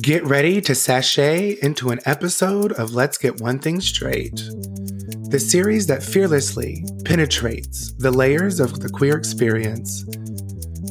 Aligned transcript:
Get 0.00 0.24
ready 0.24 0.60
to 0.62 0.74
sashay 0.74 1.56
into 1.62 1.90
an 1.90 2.00
episode 2.04 2.72
of 2.72 2.94
Let's 2.94 3.16
Get 3.16 3.40
One 3.40 3.60
Thing 3.60 3.80
Straight, 3.80 4.34
the 5.30 5.38
series 5.38 5.86
that 5.86 6.02
fearlessly 6.02 6.84
penetrates 7.04 7.92
the 7.92 8.10
layers 8.10 8.58
of 8.58 8.80
the 8.80 8.88
queer 8.88 9.16
experience. 9.16 10.04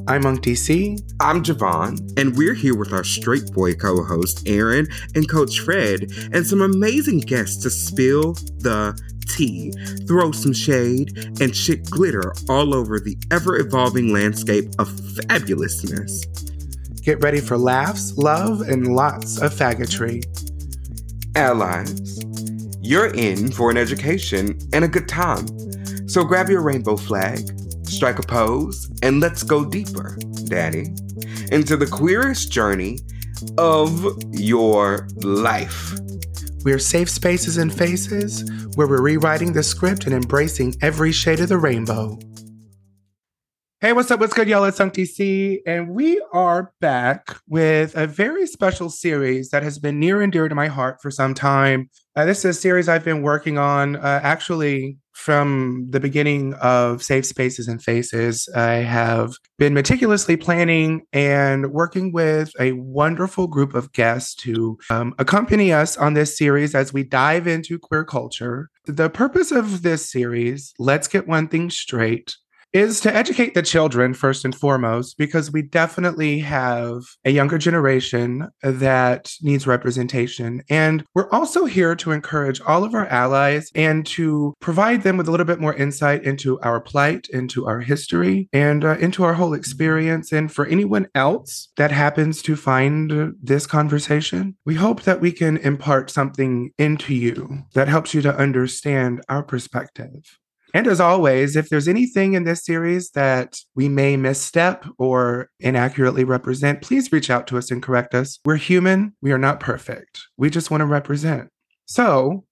I'm 0.07 0.21
Monk 0.23 0.43
DC. 0.43 1.01
I'm 1.19 1.43
Javon, 1.43 2.17
and 2.17 2.37
we're 2.37 2.53
here 2.53 2.77
with 2.77 2.93
our 2.93 3.03
straight 3.03 3.51
boy 3.51 3.73
co 3.73 4.05
host, 4.05 4.47
Aaron, 4.47 4.87
and 5.15 5.29
Coach 5.29 5.59
Fred, 5.59 6.09
and 6.31 6.47
some 6.47 6.61
amazing 6.61 7.19
guests 7.19 7.61
to 7.63 7.69
spill 7.69 8.35
the 8.59 8.97
tea, 9.27 9.73
throw 10.07 10.31
some 10.31 10.53
shade, 10.53 11.41
and 11.41 11.53
shit 11.53 11.83
glitter 11.89 12.33
all 12.47 12.73
over 12.73 13.01
the 13.01 13.17
ever 13.31 13.57
evolving 13.57 14.13
landscape 14.13 14.69
of 14.79 14.87
fabulousness. 14.87 16.52
Get 17.03 17.21
ready 17.21 17.41
for 17.41 17.57
laughs, 17.57 18.17
love, 18.17 18.61
and 18.61 18.95
lots 18.95 19.41
of 19.41 19.53
faggotry. 19.53 20.23
Allies, 21.35 22.23
you're 22.81 23.13
in 23.13 23.51
for 23.51 23.69
an 23.69 23.75
education 23.75 24.57
and 24.71 24.85
a 24.85 24.87
good 24.87 25.09
time. 25.09 25.45
So 26.07 26.23
grab 26.23 26.49
your 26.49 26.61
rainbow 26.61 26.95
flag, 26.95 27.41
strike 27.83 28.19
a 28.19 28.21
pose, 28.21 28.89
and 29.03 29.19
let's 29.19 29.43
go 29.43 29.65
deeper, 29.65 30.17
Daddy, 30.45 30.95
into 31.51 31.75
the 31.75 31.89
queerest 31.91 32.53
journey 32.53 32.99
of 33.57 34.23
your 34.31 35.09
life. 35.23 35.99
We're 36.63 36.79
safe 36.79 37.09
spaces 37.09 37.57
and 37.57 37.73
faces 37.73 38.49
where 38.75 38.87
we're 38.87 39.01
rewriting 39.01 39.51
the 39.51 39.63
script 39.63 40.05
and 40.05 40.15
embracing 40.15 40.75
every 40.81 41.11
shade 41.11 41.41
of 41.41 41.49
the 41.49 41.57
rainbow. 41.57 42.17
Hey, 43.83 43.91
what's 43.91 44.09
up? 44.11 44.21
What's 44.21 44.33
good, 44.33 44.47
y'all? 44.47 44.63
It's 44.63 44.79
DC, 44.79 45.59
and 45.67 45.89
we 45.89 46.23
are 46.31 46.71
back 46.79 47.35
with 47.49 47.97
a 47.97 48.07
very 48.07 48.47
special 48.47 48.89
series 48.89 49.49
that 49.49 49.61
has 49.61 49.77
been 49.77 49.99
near 49.99 50.21
and 50.21 50.31
dear 50.31 50.47
to 50.47 50.55
my 50.55 50.67
heart 50.67 51.01
for 51.01 51.11
some 51.11 51.33
time. 51.33 51.89
Uh, 52.15 52.23
this 52.23 52.45
is 52.45 52.45
a 52.45 52.61
series 52.61 52.87
I've 52.87 53.03
been 53.03 53.23
working 53.23 53.57
on 53.57 53.97
uh, 53.97 54.21
actually 54.23 54.99
from 55.11 55.87
the 55.89 55.99
beginning 55.99 56.53
of 56.61 57.03
Safe 57.03 57.25
Spaces 57.25 57.67
and 57.67 57.83
Faces. 57.83 58.47
I 58.55 58.75
have 58.75 59.33
been 59.57 59.73
meticulously 59.73 60.37
planning 60.37 61.01
and 61.11 61.73
working 61.73 62.13
with 62.13 62.53
a 62.61 62.71
wonderful 62.71 63.47
group 63.47 63.73
of 63.73 63.91
guests 63.91 64.33
to 64.35 64.77
um, 64.91 65.13
accompany 65.19 65.73
us 65.73 65.97
on 65.97 66.13
this 66.13 66.37
series 66.37 66.73
as 66.73 66.93
we 66.93 67.03
dive 67.03 67.47
into 67.47 67.77
queer 67.79 68.05
culture. 68.05 68.69
The 68.85 69.09
purpose 69.09 69.51
of 69.51 69.81
this 69.81 70.09
series, 70.09 70.73
Let's 70.79 71.09
Get 71.09 71.27
One 71.27 71.49
Thing 71.49 71.69
Straight, 71.69 72.37
is 72.73 72.99
to 73.01 73.15
educate 73.15 73.53
the 73.53 73.61
children 73.61 74.13
first 74.13 74.43
and 74.43 74.55
foremost, 74.55 75.17
because 75.17 75.51
we 75.51 75.61
definitely 75.61 76.39
have 76.39 77.03
a 77.23 77.29
younger 77.29 77.57
generation 77.57 78.49
that 78.63 79.31
needs 79.41 79.67
representation. 79.67 80.63
And 80.69 81.05
we're 81.13 81.29
also 81.29 81.65
here 81.65 81.95
to 81.95 82.11
encourage 82.11 82.59
all 82.61 82.83
of 82.83 82.93
our 82.93 83.05
allies 83.05 83.69
and 83.75 84.05
to 84.07 84.55
provide 84.59 85.03
them 85.03 85.17
with 85.17 85.27
a 85.27 85.31
little 85.31 85.45
bit 85.45 85.59
more 85.59 85.75
insight 85.75 86.23
into 86.23 86.59
our 86.61 86.81
plight, 86.81 87.27
into 87.29 87.67
our 87.67 87.79
history, 87.79 88.49
and 88.51 88.83
uh, 88.83 88.97
into 88.97 89.23
our 89.23 89.35
whole 89.35 89.53
experience. 89.53 90.31
And 90.31 90.51
for 90.51 90.65
anyone 90.65 91.07
else 91.13 91.69
that 91.77 91.91
happens 91.91 92.41
to 92.43 92.55
find 92.55 93.35
this 93.41 93.67
conversation, 93.67 94.55
we 94.65 94.75
hope 94.75 95.03
that 95.03 95.21
we 95.21 95.31
can 95.31 95.57
impart 95.57 96.09
something 96.09 96.71
into 96.77 97.13
you 97.13 97.63
that 97.73 97.87
helps 97.87 98.13
you 98.13 98.21
to 98.23 98.35
understand 98.35 99.21
our 99.29 99.43
perspective. 99.43 100.39
And 100.73 100.87
as 100.87 100.99
always, 100.99 101.55
if 101.55 101.69
there's 101.69 101.87
anything 101.87 102.33
in 102.33 102.45
this 102.45 102.65
series 102.65 103.11
that 103.11 103.57
we 103.75 103.87
may 103.87 104.17
misstep 104.17 104.85
or 104.97 105.49
inaccurately 105.59 106.23
represent, 106.23 106.81
please 106.81 107.11
reach 107.11 107.29
out 107.29 107.45
to 107.47 107.57
us 107.57 107.69
and 107.69 107.81
correct 107.81 108.15
us. 108.15 108.39
We're 108.43 108.55
human, 108.55 109.15
we 109.21 109.31
are 109.31 109.37
not 109.37 109.59
perfect. 109.59 110.19
We 110.35 110.49
just 110.49 110.71
want 110.71 110.81
to 110.81 110.85
represent. 110.85 111.49
So, 111.85 112.45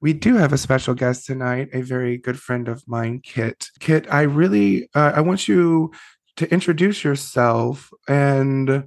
we 0.00 0.12
do 0.12 0.36
have 0.36 0.52
a 0.52 0.58
special 0.58 0.94
guest 0.94 1.26
tonight, 1.26 1.70
a 1.72 1.80
very 1.80 2.18
good 2.18 2.38
friend 2.38 2.68
of 2.68 2.84
mine, 2.86 3.20
Kit. 3.24 3.68
Kit, 3.80 4.06
I 4.12 4.22
really 4.22 4.88
uh, 4.94 5.12
I 5.16 5.20
want 5.22 5.48
you 5.48 5.90
to 6.36 6.50
introduce 6.52 7.02
yourself 7.02 7.90
and 8.06 8.84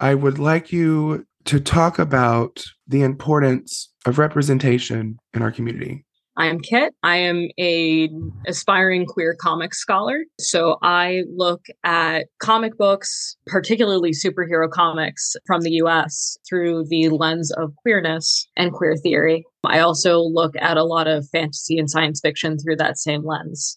I 0.00 0.14
would 0.14 0.38
like 0.38 0.72
you 0.72 1.26
to 1.44 1.60
talk 1.60 1.98
about 1.98 2.64
the 2.86 3.02
importance 3.02 3.92
of 4.06 4.18
representation 4.18 5.18
in 5.34 5.42
our 5.42 5.52
community. 5.52 6.06
I 6.38 6.46
am 6.46 6.60
Kit. 6.60 6.94
I 7.02 7.16
am 7.16 7.48
a 7.58 8.08
aspiring 8.46 9.06
queer 9.06 9.36
comic 9.40 9.74
scholar. 9.74 10.20
So 10.38 10.76
I 10.82 11.22
look 11.34 11.62
at 11.82 12.26
comic 12.40 12.78
books, 12.78 13.36
particularly 13.48 14.12
superhero 14.12 14.70
comics 14.70 15.34
from 15.48 15.62
the 15.62 15.72
US 15.82 16.38
through 16.48 16.84
the 16.88 17.08
lens 17.08 17.50
of 17.50 17.74
queerness 17.82 18.46
and 18.56 18.72
queer 18.72 18.94
theory. 18.96 19.44
I 19.66 19.80
also 19.80 20.20
look 20.20 20.54
at 20.60 20.76
a 20.76 20.84
lot 20.84 21.08
of 21.08 21.28
fantasy 21.32 21.76
and 21.76 21.90
science 21.90 22.20
fiction 22.22 22.56
through 22.56 22.76
that 22.76 22.98
same 22.98 23.26
lens. 23.26 23.76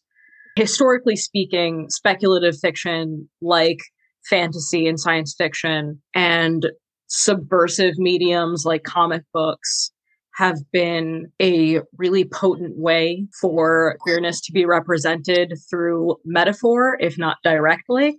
Historically 0.55 1.15
speaking, 1.15 1.87
speculative 1.89 2.59
fiction 2.59 3.27
like 3.41 3.79
fantasy 4.29 4.87
and 4.87 4.99
science 4.99 5.33
fiction 5.35 5.99
and 6.13 6.67
subversive 7.07 7.95
mediums 7.97 8.65
like 8.65 8.83
comic 8.83 9.23
books 9.33 9.91
have 10.41 10.57
been 10.71 11.31
a 11.39 11.81
really 11.97 12.25
potent 12.25 12.75
way 12.75 13.27
for 13.39 13.95
queerness 13.99 14.41
to 14.41 14.51
be 14.51 14.65
represented 14.65 15.53
through 15.69 16.15
metaphor, 16.25 16.97
if 16.99 17.15
not 17.15 17.37
directly. 17.43 18.17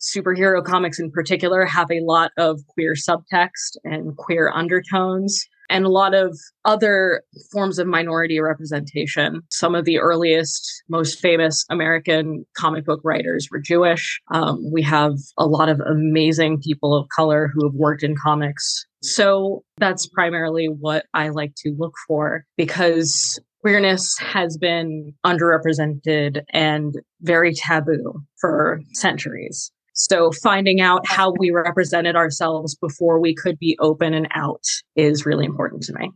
Superhero 0.00 0.64
comics 0.64 1.00
in 1.00 1.10
particular 1.10 1.64
have 1.64 1.90
a 1.90 1.98
lot 2.04 2.30
of 2.38 2.60
queer 2.68 2.94
subtext 2.94 3.76
and 3.82 4.16
queer 4.16 4.52
undertones 4.54 5.44
and 5.68 5.84
a 5.84 5.90
lot 5.90 6.14
of 6.14 6.38
other 6.64 7.22
forms 7.52 7.78
of 7.78 7.86
minority 7.86 8.40
representation. 8.40 9.42
Some 9.50 9.74
of 9.74 9.84
the 9.84 9.98
earliest, 9.98 10.82
most 10.88 11.20
famous 11.20 11.64
American 11.70 12.44
comic 12.56 12.84
book 12.84 13.00
writers 13.04 13.48
were 13.50 13.60
Jewish. 13.60 14.20
Um, 14.32 14.70
we 14.72 14.82
have 14.82 15.14
a 15.36 15.46
lot 15.46 15.68
of 15.68 15.80
amazing 15.80 16.60
people 16.60 16.96
of 16.96 17.08
color 17.14 17.50
who 17.52 17.66
have 17.66 17.74
worked 17.74 18.02
in 18.02 18.14
comics. 18.16 18.86
So 19.02 19.62
that's 19.76 20.06
primarily 20.06 20.66
what 20.66 21.06
I 21.14 21.28
like 21.28 21.54
to 21.58 21.74
look 21.78 21.94
for 22.06 22.44
because 22.56 23.40
queerness 23.60 24.16
has 24.18 24.56
been 24.56 25.12
underrepresented 25.24 26.42
and 26.50 26.94
very 27.20 27.54
taboo 27.54 28.22
for 28.40 28.80
centuries. 28.92 29.70
So 29.98 30.30
finding 30.30 30.80
out 30.80 31.04
how 31.08 31.34
we 31.38 31.50
represented 31.50 32.14
ourselves 32.14 32.76
before 32.76 33.18
we 33.18 33.34
could 33.34 33.58
be 33.58 33.76
open 33.80 34.14
and 34.14 34.28
out 34.32 34.62
is 34.94 35.26
really 35.26 35.44
important 35.44 35.82
to 35.84 35.92
me. 35.94 36.12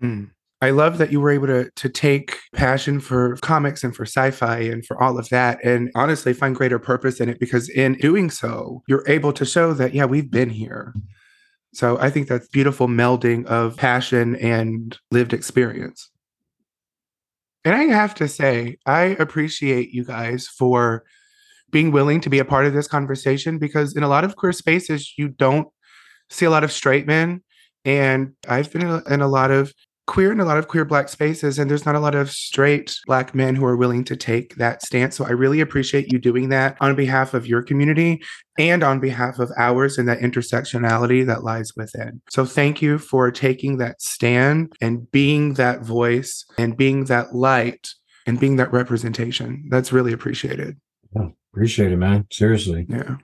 Mm. 0.00 0.30
I 0.62 0.70
love 0.70 0.98
that 0.98 1.10
you 1.10 1.20
were 1.20 1.32
able 1.32 1.48
to 1.48 1.68
to 1.68 1.88
take 1.88 2.38
passion 2.54 3.00
for 3.00 3.36
comics 3.42 3.82
and 3.82 3.94
for 3.94 4.04
sci-fi 4.04 4.58
and 4.60 4.86
for 4.86 5.00
all 5.02 5.18
of 5.18 5.28
that 5.30 5.62
and 5.64 5.90
honestly 5.94 6.32
find 6.32 6.54
greater 6.54 6.78
purpose 6.78 7.20
in 7.20 7.28
it 7.28 7.40
because 7.40 7.68
in 7.68 7.94
doing 7.94 8.30
so, 8.30 8.82
you're 8.86 9.04
able 9.08 9.32
to 9.34 9.44
show 9.44 9.74
that 9.74 9.92
yeah, 9.92 10.04
we've 10.04 10.30
been 10.30 10.48
here. 10.48 10.94
So 11.74 11.98
I 11.98 12.10
think 12.10 12.28
that's 12.28 12.48
beautiful 12.48 12.86
melding 12.86 13.44
of 13.46 13.76
passion 13.76 14.36
and 14.36 14.96
lived 15.10 15.34
experience. 15.34 16.10
And 17.64 17.74
I 17.74 17.82
have 17.84 18.14
to 18.14 18.28
say, 18.28 18.78
I 18.86 19.16
appreciate 19.18 19.90
you 19.90 20.04
guys 20.04 20.46
for 20.46 21.04
being 21.70 21.90
willing 21.90 22.20
to 22.20 22.30
be 22.30 22.38
a 22.38 22.44
part 22.44 22.66
of 22.66 22.72
this 22.72 22.88
conversation 22.88 23.58
because 23.58 23.96
in 23.96 24.02
a 24.02 24.08
lot 24.08 24.24
of 24.24 24.36
queer 24.36 24.52
spaces, 24.52 25.14
you 25.16 25.28
don't 25.28 25.68
see 26.30 26.46
a 26.46 26.50
lot 26.50 26.64
of 26.64 26.72
straight 26.72 27.06
men. 27.06 27.42
And 27.84 28.32
I've 28.48 28.72
been 28.72 28.82
in 28.82 29.20
a, 29.20 29.28
lot 29.28 29.50
of 29.50 29.72
queer 30.06 30.32
and 30.32 30.40
a 30.40 30.44
lot 30.44 30.58
of 30.58 30.68
queer 30.68 30.84
black 30.84 31.08
spaces 31.08 31.58
and 31.58 31.70
there's 31.70 31.86
not 31.86 31.94
a 31.94 32.00
lot 32.00 32.14
of 32.14 32.30
straight 32.30 32.96
black 33.06 33.34
men 33.34 33.54
who 33.54 33.64
are 33.64 33.76
willing 33.76 34.04
to 34.04 34.16
take 34.16 34.54
that 34.56 34.82
stance. 34.82 35.16
So 35.16 35.24
i 35.24 35.30
really 35.30 35.60
appreciate 35.60 36.12
you 36.12 36.18
doing 36.18 36.48
that 36.50 36.76
on 36.80 36.94
behalf 36.94 37.34
of 37.34 37.46
your 37.46 37.62
community 37.62 38.22
and 38.58 38.82
on 38.82 39.00
behalf 39.00 39.38
of 39.38 39.52
ours 39.56 39.98
and 39.98 40.08
that 40.08 40.20
intersectionality 40.20 41.26
that 41.26 41.44
lies 41.44 41.72
within. 41.76 42.20
So 42.30 42.44
thank 42.44 42.82
you 42.82 42.98
for 42.98 43.30
taking 43.30 43.78
that 43.78 44.00
stand 44.00 44.72
and 44.80 45.10
being 45.10 45.54
that 45.54 45.82
voice 45.82 46.44
and 46.58 46.76
being 46.76 47.04
that 47.04 47.34
light 47.34 47.88
and 48.26 48.40
being 48.40 48.56
that 48.56 48.72
representation. 48.72 49.66
That's 49.70 49.92
really 49.92 50.12
appreciated 50.12 50.76
Appreciate 51.56 51.90
it, 51.90 51.96
man. 51.96 52.26
Seriously. 52.30 52.84
Yeah. 52.86 53.16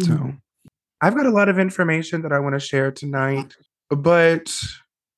Hmm. 0.00 0.04
So 0.04 0.32
I've 1.00 1.14
got 1.14 1.26
a 1.26 1.30
lot 1.30 1.48
of 1.48 1.56
information 1.56 2.20
that 2.22 2.32
I 2.32 2.40
want 2.40 2.56
to 2.56 2.60
share 2.60 2.90
tonight, 2.90 3.54
but 3.90 4.52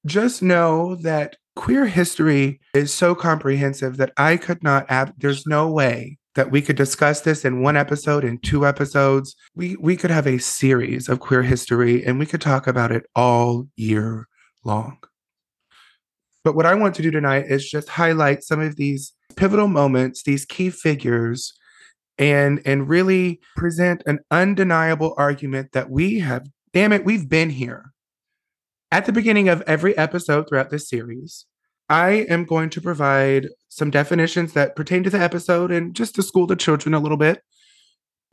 just 0.05 0.43
know 0.43 0.97
that 0.97 1.37
queer 1.56 1.87
history 1.87 2.61
is 2.75 2.93
so 2.93 3.15
comprehensive 3.15 3.97
that 3.97 4.12
I 4.19 4.37
could 4.37 4.62
not 4.62 4.85
ab- 4.91 5.15
there's 5.17 5.47
no 5.47 5.71
way 5.71 6.19
that 6.35 6.51
we 6.51 6.61
could 6.61 6.77
discuss 6.77 7.23
this 7.23 7.43
in 7.43 7.62
one 7.62 7.75
episode 7.75 8.23
in 8.23 8.37
two 8.37 8.67
episodes. 8.67 9.35
We 9.55 9.77
we 9.77 9.97
could 9.97 10.11
have 10.11 10.27
a 10.27 10.37
series 10.37 11.09
of 11.09 11.21
queer 11.21 11.43
history 11.43 12.05
and 12.05 12.19
we 12.19 12.27
could 12.27 12.43
talk 12.43 12.67
about 12.67 12.93
it 12.93 13.07
all 13.17 13.67
year 13.77 14.29
long. 14.62 14.99
But 16.45 16.55
what 16.55 16.67
I 16.67 16.75
want 16.75 16.97
to 16.97 17.03
do 17.03 17.11
tonight 17.11 17.47
is 17.49 17.67
just 17.67 17.89
highlight 17.89 18.45
some 18.45 18.61
of 18.61 18.77
these 18.77 19.15
pivotal 19.37 19.69
moments, 19.69 20.23
these 20.23 20.45
key 20.45 20.69
figures 20.69 21.55
and 22.19 22.61
and 22.64 22.88
really 22.88 23.40
present 23.56 24.02
an 24.06 24.20
undeniable 24.31 25.14
argument 25.16 25.72
that 25.72 25.90
we 25.90 26.20
have 26.20 26.46
damn 26.75 26.93
it, 26.93 27.05
we've 27.05 27.28
been 27.28 27.50
here. 27.50 27.93
At 28.90 29.06
the 29.06 29.12
beginning 29.12 29.49
of 29.49 29.62
every 29.62 29.96
episode 29.96 30.49
throughout 30.49 30.70
this 30.70 30.88
series, 30.88 31.46
I 31.88 32.26
am 32.28 32.44
going 32.44 32.69
to 32.70 32.81
provide 32.81 33.49
some 33.69 33.90
definitions 33.90 34.52
that 34.52 34.76
pertain 34.76 35.05
to 35.05 35.11
the 35.11 35.20
episode 35.20 35.70
and 35.70 35.94
just 35.94 36.14
to 36.16 36.22
school 36.22 36.46
the 36.46 36.56
children 36.56 36.94
a 36.94 36.99
little 36.99 37.16
bit. 37.16 37.43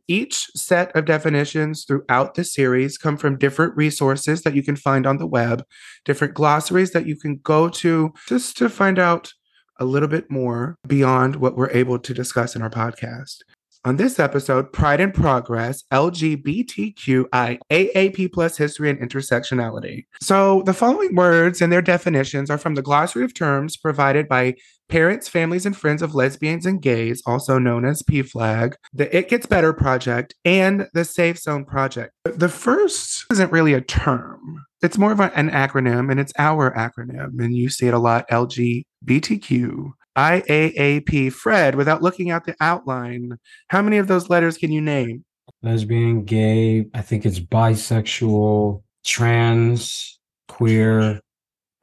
Each 0.08 0.48
set 0.56 0.94
of 0.96 1.04
definitions 1.04 1.84
throughout 1.84 2.34
the 2.34 2.44
series 2.44 2.98
come 2.98 3.16
from 3.16 3.38
different 3.38 3.76
resources 3.76 4.42
that 4.42 4.54
you 4.54 4.62
can 4.62 4.76
find 4.76 5.06
on 5.06 5.18
the 5.18 5.26
web, 5.26 5.64
different 6.04 6.34
glossaries 6.34 6.90
that 6.90 7.06
you 7.06 7.16
can 7.16 7.38
go 7.44 7.68
to 7.68 8.12
just 8.28 8.56
to 8.58 8.68
find 8.68 8.98
out 8.98 9.32
a 9.78 9.84
little 9.84 10.08
bit 10.08 10.30
more 10.30 10.76
beyond 10.86 11.36
what 11.36 11.56
we're 11.56 11.70
able 11.70 11.98
to 11.98 12.12
discuss 12.12 12.56
in 12.56 12.62
our 12.62 12.70
podcast. 12.70 13.38
On 13.84 13.96
this 13.96 14.20
episode, 14.20 14.72
Pride 14.72 15.00
and 15.00 15.12
Progress, 15.12 15.82
LGBTQIAAP 15.92 18.32
plus 18.32 18.56
history 18.56 18.88
and 18.88 19.00
intersectionality. 19.00 20.04
So 20.20 20.62
the 20.66 20.72
following 20.72 21.16
words 21.16 21.60
and 21.60 21.72
their 21.72 21.82
definitions 21.82 22.48
are 22.48 22.58
from 22.58 22.76
the 22.76 22.82
glossary 22.82 23.24
of 23.24 23.34
terms 23.34 23.76
provided 23.76 24.28
by 24.28 24.54
Parents, 24.88 25.28
Families, 25.28 25.66
and 25.66 25.76
Friends 25.76 26.00
of 26.00 26.14
Lesbians 26.14 26.64
and 26.64 26.80
Gays, 26.80 27.24
also 27.26 27.58
known 27.58 27.84
as 27.84 28.04
PFLAG, 28.04 28.74
the 28.92 29.16
It 29.16 29.28
Gets 29.28 29.46
Better 29.46 29.72
Project, 29.72 30.36
and 30.44 30.86
the 30.94 31.04
Safe 31.04 31.38
Zone 31.38 31.64
Project. 31.64 32.12
The 32.24 32.48
first 32.48 33.24
isn't 33.32 33.50
really 33.50 33.74
a 33.74 33.80
term. 33.80 34.64
It's 34.80 34.98
more 34.98 35.10
of 35.10 35.18
an 35.18 35.50
acronym, 35.50 36.08
and 36.08 36.20
it's 36.20 36.32
our 36.38 36.72
acronym, 36.72 37.42
and 37.42 37.56
you 37.56 37.68
see 37.68 37.88
it 37.88 37.94
a 37.94 37.98
lot 37.98 38.28
LGBTQ 38.28 39.90
IAAP. 40.16 41.32
Fred, 41.32 41.74
without 41.74 42.02
looking 42.02 42.30
at 42.30 42.44
the 42.44 42.54
outline, 42.60 43.38
how 43.68 43.82
many 43.82 43.98
of 43.98 44.08
those 44.08 44.30
letters 44.30 44.56
can 44.56 44.72
you 44.72 44.80
name? 44.80 45.24
Lesbian, 45.62 46.24
gay, 46.24 46.86
I 46.94 47.02
think 47.02 47.24
it's 47.24 47.40
bisexual, 47.40 48.82
trans, 49.04 50.18
queer. 50.48 51.20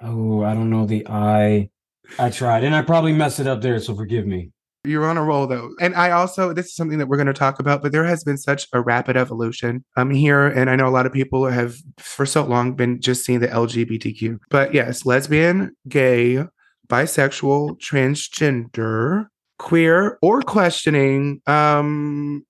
Oh, 0.02 0.44
I 0.44 0.54
don't 0.54 0.70
know 0.70 0.86
the 0.86 1.06
I. 1.08 1.70
I 2.18 2.30
tried 2.30 2.64
and 2.64 2.76
I 2.76 2.82
probably 2.82 3.14
messed 3.14 3.40
it 3.40 3.48
up 3.48 3.62
there, 3.62 3.80
so 3.80 3.96
forgive 3.96 4.26
me. 4.26 4.52
You're 4.86 5.06
on 5.06 5.18
a 5.18 5.24
roll 5.24 5.46
though. 5.46 5.72
And 5.82 5.94
I 5.94 6.12
also, 6.12 6.54
this 6.54 6.68
is 6.68 6.76
something 6.76 6.98
that 7.00 7.08
we're 7.08 7.18
going 7.18 7.28
to 7.28 7.34
talk 7.34 7.60
about, 7.60 7.82
but 7.82 7.92
there 7.92 8.06
has 8.06 8.24
been 8.24 8.38
such 8.38 8.66
a 8.72 8.82
rapid 8.82 9.18
evolution 9.18 9.84
um, 9.98 10.10
here. 10.10 10.48
And 10.48 10.70
I 10.70 10.78
know 10.78 10.88
a 10.88 10.90
lot 10.90 11.06
of 11.06 11.12
people 11.12 11.46
have 11.48 11.76
for 11.98 12.26
so 12.26 12.46
long 12.46 12.76
been 12.76 13.02
just 13.02 13.26
seeing 13.26 13.42
the 13.42 13.50
LGBTQ. 13.50 14.40
But 14.50 14.74
yes, 14.74 15.06
lesbian, 15.06 15.76
gay, 15.90 16.46
bisexual, 16.90 17.80
transgender, 17.80 19.28
queer, 19.58 20.18
or 20.22 20.42
questioning. 20.42 21.42
Um, 21.48 22.46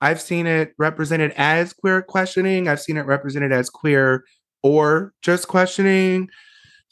I've 0.00 0.20
seen 0.20 0.46
it 0.46 0.74
represented 0.78 1.32
as 1.36 1.72
queer 1.72 2.02
questioning. 2.02 2.68
I've 2.68 2.80
seen 2.80 2.96
it 2.96 3.06
represented 3.06 3.52
as 3.52 3.70
queer 3.70 4.24
or 4.62 5.12
just 5.22 5.46
questioning. 5.48 6.28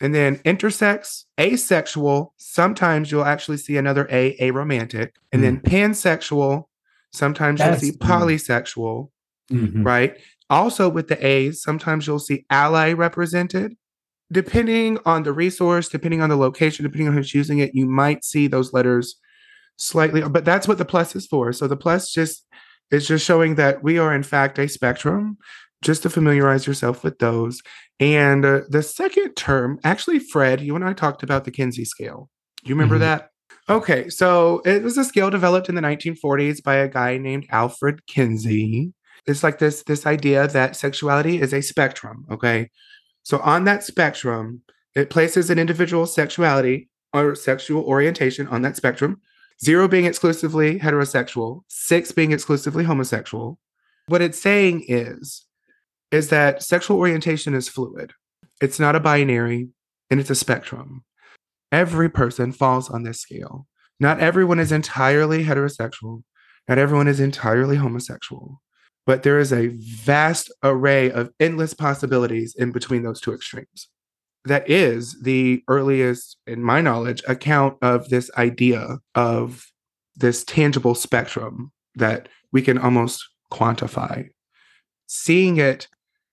And 0.00 0.14
then 0.14 0.37
intersex, 0.38 1.25
asexual. 1.38 2.32
Sometimes 2.37 3.11
you'll 3.11 3.25
actually 3.25 3.58
see 3.58 3.76
another 3.76 4.06
A, 4.11 4.37
aromantic. 4.38 5.11
And 5.32 5.41
mm. 5.41 5.44
then 5.44 5.61
pansexual. 5.61 6.64
Sometimes 7.12 7.58
That's, 7.58 7.82
you'll 7.82 7.93
see 7.93 7.99
polysexual, 7.99 9.11
mm-hmm. 9.50 9.82
right? 9.82 10.17
Also 10.49 10.88
with 10.88 11.08
the 11.08 11.25
A's, 11.26 11.62
sometimes 11.62 12.06
you'll 12.06 12.19
see 12.19 12.46
ally 12.50 12.93
represented 12.93 13.76
depending 14.32 14.99
on 15.05 15.23
the 15.23 15.32
resource, 15.32 15.88
depending 15.88 16.23
on 16.23 16.31
the 16.31 16.37
location, 16.37 16.85
depending 16.85 17.09
on 17.09 17.15
who's 17.15 17.35
using 17.35 17.59
it, 17.59 17.75
you 17.75 17.87
might 17.87 18.25
see 18.25 18.47
those 18.47 18.73
letters 18.73 19.17
slightly, 19.77 20.21
but 20.23 20.44
that's 20.44 20.69
what 20.69 20.79
the 20.79 20.85
plus 20.85 21.17
is 21.17 21.27
for. 21.27 21.53
So 21.53 21.67
the 21.67 21.77
plus 21.77 22.12
just 22.12 22.47
is 22.91 23.06
just 23.06 23.25
showing 23.25 23.55
that 23.56 23.82
we 23.82 23.99
are 23.99 24.15
in 24.15 24.23
fact 24.23 24.59
a 24.59 24.69
spectrum, 24.69 25.38
just 25.82 26.03
to 26.03 26.11
familiarize 26.11 26.67
yourself 26.67 27.03
with 27.03 27.19
those. 27.19 27.61
And 27.99 28.44
uh, 28.44 28.61
the 28.69 28.82
second 28.82 29.35
term, 29.35 29.79
actually, 29.85 30.19
Fred, 30.19 30.61
you 30.61 30.75
and 30.77 30.85
I 30.85 30.93
talked 30.93 31.23
about 31.23 31.44
the 31.44 31.50
Kinsey 31.50 31.85
scale. 31.85 32.29
You 32.65 32.75
remember 32.75 32.97
mm-hmm. 32.97 33.05
that? 33.05 33.29
Okay, 33.69 34.09
so 34.09 34.62
it 34.65 34.82
was 34.82 34.99
a 34.99 35.05
scale 35.05 35.31
developed 35.31 35.69
in 35.69 35.75
the 35.75 35.81
1940s 35.81 36.62
by 36.62 36.77
a 36.77 36.88
guy 36.88 37.19
named 37.19 37.47
Alfred 37.50 38.06
Kinsey. 38.06 38.93
It's 39.27 39.43
like 39.43 39.59
this 39.59 39.82
this 39.85 40.06
idea 40.06 40.49
that 40.49 40.77
sexuality 40.77 41.41
is 41.41 41.53
a 41.53 41.61
spectrum, 41.61 42.27
okay? 42.31 42.71
So 43.22 43.38
on 43.40 43.64
that 43.64 43.84
spectrum, 43.84 44.62
it 44.94 45.11
places 45.11 45.50
an 45.50 45.58
individual's 45.58 46.14
sexuality 46.14 46.88
or 47.12 47.34
sexual 47.34 47.84
orientation 47.84 48.46
on 48.49 48.62
that 48.62 48.76
spectrum. 48.76 49.20
Zero 49.62 49.88
being 49.88 50.06
exclusively 50.06 50.78
heterosexual, 50.78 51.62
six 51.69 52.12
being 52.12 52.32
exclusively 52.32 52.84
homosexual. 52.84 53.58
What 54.06 54.22
it's 54.22 54.40
saying 54.40 54.84
is, 54.88 55.44
is 56.11 56.31
that 56.31 56.62
sexual 56.62 56.99
orientation 56.99 57.55
is 57.55 57.69
fluid. 57.69 58.12
It's 58.61 58.81
not 58.81 58.96
a 58.96 59.00
binary 59.00 59.69
and 60.11 60.19
it's 60.19 60.31
a 60.31 60.34
spectrum. 60.34 61.05
Every 61.70 62.08
person 62.08 62.52
falls 62.52 62.90
on 62.90 63.05
this 63.05 63.20
scale. 63.20 63.67
Not 64.00 64.19
everyone 64.19 64.58
is 64.58 64.72
entirely 64.72 65.44
heterosexual. 65.44 66.22
Not 66.69 66.78
everyone 66.78 67.06
is 67.06 67.20
entirely 67.20 67.76
homosexual 67.76 68.61
but 69.10 69.24
there 69.24 69.40
is 69.40 69.52
a 69.52 69.66
vast 69.66 70.52
array 70.62 71.10
of 71.10 71.32
endless 71.40 71.74
possibilities 71.74 72.54
in 72.56 72.70
between 72.70 73.02
those 73.02 73.20
two 73.20 73.34
extremes. 73.34 73.88
That 74.44 74.70
is 74.70 75.20
the 75.22 75.64
earliest, 75.66 76.36
in 76.46 76.62
my 76.62 76.80
knowledge, 76.80 77.20
account 77.26 77.76
of 77.82 78.08
this 78.08 78.30
idea 78.38 78.98
of 79.16 79.66
this 80.14 80.44
tangible 80.44 80.94
spectrum 80.94 81.72
that 81.96 82.28
we 82.52 82.62
can 82.62 82.78
almost 82.78 83.28
quantify. 83.52 84.28
Seeing 85.08 85.56
it 85.56 85.88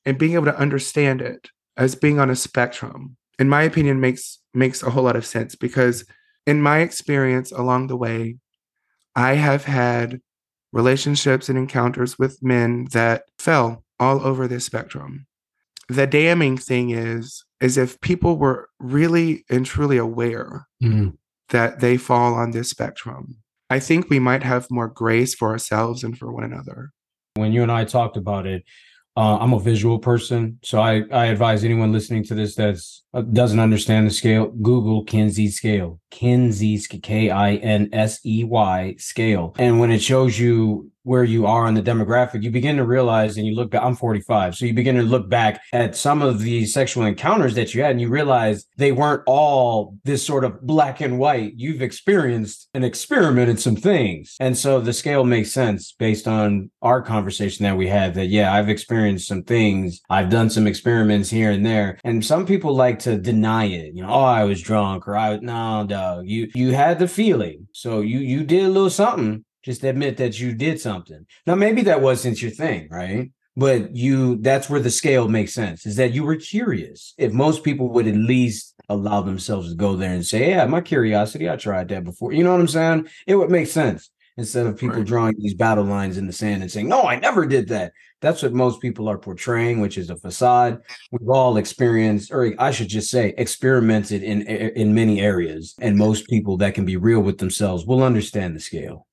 and 0.06 0.19
being 0.19 0.35
able 0.35 0.45
to 0.45 0.59
understand 0.59 1.19
it 1.19 1.50
as 1.77 1.95
being 1.95 2.19
on 2.19 2.29
a 2.29 2.35
spectrum, 2.35 3.18
in 3.39 3.50
my 3.50 3.63
opinion, 3.63 4.00
makes 4.00 4.38
makes 4.53 4.83
a 4.83 4.91
whole 4.91 5.06
lot 5.06 5.15
of 5.15 5.25
sense 5.25 5.56
because 5.56 6.06
in 6.45 6.62
my 6.62 6.81
experience 6.81 7.51
along 7.51 7.88
the 7.88 7.97
way, 7.97 8.38
I 9.15 9.33
have 9.33 9.65
had 9.65 10.21
relationships 10.77 11.50
and 11.50 11.57
encounters 11.57 12.19
with 12.19 12.41
men 12.44 12.88
that 12.94 13.24
fell 13.39 13.83
all 14.00 14.24
over 14.24 14.47
this 14.47 14.63
spectrum. 14.63 15.25
The 15.89 16.06
damning 16.06 16.56
thing 16.56 16.91
is, 16.91 17.44
is 17.59 17.77
if 17.77 18.00
people 18.01 18.38
were 18.38 18.69
really 18.79 19.44
and 19.50 19.65
truly 19.65 19.97
aware 19.97 20.68
mm. 20.81 21.18
that 21.50 21.79
they 21.79 21.97
fall 21.97 22.35
on 22.35 22.51
this 22.51 22.69
spectrum, 22.69 23.38
I 23.71 23.79
think 23.79 24.09
we 24.09 24.19
might 24.19 24.44
have 24.44 24.69
more 24.69 24.88
grace 24.88 25.33
for 25.33 25.50
ourselves 25.50 26.03
and 26.03 26.15
for 26.15 26.31
one 26.31 26.44
another. 26.44 26.91
When 27.33 27.51
you 27.51 27.63
and 27.63 27.71
I 27.71 27.83
talked 27.83 28.15
about 28.15 28.45
it, 28.45 28.63
uh, 29.15 29.39
I'm 29.39 29.53
a 29.53 29.59
visual 29.59 29.97
person, 29.97 30.59
so 30.63 30.79
I, 30.79 31.03
I 31.12 31.25
advise 31.25 31.63
anyone 31.63 31.91
listening 31.91 32.24
to 32.25 32.35
this 32.35 32.53
that's 32.53 33.03
Uh, 33.17 33.21
doesn't 33.21 33.59
understand 33.59 34.05
the 34.05 34.12
scale. 34.12 34.50
Google 34.62 35.03
Kinsey 35.03 35.50
scale, 35.50 36.00
Kinsey 36.12 36.77
K 37.01 37.31
I 37.31 37.55
N 37.55 37.89
S 37.91 38.19
E 38.24 38.43
Y 38.43 38.93
scale, 39.00 39.55
and 39.57 39.79
when 39.79 39.89
it 39.89 40.03
shows 40.03 40.38
you 40.38 40.91
where 41.07 41.24
you 41.24 41.45
are 41.45 41.65
on 41.65 41.74
the 41.74 41.81
demographic, 41.81 42.43
you 42.43 42.51
begin 42.51 42.75
to 42.75 42.83
realize, 42.83 43.38
and 43.38 43.47
you 43.47 43.55
look 43.55 43.74
I'm 43.74 43.95
45. 43.95 44.55
So 44.55 44.65
you 44.65 44.74
begin 44.74 44.97
to 44.97 45.03
look 45.03 45.29
back 45.29 45.62
at 45.71 45.95
some 45.95 46.21
of 46.21 46.41
the 46.41 46.65
sexual 46.65 47.05
encounters 47.05 47.55
that 47.55 47.74
you 47.74 47.81
had, 47.81 47.91
and 47.91 48.01
you 48.01 48.09
realize 48.09 48.65
they 48.75 48.91
weren't 48.91 49.24
all 49.25 49.97
this 50.03 50.25
sort 50.25 50.43
of 50.43 50.62
black 50.62 51.00
and 51.00 51.17
white. 51.17 51.53
You've 51.55 51.81
experienced 51.81 52.67
and 52.74 52.83
experimented 52.83 53.62
some 53.62 53.77
things. 53.77 54.36
And 54.41 54.57
so 54.57 54.81
the 54.81 54.91
scale 54.91 55.24
makes 55.24 55.53
sense 55.53 55.93
based 55.93 56.27
on 56.27 56.69
our 56.81 57.01
conversation 57.01 57.63
that 57.63 57.77
we 57.77 57.88
had 57.88 58.13
that, 58.15 58.25
yeah, 58.25 58.53
I've 58.53 58.67
experienced 58.67 59.29
some 59.29 59.43
things. 59.43 60.01
I've 60.09 60.29
done 60.29 60.50
some 60.50 60.67
experiments 60.67 61.29
here 61.29 61.51
and 61.51 61.65
there. 61.65 62.00
And 62.03 62.24
some 62.24 62.45
people 62.45 62.75
like 62.75 63.00
to 63.00 63.07
deny 63.16 63.66
it. 63.66 63.94
You 63.94 64.02
know, 64.02 64.10
oh, 64.10 64.24
I 64.24 64.44
was 64.44 64.62
drunk 64.62 65.08
or 65.08 65.16
I, 65.16 65.30
was 65.30 65.42
no, 65.42 65.86
dog, 65.88 66.28
you, 66.28 66.50
you 66.56 66.74
had 66.74 67.00
the 67.00 67.08
feeling. 67.08 67.70
So 67.72 68.02
you, 68.02 68.20
you 68.20 68.44
did 68.44 68.66
a 68.66 68.70
little 68.70 68.90
something 68.90 69.46
just 69.68 69.84
admit 69.84 70.16
that 70.16 70.40
you 70.40 70.54
did 70.54 70.80
something. 70.80 71.26
Now, 71.46 71.56
maybe 71.56 71.82
that 71.84 72.02
wasn't 72.02 72.42
your 72.42 72.52
thing, 72.52 72.88
right? 72.90 73.30
But 73.58 73.94
you, 73.94 74.38
that's 74.38 74.70
where 74.70 74.80
the 74.80 74.90
scale 74.90 75.28
makes 75.28 75.54
sense 75.54 75.86
is 75.86 75.98
that 75.98 76.14
you 76.14 76.24
were 76.24 76.38
curious. 76.38 77.14
If 77.18 77.34
most 77.34 77.66
people 77.66 77.90
would 77.90 78.08
at 78.08 78.16
least 78.16 78.76
allow 78.88 79.22
themselves 79.22 79.70
to 79.70 79.76
go 79.76 79.98
there 79.98 80.14
and 80.14 80.26
say, 80.26 80.52
yeah, 80.52 80.66
my 80.68 80.80
curiosity, 80.80 81.50
I 81.50 81.58
tried 81.58 81.90
that 81.90 82.06
before. 82.06 82.32
You 82.32 82.46
know 82.46 82.52
what 82.52 82.62
I'm 82.62 82.68
saying? 82.70 83.10
It 83.26 83.36
would 83.36 83.52
make 83.52 83.68
sense 83.68 84.10
instead 84.38 84.67
of 84.67 84.77
people 84.77 84.98
right. 84.98 85.06
drawing 85.06 85.36
these 85.38 85.56
battle 85.56 85.84
lines 85.84 86.17
in 86.17 86.27
the 86.27 86.34
sand 86.34 86.62
and 86.62 86.72
saying, 86.72 86.88
no, 86.88 87.03
I 87.03 87.20
never 87.20 87.46
did 87.46 87.67
that. 87.70 87.91
That's 88.22 88.41
what 88.41 88.53
most 88.53 88.82
people 88.82 89.08
are 89.10 89.17
portraying, 89.17 89.79
which 89.79 89.98
is 89.98 90.10
a 90.10 90.15
facade. 90.15 90.79
We've 91.12 91.29
all 91.29 91.58
experienced, 91.58 92.32
or 92.32 92.53
I 92.58 92.72
should 92.72 92.88
just 92.88 93.12
say, 93.12 93.34
experimented 93.38 94.24
in 94.24 94.41
in 94.44 94.96
many 94.96 95.22
areas, 95.22 95.75
and 95.79 95.98
most 95.98 96.27
people 96.27 96.58
that 96.58 96.74
can 96.74 96.86
be 96.86 96.98
real 96.98 97.20
with 97.20 97.38
themselves 97.38 97.86
will 97.86 98.03
understand 98.03 98.56
the 98.56 98.60
scale. 98.60 99.08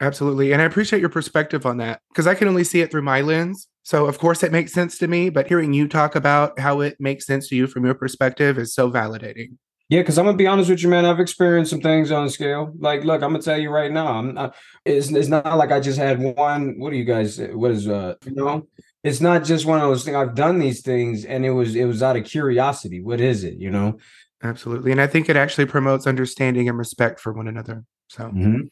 Absolutely. 0.00 0.52
And 0.52 0.60
I 0.60 0.64
appreciate 0.64 1.00
your 1.00 1.08
perspective 1.08 1.64
on 1.64 1.78
that 1.78 2.00
because 2.10 2.26
I 2.26 2.34
can 2.34 2.48
only 2.48 2.64
see 2.64 2.80
it 2.80 2.90
through 2.90 3.02
my 3.02 3.20
lens. 3.20 3.68
So, 3.84 4.06
of 4.06 4.18
course, 4.18 4.42
it 4.42 4.52
makes 4.52 4.72
sense 4.72 4.98
to 4.98 5.08
me. 5.08 5.30
But 5.30 5.46
hearing 5.46 5.72
you 5.72 5.88
talk 5.88 6.14
about 6.14 6.58
how 6.58 6.80
it 6.80 6.96
makes 6.98 7.26
sense 7.26 7.48
to 7.48 7.56
you 7.56 7.66
from 7.66 7.84
your 7.84 7.94
perspective 7.94 8.58
is 8.58 8.74
so 8.74 8.90
validating. 8.90 9.56
Yeah, 9.88 10.00
because 10.00 10.18
I'm 10.18 10.24
gonna 10.24 10.36
be 10.36 10.46
honest 10.46 10.70
with 10.70 10.82
you, 10.82 10.88
man. 10.88 11.04
I've 11.04 11.20
experienced 11.20 11.70
some 11.70 11.80
things 11.80 12.10
on 12.10 12.30
scale. 12.30 12.72
Like, 12.78 13.04
look, 13.04 13.22
I'm 13.22 13.32
gonna 13.32 13.42
tell 13.42 13.58
you 13.58 13.70
right 13.70 13.92
now. 13.92 14.06
I'm 14.06 14.34
not, 14.34 14.54
it's, 14.84 15.10
it's 15.10 15.28
not 15.28 15.58
like 15.58 15.72
I 15.72 15.80
just 15.80 15.98
had 15.98 16.18
one. 16.20 16.78
What 16.78 16.90
do 16.90 16.96
you 16.96 17.04
guys? 17.04 17.38
What 17.38 17.70
is 17.70 17.86
uh? 17.86 18.14
You 18.24 18.34
know, 18.34 18.66
it's 19.02 19.20
not 19.20 19.44
just 19.44 19.66
one 19.66 19.80
of 19.80 19.88
those 19.88 20.04
things. 20.04 20.16
I've 20.16 20.34
done 20.34 20.58
these 20.58 20.80
things 20.80 21.26
and 21.26 21.44
it 21.44 21.50
was 21.50 21.76
it 21.76 21.84
was 21.84 22.02
out 22.02 22.16
of 22.16 22.24
curiosity. 22.24 23.02
What 23.02 23.20
is 23.20 23.44
it? 23.44 23.58
You 23.58 23.70
know? 23.70 23.98
Absolutely. 24.42 24.92
And 24.92 25.00
I 25.00 25.06
think 25.06 25.28
it 25.28 25.36
actually 25.36 25.66
promotes 25.66 26.06
understanding 26.06 26.68
and 26.68 26.78
respect 26.78 27.20
for 27.20 27.32
one 27.32 27.48
another. 27.48 27.84
So 28.08 28.24
mm-hmm. 28.24 28.62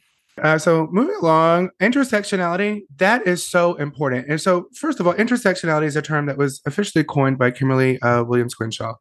Uh, 0.40 0.56
so 0.56 0.88
moving 0.90 1.16
along, 1.20 1.70
intersectionality, 1.80 2.82
that 2.96 3.26
is 3.26 3.46
so 3.46 3.74
important. 3.74 4.26
And 4.28 4.40
so, 4.40 4.66
first 4.74 4.98
of 4.98 5.06
all, 5.06 5.12
intersectionality 5.12 5.84
is 5.84 5.96
a 5.96 6.00
term 6.00 6.24
that 6.26 6.38
was 6.38 6.62
officially 6.64 7.04
coined 7.04 7.36
by 7.36 7.50
Kimberly 7.50 8.00
uh, 8.00 8.24
Williams 8.24 8.54
Crenshaw. 8.54 8.94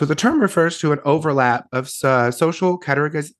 So 0.00 0.06
the 0.06 0.14
term 0.14 0.40
refers 0.40 0.78
to 0.78 0.92
an 0.92 1.00
overlap 1.04 1.66
of 1.72 1.90
uh, 2.02 2.30
social 2.30 2.80
categoriz- 2.80 3.34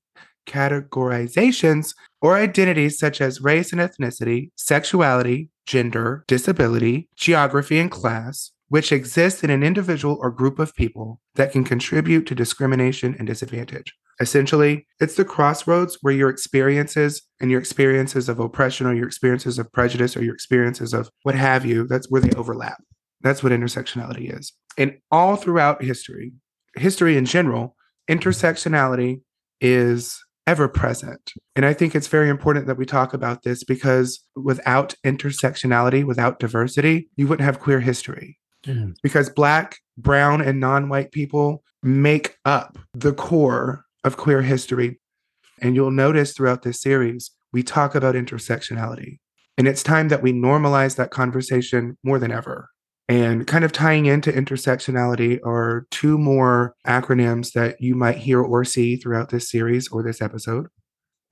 categorizations 0.47 1.95
or 2.21 2.37
identities 2.37 2.99
such 2.99 3.23
as 3.23 3.41
race 3.41 3.73
and 3.73 3.81
ethnicity, 3.81 4.51
sexuality, 4.57 5.49
gender, 5.65 6.23
disability, 6.29 7.09
geography, 7.17 7.79
and 7.79 7.91
class, 7.91 8.51
which 8.69 8.93
exist 8.93 9.43
in 9.43 9.49
an 9.49 9.63
individual 9.63 10.19
or 10.21 10.31
group 10.31 10.59
of 10.59 10.75
people 10.75 11.19
that 11.37 11.51
can 11.51 11.65
contribute 11.65 12.27
to 12.27 12.35
discrimination 12.35 13.17
and 13.19 13.27
disadvantage. 13.27 13.95
Essentially, 14.21 14.87
it's 15.01 15.15
the 15.15 15.25
crossroads 15.25 15.97
where 16.03 16.13
your 16.13 16.29
experiences 16.29 17.23
and 17.41 17.51
your 17.51 17.61
experiences 17.61 18.29
of 18.29 18.39
oppression 18.39 18.87
or 18.87 18.93
your 18.93 19.07
experiences 19.07 19.59
of 19.59 19.73
prejudice 19.73 20.15
or 20.15 20.23
your 20.23 20.35
experiences 20.35 20.93
of 20.93 21.09
what 21.23 21.35
have 21.35 21.65
you, 21.65 21.87
that's 21.87 22.11
where 22.11 22.21
they 22.21 22.37
overlap. 22.37 22.83
That's 23.23 23.43
what 23.43 23.53
intersectionality 23.53 24.39
is. 24.39 24.53
And 24.77 24.99
all 25.11 25.37
throughout 25.37 25.83
history, 25.83 26.33
history 26.77 27.17
in 27.17 27.25
general, 27.25 27.77
intersectionality 28.09 29.23
is 29.61 30.23
ever 30.47 30.69
present. 30.69 31.33
And 31.55 31.65
I 31.65 31.73
think 31.73 31.95
it's 31.95 32.09
very 32.09 32.29
important 32.29 32.67
that 32.67 32.77
we 32.77 32.87
talk 32.87 33.15
about 33.15 33.43
this 33.43 33.63
because 33.63 34.25
without 34.35 34.95
intersectionality, 35.05 36.05
without 36.05 36.39
diversity, 36.41 37.09
you 37.17 37.29
wouldn't 37.29 37.45
have 37.45 37.61
queer 37.61 37.81
history. 37.81 38.39
Mm. 38.65 38.95
Because 39.03 39.31
Black, 39.31 39.79
Brown, 39.97 40.41
and 40.41 40.61
non 40.61 40.89
white 40.89 41.13
people 41.13 41.63
make 41.83 42.37
up 42.45 42.79
the 42.95 43.13
core 43.13 43.85
of 44.05 44.17
queer 44.17 44.43
history. 44.43 45.01
And 45.63 45.75
you'll 45.75 45.91
notice 45.91 46.33
throughout 46.33 46.63
this 46.63 46.81
series, 46.81 47.31
we 47.53 47.63
talk 47.63 47.95
about 47.95 48.15
intersectionality. 48.15 49.19
And 49.59 49.69
it's 49.69 49.83
time 49.83 50.09
that 50.09 50.23
we 50.23 50.33
normalize 50.33 50.97
that 50.97 51.11
conversation 51.11 51.97
more 52.03 52.19
than 52.19 52.33
ever. 52.33 52.71
And 53.11 53.45
kind 53.45 53.65
of 53.65 53.73
tying 53.73 54.07
into 54.07 54.31
intersectionality 54.31 55.45
are 55.45 55.85
two 55.91 56.17
more 56.17 56.77
acronyms 56.87 57.55
that 57.55 57.81
you 57.81 57.97
might 57.97 58.19
hear 58.19 58.41
or 58.41 58.65
see 58.65 58.95
throughout 58.95 59.31
this 59.31 59.51
series 59.51 59.89
or 59.89 60.05
this 60.05 60.23
episode. 60.23 60.69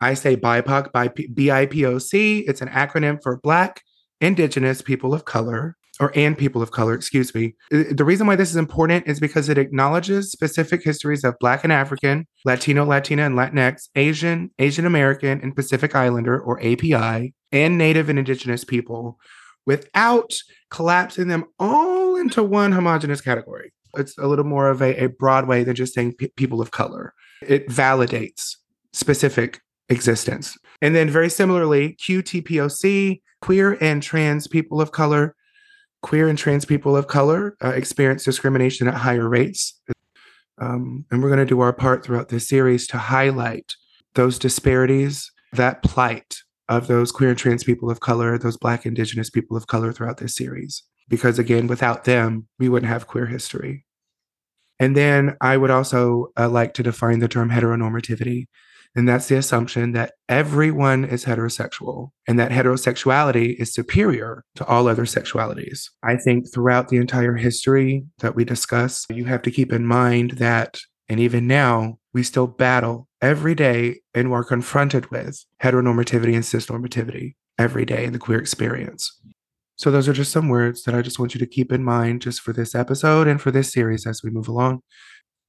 I 0.01 0.15
say 0.15 0.37
BIPOC, 0.37 0.91
BIPOC. 0.91 2.45
It's 2.49 2.61
an 2.61 2.69
acronym 2.71 3.23
for 3.23 3.39
Black, 3.45 3.83
Indigenous, 4.21 4.83
People 4.83 5.15
of 5.15 5.25
Color, 5.25 5.77
or 6.01 6.11
and 6.17 6.37
people 6.37 6.63
of 6.63 6.73
color, 6.73 6.95
excuse 6.95 7.33
me. 7.33 7.55
Uh, 7.73 7.85
the 7.93 8.05
reason 8.05 8.27
why 8.27 8.35
this 8.35 8.51
is 8.51 8.57
important 8.57 9.07
is 9.07 9.21
because 9.21 9.49
it 9.49 9.57
acknowledges 9.57 10.33
specific 10.33 10.83
histories 10.83 11.23
of 11.23 11.39
Black 11.39 11.63
and 11.63 11.73
African, 11.73 12.27
Latino, 12.45 12.85
Latina, 12.85 13.25
and 13.27 13.37
Latinx, 13.37 13.89
Asian, 13.95 14.51
Asian 14.59 14.85
American, 14.85 15.41
and 15.41 15.55
Pacific 15.55 15.95
Islander, 15.95 16.41
or 16.41 16.59
API, 16.59 17.35
and 17.53 17.79
Native 17.79 18.09
and 18.09 18.19
Indigenous 18.19 18.65
people 18.65 19.17
without 19.69 20.35
collapsing 20.71 21.29
them 21.29 21.45
all 21.59 22.17
into 22.17 22.43
one 22.43 22.73
homogenous 22.73 23.21
category. 23.21 23.73
It's 23.97 24.17
a 24.19 24.27
little 24.27 24.45
more 24.45 24.69
of 24.69 24.83
a, 24.83 25.05
a 25.05 25.09
than 25.65 25.75
just 25.75 25.95
saying 25.95 26.15
people 26.37 26.61
of 26.61 26.71
color. 26.71 27.15
It 27.43 27.69
validates 27.69 28.57
specific 28.93 29.61
existence. 29.89 30.57
And 30.83 30.95
then, 30.95 31.09
very 31.09 31.31
similarly, 31.31 31.97
QTPOC, 32.01 33.21
queer 33.41 33.79
and 33.81 34.03
trans 34.03 34.47
people 34.47 34.81
of 34.81 34.93
color, 34.93 35.35
queer 36.03 36.29
and 36.29 36.39
trans 36.39 36.65
people 36.65 36.97
of 36.97 37.07
color 37.07 37.57
uh, 37.65 37.71
experience 37.71 38.25
discrimination 38.25 38.89
at 38.89 38.95
higher 38.95 39.29
rates. 39.29 39.81
Um, 40.61 41.05
and 41.11 41.23
we're 41.23 41.29
going 41.29 41.39
to 41.39 41.47
do 41.47 41.61
our 41.61 41.73
part 41.73 42.05
throughout 42.05 42.29
this 42.29 42.49
series 42.49 42.87
to 42.89 42.99
highlight 42.99 43.75
those 44.15 44.39
disparities, 44.39 45.31
that 45.53 45.83
plight 45.83 46.39
of 46.69 46.87
those 46.87 47.13
queer 47.13 47.31
and 47.31 47.39
trans 47.39 47.65
people 47.65 47.91
of 47.91 48.01
color, 48.01 48.39
those 48.39 48.57
Black, 48.57 48.87
Indigenous 48.87 49.31
people 49.31 49.57
of 49.57 49.67
color 49.67 49.93
throughout 49.93 50.19
this 50.19 50.35
series. 50.35 50.83
Because 51.09 51.39
again, 51.39 51.67
without 51.67 52.05
them, 52.05 52.49
we 52.59 52.69
wouldn't 52.69 52.91
have 52.91 53.07
queer 53.07 53.27
history. 53.27 53.85
And 54.79 54.97
then 54.97 55.37
I 55.41 55.57
would 55.57 55.71
also 55.71 56.29
uh, 56.39 56.49
like 56.49 56.75
to 56.75 56.83
define 56.83 57.19
the 57.19 57.29
term 57.29 57.51
heteronormativity 57.51 58.47
and 58.95 59.09
that's 59.09 59.29
the 59.29 59.37
assumption 59.37 59.93
that 59.93 60.15
everyone 60.29 61.05
is 61.05 61.25
heterosexual 61.25 62.11
and 62.27 62.39
that 62.39 62.51
heterosexuality 62.51 63.55
is 63.59 63.73
superior 63.73 64.45
to 64.57 64.67
all 64.67 64.89
other 64.89 65.05
sexualities. 65.05 65.89
I 66.03 66.17
think 66.17 66.53
throughout 66.53 66.89
the 66.89 66.97
entire 66.97 67.37
history 67.37 68.05
that 68.19 68.35
we 68.35 68.45
discuss, 68.45 69.07
you 69.11 69.27
have 69.27 69.43
to 69.43 69.51
keep 69.51 69.73
in 69.73 69.87
mind 69.87 70.33
that, 70.33 70.79
and 71.09 71.21
even 71.21 71.47
now, 71.47 71.99
we 72.19 72.25
still 72.25 72.49
battle 72.49 73.07
every 73.23 73.55
day 73.55 74.01
and 74.13 74.29
we're 74.29 74.43
confronted 74.43 75.09
with 75.13 75.45
heteronormativity 75.63 76.35
and 76.35 76.43
cisnormativity 76.43 77.37
every 77.61 77.85
day 77.85 78.03
in 78.03 78.13
the 78.13 78.19
queer 78.19 78.41
experience. 78.41 79.21
So, 79.77 79.93
those 79.93 80.09
are 80.09 80.13
just 80.13 80.33
some 80.33 80.49
words 80.49 80.83
that 80.83 80.97
I 80.97 81.03
just 81.03 81.21
want 81.21 81.33
you 81.33 81.39
to 81.39 81.47
keep 81.47 81.71
in 81.71 81.85
mind 81.85 82.23
just 82.23 82.41
for 82.41 82.53
this 82.53 82.75
episode 82.75 83.29
and 83.29 83.41
for 83.41 83.53
this 83.53 83.73
series 83.73 84.05
as 84.05 84.25
we 84.25 84.31
move 84.31 84.49
along. 84.49 84.81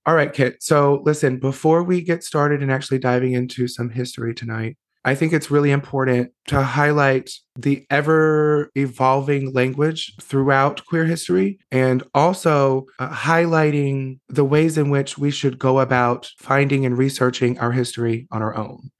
All 0.05 0.13
right, 0.13 0.31
Kit. 0.31 0.61
So 0.61 1.01
listen, 1.05 1.39
before 1.39 1.81
we 1.81 2.01
get 2.03 2.23
started 2.23 2.61
and 2.61 2.71
actually 2.71 2.99
diving 2.99 3.33
into 3.33 3.67
some 3.67 3.89
history 3.89 4.35
tonight, 4.35 4.77
I 5.09 5.15
think 5.15 5.33
it's 5.33 5.49
really 5.49 5.71
important 5.71 6.33
to 6.49 6.61
highlight 6.61 7.31
the 7.55 7.83
ever 7.89 8.69
evolving 8.75 9.51
language 9.53 10.13
throughout 10.21 10.85
queer 10.85 11.05
history 11.05 11.57
and 11.71 12.03
also 12.13 12.85
uh, 12.99 13.09
highlighting 13.09 14.19
the 14.27 14.45
ways 14.45 14.77
in 14.77 14.91
which 14.91 15.17
we 15.17 15.31
should 15.31 15.57
go 15.57 15.79
about 15.79 16.29
finding 16.37 16.85
and 16.85 16.95
researching 16.95 17.57
our 17.57 17.71
history 17.71 18.27
on 18.29 18.43
our 18.43 18.55
own. 18.55 18.91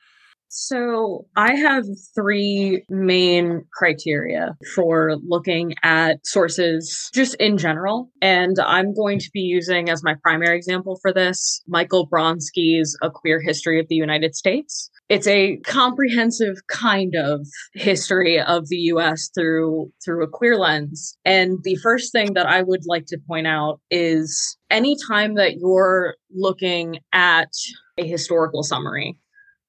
So, 0.52 1.28
I 1.36 1.54
have 1.56 1.86
three 2.16 2.84
main 2.90 3.66
criteria 3.72 4.58
for 4.74 5.16
looking 5.28 5.76
at 5.84 6.26
sources 6.26 7.12
just 7.14 7.36
in 7.36 7.60
general. 7.60 8.10
And 8.20 8.58
I'm 8.58 8.96
going 8.96 9.20
to 9.20 9.30
be 9.32 9.42
using 9.42 9.92
as 9.92 10.04
my 10.04 10.16
primary 10.24 10.58
example 10.58 10.98
for 11.04 11.14
this 11.14 11.62
Michael 11.68 12.10
Bronski's 12.10 12.98
A 13.04 13.12
Queer 13.12 13.40
History 13.40 13.80
of 13.80 13.88
the 13.90 13.96
United 13.96 14.34
States. 14.34 14.90
It's 15.10 15.28
a 15.28 15.58
comprehensive 15.66 16.58
kind 16.68 17.16
of 17.16 17.48
history 17.74 18.40
of 18.40 18.70
the 18.70 18.78
US 18.94 19.30
through 19.34 19.92
through 20.06 20.24
a 20.24 20.28
queer 20.28 20.56
lens. 20.56 21.18
And 21.26 21.58
the 21.64 21.78
first 21.78 22.12
thing 22.12 22.34
that 22.34 22.46
I 22.46 22.62
would 22.62 22.86
like 22.86 23.08
to 23.08 23.18
point 23.28 23.48
out 23.48 23.80
is 23.90 24.56
anytime 24.70 25.34
that 25.36 25.58
you're 25.58 26.16
looking 26.32 27.00
at 27.12 27.50
a 27.98 28.08
historical 28.08 28.62
summary 28.62 29.18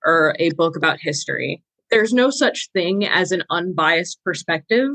or 0.05 0.37
a 0.39 0.51
book 0.51 0.77
about 0.77 0.99
history. 1.01 1.63
There's 1.91 2.13
no 2.13 2.31
such 2.31 2.69
thing 2.73 3.07
as 3.07 3.33
an 3.33 3.43
unbiased 3.51 4.23
perspective. 4.25 4.91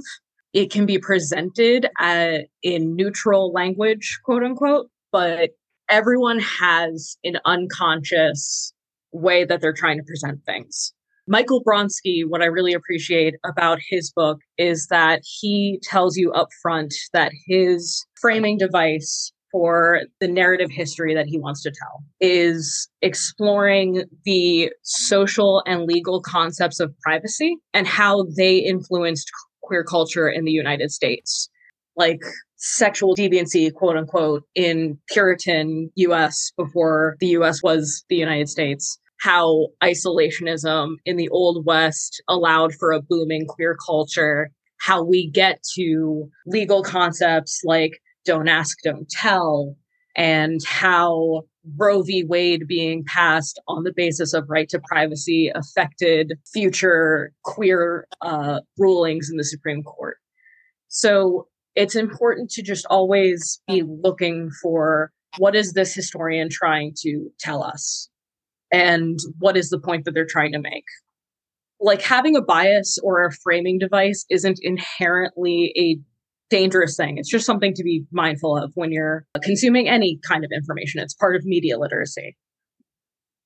It 0.54 0.72
can 0.72 0.86
be 0.86 0.98
presented 0.98 1.90
at, 2.00 2.46
in 2.64 2.96
neutral 2.96 3.52
language, 3.52 4.20
quote 4.24 4.44
unquote, 4.44 4.88
but 5.12 5.52
everyone 5.90 6.40
has 6.40 7.18
an 7.24 7.38
unconscious 7.46 8.74
way 9.16 9.46
that 9.46 9.62
they're 9.62 9.74
trying 9.74 9.98
to 9.98 10.04
present 10.04 10.44
things. 10.46 10.94
Michael 11.28 11.64
Bronski, 11.64 12.24
what 12.28 12.44
I 12.44 12.46
really 12.46 12.74
appreciate 12.74 13.36
about 13.44 13.80
his 13.90 14.12
book 14.12 14.40
is 14.60 14.88
that 14.92 15.22
he 15.24 15.80
tells 15.82 16.18
you 16.18 16.32
up 16.34 16.50
front 16.62 16.94
that 17.14 17.32
his 17.48 18.06
framing 18.22 18.58
device 18.58 19.32
for 19.52 20.02
the 20.20 20.28
narrative 20.28 20.70
history 20.70 21.16
that 21.16 21.26
he 21.26 21.40
wants 21.40 21.64
to 21.64 21.72
tell 21.72 22.04
is 22.20 22.90
exploring 23.02 24.04
the 24.26 24.70
social 24.84 25.64
and 25.66 25.84
legal 25.84 26.22
concepts 26.22 26.80
of 26.80 26.94
privacy 27.00 27.56
and 27.74 27.88
how 27.88 28.26
they 28.38 28.58
influenced 28.58 29.32
queer 29.64 29.84
culture 29.84 30.30
in 30.30 30.46
the 30.46 30.52
United 30.52 30.92
States. 30.92 31.50
Like 31.96 32.20
sexual 32.58 33.16
deviancy, 33.16 33.74
quote 33.74 33.98
unquote, 33.98 34.44
in 34.56 35.00
Puritan 35.10 35.90
US 35.96 36.52
before 36.58 37.16
the 37.20 37.28
US 37.28 37.64
was 37.64 38.04
the 38.10 38.18
United 38.18 38.50
States. 38.50 39.00
How 39.26 39.70
isolationism 39.82 40.98
in 41.04 41.18
the 41.18 41.30
Old 41.30 41.66
West 41.66 42.22
allowed 42.30 42.76
for 42.76 42.92
a 42.92 43.02
booming 43.02 43.48
queer 43.48 43.76
culture. 43.84 44.52
How 44.80 45.04
we 45.04 45.32
get 45.32 45.64
to 45.74 46.30
legal 46.46 46.84
concepts 46.84 47.62
like 47.64 47.94
don't 48.24 48.48
ask, 48.48 48.78
don't 48.84 49.10
tell, 49.10 49.78
and 50.16 50.60
how 50.64 51.42
Roe 51.76 52.04
v. 52.04 52.24
Wade 52.24 52.68
being 52.68 53.04
passed 53.04 53.60
on 53.68 53.82
the 53.82 53.94
basis 53.96 54.36
of 54.36 54.46
right 54.48 54.70
to 54.70 54.80
privacy 54.88 55.52
affected 55.56 56.34
future 56.54 57.32
queer 57.44 58.08
uh, 58.22 58.60
rulings 58.78 59.32
in 59.32 59.38
the 59.38 59.44
Supreme 59.44 59.82
Court. 59.82 60.18
So 60.88 61.48
it's 61.74 61.96
important 61.96 62.52
to 62.52 62.62
just 62.62 62.86
always 62.92 63.60
be 63.68 63.82
looking 63.82 64.52
for 64.62 65.12
what 65.40 65.56
is 65.56 65.74
this 65.74 65.96
historian 65.96 66.50
trying 66.52 66.94
to 67.02 67.32
tell 67.40 67.64
us 67.64 68.08
and 68.76 69.20
what 69.40 69.58
is 69.58 69.70
the 69.70 69.80
point 69.80 70.06
that 70.06 70.14
they're 70.14 70.28
trying 70.30 70.52
to 70.52 70.60
make 70.60 70.86
like 71.80 72.02
having 72.02 72.36
a 72.36 72.42
bias 72.42 72.98
or 73.04 73.26
a 73.26 73.32
framing 73.32 73.78
device 73.78 74.26
isn't 74.30 74.60
inherently 74.62 75.74
a 75.78 76.00
dangerous 76.50 76.96
thing. 76.96 77.18
It's 77.18 77.30
just 77.30 77.46
something 77.46 77.74
to 77.74 77.84
be 77.84 78.06
mindful 78.12 78.58
of 78.58 78.72
when 78.76 78.92
you're 78.92 79.26
consuming 79.44 79.90
any 79.90 80.20
kind 80.28 80.46
of 80.46 80.52
information. 80.54 81.02
It's 81.02 81.14
part 81.14 81.36
of 81.36 81.44
media 81.46 81.78
literacy. 81.78 82.38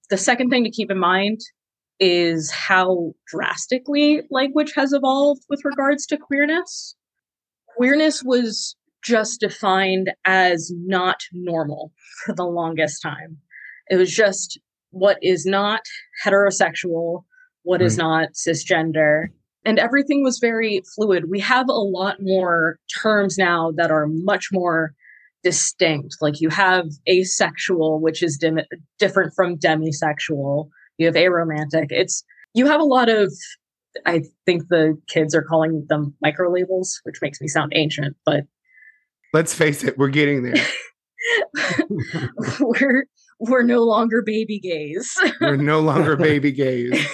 The 0.09 0.17
second 0.17 0.49
thing 0.49 0.63
to 0.63 0.71
keep 0.71 0.91
in 0.91 0.99
mind 0.99 1.39
is 1.99 2.51
how 2.51 3.13
drastically 3.27 4.21
language 4.31 4.73
has 4.75 4.93
evolved 4.93 5.43
with 5.49 5.61
regards 5.65 6.05
to 6.07 6.17
queerness. 6.17 6.95
Queerness 7.77 8.23
was 8.23 8.75
just 9.03 9.39
defined 9.39 10.11
as 10.25 10.71
not 10.75 11.21
normal 11.31 11.93
for 12.25 12.33
the 12.33 12.45
longest 12.45 13.01
time. 13.01 13.37
It 13.89 13.95
was 13.97 14.13
just 14.13 14.59
what 14.91 15.17
is 15.21 15.45
not 15.45 15.81
heterosexual, 16.25 17.23
what 17.63 17.81
is 17.81 17.97
not 17.97 18.29
cisgender, 18.33 19.27
and 19.65 19.77
everything 19.77 20.23
was 20.23 20.39
very 20.39 20.81
fluid. 20.95 21.25
We 21.29 21.39
have 21.41 21.67
a 21.69 21.73
lot 21.73 22.17
more 22.21 22.77
terms 23.01 23.37
now 23.37 23.71
that 23.75 23.91
are 23.91 24.07
much 24.07 24.47
more 24.51 24.93
distinct. 25.43 26.17
Like 26.21 26.41
you 26.41 26.49
have 26.49 26.87
asexual, 27.07 28.01
which 28.01 28.23
is 28.23 28.37
dim- 28.37 28.59
different 28.97 29.33
from 29.35 29.57
demisexual. 29.57 30.69
You 30.97 31.05
have 31.07 31.15
aromantic. 31.15 31.87
It's 31.89 32.23
you 32.53 32.65
have 32.67 32.81
a 32.81 32.85
lot 32.85 33.09
of 33.09 33.33
I 34.05 34.23
think 34.45 34.67
the 34.69 34.97
kids 35.07 35.35
are 35.35 35.41
calling 35.41 35.85
them 35.89 36.15
micro 36.21 36.51
labels, 36.51 36.99
which 37.03 37.21
makes 37.21 37.41
me 37.41 37.47
sound 37.47 37.73
ancient, 37.75 38.15
but 38.25 38.45
let's 39.33 39.53
face 39.53 39.83
it, 39.83 39.97
we're 39.97 40.09
getting 40.09 40.43
there. 40.43 40.65
we're 42.59 43.05
we're 43.39 43.63
no 43.63 43.83
longer 43.83 44.21
baby 44.21 44.59
gays. 44.59 45.17
we're 45.41 45.55
no 45.55 45.79
longer 45.79 46.15
baby 46.15 46.51
gays. 46.51 47.07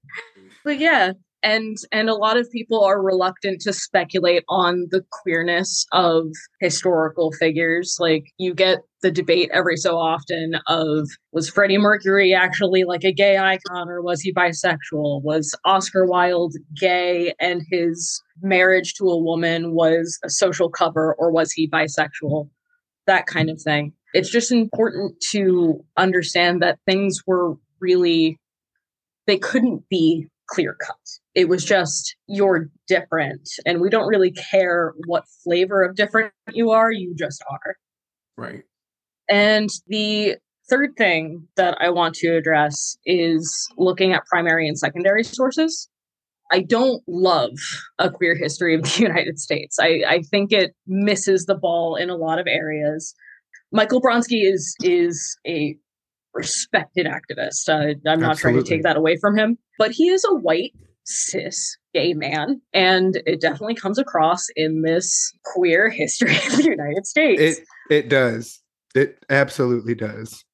but 0.64 0.78
yeah, 0.78 1.12
and 1.46 1.76
and 1.92 2.08
a 2.08 2.14
lot 2.14 2.36
of 2.36 2.50
people 2.50 2.84
are 2.84 3.00
reluctant 3.00 3.60
to 3.60 3.72
speculate 3.72 4.42
on 4.48 4.86
the 4.90 5.04
queerness 5.10 5.86
of 5.92 6.26
historical 6.60 7.30
figures 7.32 7.96
like 8.00 8.32
you 8.38 8.52
get 8.52 8.78
the 9.02 9.10
debate 9.10 9.48
every 9.52 9.76
so 9.76 9.96
often 9.96 10.56
of 10.66 11.08
was 11.32 11.48
freddie 11.48 11.78
mercury 11.78 12.34
actually 12.34 12.84
like 12.84 13.04
a 13.04 13.12
gay 13.12 13.38
icon 13.38 13.88
or 13.88 14.02
was 14.02 14.20
he 14.20 14.32
bisexual 14.32 15.22
was 15.22 15.54
oscar 15.64 16.04
wilde 16.04 16.54
gay 16.74 17.32
and 17.38 17.62
his 17.70 18.20
marriage 18.42 18.94
to 18.94 19.04
a 19.04 19.22
woman 19.22 19.72
was 19.72 20.18
a 20.24 20.30
social 20.30 20.68
cover 20.68 21.14
or 21.18 21.30
was 21.30 21.52
he 21.52 21.68
bisexual 21.68 22.48
that 23.06 23.26
kind 23.26 23.50
of 23.50 23.60
thing 23.60 23.92
it's 24.16 24.30
just 24.30 24.50
important 24.50 25.14
to 25.32 25.84
understand 25.98 26.62
that 26.62 26.78
things 26.86 27.20
were 27.26 27.56
really 27.80 28.38
they 29.26 29.36
couldn't 29.36 29.86
be 29.90 30.28
clear 30.48 30.74
cut. 30.80 30.96
It 31.34 31.50
was 31.50 31.64
just 31.64 32.16
you're 32.26 32.70
different, 32.88 33.46
and 33.66 33.80
we 33.80 33.90
don't 33.90 34.08
really 34.08 34.32
care 34.32 34.94
what 35.06 35.24
flavor 35.44 35.82
of 35.82 35.96
different 35.96 36.32
you 36.50 36.70
are, 36.70 36.90
you 36.90 37.14
just 37.14 37.44
are. 37.50 37.76
Right. 38.38 38.62
And 39.28 39.68
the 39.86 40.36
third 40.70 40.96
thing 40.96 41.46
that 41.56 41.76
I 41.78 41.90
want 41.90 42.14
to 42.16 42.36
address 42.36 42.96
is 43.04 43.68
looking 43.76 44.14
at 44.14 44.24
primary 44.26 44.66
and 44.66 44.78
secondary 44.78 45.24
sources. 45.24 45.90
I 46.50 46.60
don't 46.62 47.02
love 47.06 47.50
a 47.98 48.08
queer 48.08 48.34
history 48.34 48.74
of 48.74 48.82
the 48.82 48.98
United 49.02 49.38
States. 49.38 49.78
I, 49.78 50.04
I 50.08 50.22
think 50.22 50.52
it 50.52 50.74
misses 50.86 51.44
the 51.44 51.56
ball 51.56 51.96
in 51.96 52.08
a 52.08 52.16
lot 52.16 52.38
of 52.38 52.46
areas. 52.46 53.14
Michael 53.72 54.00
Bronski 54.00 54.50
is 54.50 54.74
is 54.82 55.36
a 55.46 55.76
respected 56.34 57.06
activist. 57.06 57.68
Uh, 57.68 57.94
I'm 58.08 58.20
not 58.20 58.32
Absolutely. 58.32 58.36
trying 58.36 58.64
to 58.64 58.70
take 58.70 58.82
that 58.82 58.96
away 58.96 59.16
from 59.16 59.36
him, 59.36 59.58
but 59.78 59.90
he 59.90 60.08
is 60.08 60.24
a 60.28 60.34
white 60.34 60.72
cis 61.06 61.76
gay 61.94 62.14
man 62.14 62.60
and 62.74 63.22
it 63.26 63.40
definitely 63.40 63.76
comes 63.76 63.96
across 63.96 64.48
in 64.56 64.82
this 64.82 65.32
queer 65.44 65.88
history 65.88 66.36
of 66.36 66.56
the 66.56 66.64
united 66.64 67.06
states 67.06 67.40
it 67.40 67.64
it 67.88 68.08
does 68.08 68.60
it 68.94 69.16
absolutely 69.30 69.94
does 69.94 70.44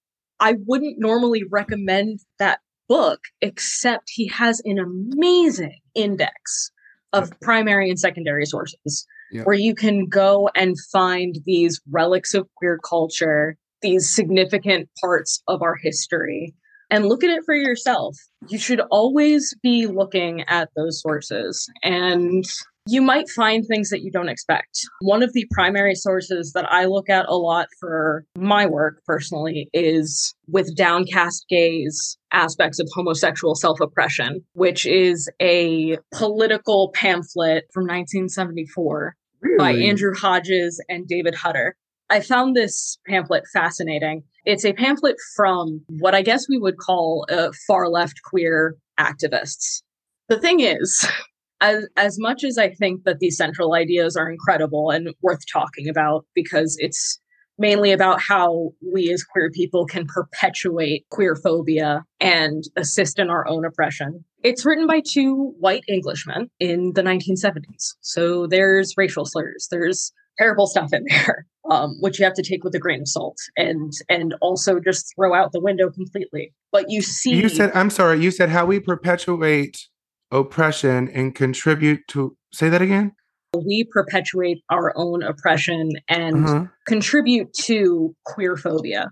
i 0.41 0.55
wouldn't 0.67 0.99
normally 0.99 1.43
recommend 1.51 2.21
that 2.39 2.61
book 2.87 3.21
except 3.41 4.11
he 4.13 4.29
has 4.29 4.61
an 4.67 4.79
amazing 4.79 5.81
index 5.95 6.71
of 7.15 7.25
okay. 7.25 7.37
primary 7.41 7.89
and 7.89 7.99
secondary 7.99 8.45
sources 8.45 9.07
yep. 9.33 9.47
where 9.47 9.57
you 9.57 9.75
can 9.75 10.07
go 10.07 10.49
and 10.55 10.77
find 10.93 11.37
these 11.45 11.81
relics 11.91 12.35
of 12.35 12.47
queer 12.57 12.79
culture 12.79 13.57
these 13.83 14.15
significant 14.15 14.89
parts 15.01 15.43
of 15.49 15.61
our 15.61 15.75
history 15.75 16.55
and 16.91 17.07
look 17.07 17.25
at 17.25 17.31
it 17.31 17.43
for 17.45 17.55
yourself. 17.55 18.17
You 18.49 18.59
should 18.59 18.81
always 18.91 19.55
be 19.63 19.87
looking 19.87 20.43
at 20.47 20.71
those 20.77 21.01
sources 21.01 21.69
and 21.83 22.45
you 22.89 23.01
might 23.01 23.29
find 23.29 23.65
things 23.65 23.91
that 23.91 24.03
you 24.03 24.11
don't 24.11 24.29
expect. 24.29 24.81
One 25.01 25.23
of 25.23 25.33
the 25.33 25.47
primary 25.53 25.95
sources 25.95 26.53
that 26.55 26.71
I 26.71 26.87
look 26.87 27.09
at 27.09 27.27
a 27.29 27.37
lot 27.37 27.69
for 27.79 28.25
my 28.37 28.67
work 28.67 29.01
personally 29.07 29.69
is 29.73 30.35
with 30.49 30.75
Downcast 30.77 31.47
Gays 31.49 32.19
aspects 32.33 32.81
of 32.81 32.89
homosexual 32.93 33.55
self 33.55 33.81
oppression, 33.81 34.45
which 34.55 34.85
is 34.85 35.31
a 35.41 35.97
political 36.13 36.91
pamphlet 36.93 37.67
from 37.73 37.85
1974 37.85 39.15
really? 39.43 39.59
by 39.59 39.73
Andrew 39.73 40.15
Hodges 40.15 40.83
and 40.89 41.07
David 41.07 41.35
Hutter. 41.35 41.77
I 42.11 42.21
found 42.21 42.55
this 42.55 42.99
pamphlet 43.07 43.45
fascinating. 43.53 44.23
It's 44.45 44.65
a 44.65 44.73
pamphlet 44.73 45.17
from 45.35 45.83
what 45.89 46.15
I 46.15 46.23
guess 46.23 46.47
we 46.49 46.59
would 46.59 46.77
call 46.79 47.27
uh, 47.31 47.51
far 47.67 47.89
left 47.89 48.21
queer 48.23 48.77
activists. 48.99 49.83
The 50.29 50.39
thing 50.39 50.61
is, 50.61 51.07
as, 51.61 51.87
as 51.97 52.19
much 52.19 52.45
as 52.45 52.59
I 52.59 52.71
think 52.71 53.05
that 53.05 53.19
these 53.21 53.37
central 53.37 53.75
ideas 53.75 54.17
are 54.17 54.31
incredible 54.31 54.91
and 54.91 55.15
worth 55.23 55.41
talking 55.51 55.89
about 55.89 56.27
because 56.35 56.77
it's 56.81 57.21
mainly 57.63 57.93
about 57.93 58.21
how 58.21 58.73
we 58.93 59.11
as 59.13 59.23
queer 59.23 59.49
people 59.49 59.87
can 59.87 60.05
perpetuate 60.05 61.07
queer 61.11 61.37
phobia 61.37 62.05
and 62.19 62.65
assist 62.77 63.21
in 63.21 63.31
our 63.31 63.47
own 63.47 63.65
oppression. 63.65 64.25
It's 64.43 64.67
written 64.67 64.89
by 64.89 65.01
two 65.01 65.55
white 65.61 65.85
Englishmen 65.89 66.51
in 66.59 66.93
the 66.95 67.03
1970s. 67.03 67.95
So 68.01 68.49
there's 68.49 68.95
racial 68.97 69.25
slurs, 69.25 69.69
there's 69.71 70.13
terrible 70.39 70.67
stuff 70.67 70.93
in 70.93 71.05
there, 71.09 71.47
um, 71.71 71.97
which 72.01 72.19
you 72.19 72.25
have 72.25 72.35
to 72.35 72.43
take 72.43 72.65
with 72.65 72.75
a 72.75 72.81
grain 72.81 73.03
of 73.03 73.09
salt 73.09 73.39
and 73.57 73.93
and 74.09 74.35
also 74.41 74.81
just 74.81 75.15
throw 75.15 75.33
out 75.33 75.53
the 75.53 75.61
window 75.61 75.89
completely. 75.89 76.53
But 76.73 76.87
you 76.89 77.01
see, 77.01 77.37
you 77.37 77.49
said, 77.49 77.71
I'm 77.75 77.91
sorry, 77.91 78.21
you 78.21 78.33
said 78.33 78.49
how 78.49 78.67
we 78.67 78.81
perpetuate 78.81 79.89
oppression 80.33 81.09
and 81.09 81.33
contribute 81.33 82.01
to. 82.09 82.37
Say 82.53 82.69
that 82.69 82.83
again. 82.83 83.13
We 83.57 83.85
perpetuate 83.85 84.63
our 84.71 84.93
own 84.97 85.23
oppression 85.23 85.91
and 86.09 86.45
uh-huh. 86.47 86.65
contribute 86.87 87.53
to 87.65 88.15
queer 88.25 88.57
phobia. 88.57 89.11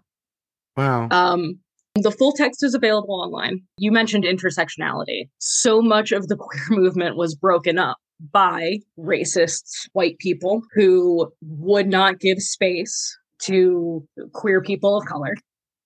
Wow. 0.76 1.08
Um, 1.10 1.58
the 1.94 2.10
full 2.10 2.32
text 2.32 2.64
is 2.64 2.74
available 2.74 3.20
online. 3.20 3.62
You 3.76 3.92
mentioned 3.92 4.24
intersectionality. 4.24 5.28
So 5.38 5.82
much 5.82 6.12
of 6.12 6.28
the 6.28 6.36
queer 6.36 6.64
movement 6.70 7.16
was 7.16 7.34
broken 7.34 7.78
up 7.78 7.98
by 8.32 8.78
racist 8.98 9.88
white 9.92 10.18
people 10.18 10.62
who 10.74 11.32
would 11.42 11.88
not 11.88 12.20
give 12.20 12.38
space 12.38 13.18
to 13.42 14.06
queer 14.32 14.60
people 14.60 14.98
of 14.98 15.06
color. 15.06 15.34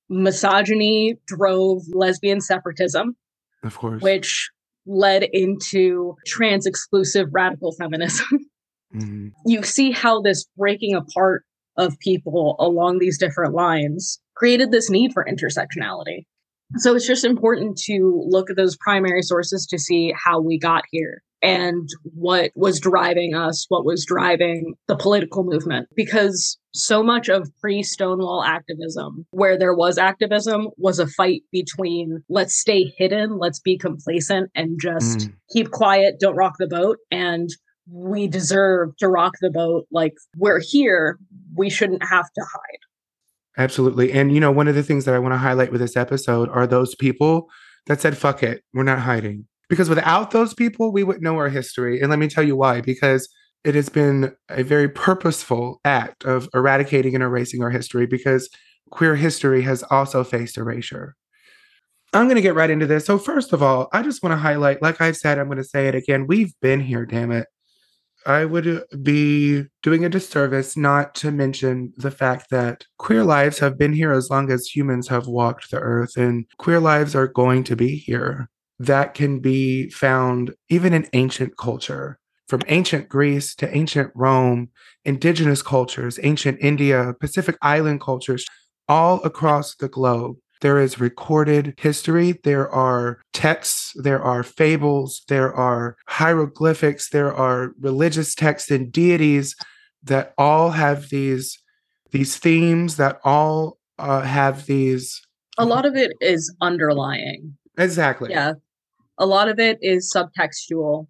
Misogyny 0.08 1.16
drove 1.26 1.82
lesbian 1.92 2.40
separatism, 2.40 3.16
of 3.62 3.76
course, 3.76 4.02
which 4.02 4.50
led 4.86 5.24
into 5.32 6.16
trans 6.26 6.66
exclusive 6.66 7.28
radical 7.32 7.72
feminism. 7.72 8.26
Mm-hmm. 8.94 9.28
You 9.44 9.64
see 9.64 9.90
how 9.90 10.20
this 10.20 10.44
breaking 10.56 10.94
apart 10.94 11.44
of 11.76 11.98
people 11.98 12.54
along 12.60 12.98
these 13.00 13.18
different 13.18 13.52
lines 13.52 14.20
created 14.36 14.70
this 14.70 14.88
need 14.88 15.12
for 15.12 15.24
intersectionality. 15.24 16.26
So 16.76 16.94
it's 16.94 17.06
just 17.06 17.24
important 17.24 17.76
to 17.86 18.24
look 18.28 18.50
at 18.50 18.56
those 18.56 18.76
primary 18.76 19.22
sources 19.22 19.66
to 19.66 19.78
see 19.78 20.14
how 20.16 20.40
we 20.40 20.58
got 20.58 20.84
here 20.90 21.22
and 21.44 21.88
what 22.14 22.50
was 22.54 22.80
driving 22.80 23.34
us, 23.34 23.66
what 23.68 23.84
was 23.84 24.04
driving 24.06 24.74
the 24.88 24.96
political 24.96 25.44
movement. 25.44 25.88
Because 25.94 26.58
so 26.72 27.02
much 27.02 27.28
of 27.28 27.48
pre 27.60 27.82
Stonewall 27.82 28.42
activism, 28.42 29.26
where 29.30 29.58
there 29.58 29.74
was 29.74 29.98
activism, 29.98 30.68
was 30.78 30.98
a 30.98 31.06
fight 31.06 31.42
between 31.52 32.24
let's 32.30 32.54
stay 32.54 32.94
hidden, 32.96 33.38
let's 33.38 33.60
be 33.60 33.76
complacent, 33.76 34.50
and 34.54 34.80
just 34.80 35.18
mm. 35.18 35.34
keep 35.52 35.70
quiet, 35.70 36.18
don't 36.18 36.36
rock 36.36 36.54
the 36.58 36.66
boat. 36.66 36.98
And 37.10 37.50
we 37.90 38.26
deserve 38.26 38.96
to 38.96 39.08
rock 39.08 39.34
the 39.42 39.50
boat. 39.50 39.86
Like 39.92 40.14
we're 40.38 40.60
here, 40.60 41.18
we 41.54 41.68
shouldn't 41.68 42.02
have 42.02 42.32
to 42.32 42.40
hide. 42.40 42.78
Absolutely. 43.56 44.12
And, 44.12 44.32
you 44.32 44.40
know, 44.40 44.50
one 44.50 44.66
of 44.66 44.74
the 44.74 44.82
things 44.82 45.04
that 45.04 45.14
I 45.14 45.18
want 45.18 45.32
to 45.34 45.38
highlight 45.38 45.70
with 45.70 45.80
this 45.80 45.96
episode 45.96 46.48
are 46.48 46.66
those 46.66 46.94
people 46.94 47.48
that 47.86 48.00
said, 48.00 48.16
fuck 48.16 48.42
it, 48.42 48.64
we're 48.72 48.82
not 48.82 49.00
hiding. 49.00 49.46
Because 49.68 49.88
without 49.88 50.30
those 50.30 50.54
people, 50.54 50.92
we 50.92 51.04
wouldn't 51.04 51.24
know 51.24 51.36
our 51.36 51.48
history. 51.48 52.00
And 52.00 52.10
let 52.10 52.18
me 52.18 52.28
tell 52.28 52.44
you 52.44 52.56
why. 52.56 52.80
Because 52.80 53.28
it 53.64 53.74
has 53.74 53.88
been 53.88 54.34
a 54.50 54.62
very 54.62 54.88
purposeful 54.88 55.80
act 55.84 56.24
of 56.24 56.48
eradicating 56.54 57.14
and 57.14 57.24
erasing 57.24 57.62
our 57.62 57.70
history 57.70 58.06
because 58.06 58.50
queer 58.90 59.16
history 59.16 59.62
has 59.62 59.82
also 59.84 60.22
faced 60.22 60.58
erasure. 60.58 61.16
I'm 62.12 62.26
going 62.26 62.36
to 62.36 62.42
get 62.42 62.54
right 62.54 62.70
into 62.70 62.86
this. 62.86 63.06
So, 63.06 63.18
first 63.18 63.52
of 63.52 63.62
all, 63.62 63.88
I 63.92 64.02
just 64.02 64.22
want 64.22 64.32
to 64.32 64.36
highlight, 64.36 64.82
like 64.82 65.00
I've 65.00 65.16
said, 65.16 65.38
I'm 65.38 65.46
going 65.46 65.58
to 65.58 65.64
say 65.64 65.88
it 65.88 65.96
again. 65.96 66.26
We've 66.28 66.52
been 66.60 66.80
here, 66.80 67.04
damn 67.04 67.32
it. 67.32 67.48
I 68.26 68.44
would 68.44 68.84
be 69.02 69.64
doing 69.82 70.04
a 70.04 70.08
disservice 70.08 70.76
not 70.76 71.14
to 71.16 71.30
mention 71.30 71.92
the 71.96 72.10
fact 72.10 72.50
that 72.50 72.86
queer 72.98 73.24
lives 73.24 73.58
have 73.58 73.76
been 73.76 73.92
here 73.92 74.12
as 74.12 74.30
long 74.30 74.50
as 74.50 74.66
humans 74.66 75.08
have 75.08 75.26
walked 75.26 75.70
the 75.70 75.80
earth, 75.80 76.16
and 76.16 76.46
queer 76.58 76.80
lives 76.80 77.14
are 77.14 77.26
going 77.26 77.64
to 77.64 77.76
be 77.76 77.96
here. 77.96 78.48
That 78.78 79.14
can 79.14 79.40
be 79.40 79.90
found 79.90 80.54
even 80.68 80.92
in 80.92 81.06
ancient 81.12 81.56
culture. 81.56 82.18
From 82.48 82.60
ancient 82.68 83.08
Greece 83.08 83.54
to 83.56 83.74
ancient 83.74 84.10
Rome, 84.14 84.68
indigenous 85.04 85.62
cultures, 85.62 86.18
ancient 86.22 86.58
India, 86.60 87.14
Pacific 87.18 87.56
Island 87.62 88.02
cultures, 88.02 88.44
all 88.86 89.22
across 89.22 89.74
the 89.76 89.88
globe 89.88 90.36
there 90.64 90.78
is 90.78 90.98
recorded 90.98 91.74
history. 91.76 92.40
There 92.42 92.70
are 92.70 93.20
texts. 93.34 93.92
There 93.96 94.22
are 94.22 94.42
fables. 94.42 95.22
There 95.28 95.52
are 95.52 95.94
hieroglyphics. 96.08 97.10
There 97.10 97.34
are 97.34 97.74
religious 97.78 98.34
texts 98.34 98.70
and 98.70 98.90
deities 98.90 99.56
that 100.04 100.32
all 100.38 100.70
have 100.70 101.10
these 101.10 101.58
these 102.12 102.38
themes 102.38 102.96
that 102.96 103.20
all 103.24 103.78
uh, 103.98 104.22
have 104.22 104.64
these. 104.64 105.20
A 105.58 105.66
lot 105.66 105.84
of 105.84 105.96
it 105.96 106.12
is 106.22 106.54
underlying. 106.62 107.58
Exactly. 107.76 108.30
Yeah. 108.30 108.54
A 109.18 109.26
lot 109.26 109.48
of 109.48 109.58
it 109.58 109.78
is 109.80 110.12
subtextual. 110.14 111.06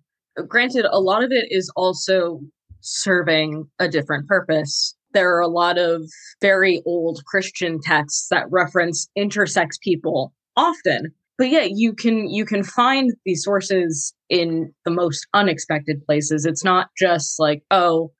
Granted, 0.48 0.86
a 0.90 1.00
lot 1.00 1.24
of 1.24 1.32
it 1.32 1.46
is 1.50 1.70
also 1.76 2.40
serving 2.80 3.68
a 3.78 3.88
different 3.88 4.28
purpose 4.28 4.94
there 5.14 5.34
are 5.34 5.40
a 5.40 5.48
lot 5.48 5.78
of 5.78 6.02
very 6.42 6.82
old 6.84 7.24
Christian 7.24 7.80
texts 7.80 8.28
that 8.30 8.50
reference 8.50 9.08
intersex 9.16 9.80
people 9.80 10.34
often. 10.56 11.12
But 11.38 11.48
yeah, 11.48 11.66
you 11.66 11.94
can 11.94 12.28
you 12.28 12.44
can 12.44 12.62
find 12.62 13.12
these 13.24 13.42
sources 13.42 14.12
in 14.28 14.72
the 14.84 14.90
most 14.90 15.26
unexpected 15.32 16.04
places. 16.04 16.44
It's 16.44 16.62
not 16.62 16.90
just 16.98 17.40
like, 17.40 17.62
oh, 17.70 18.12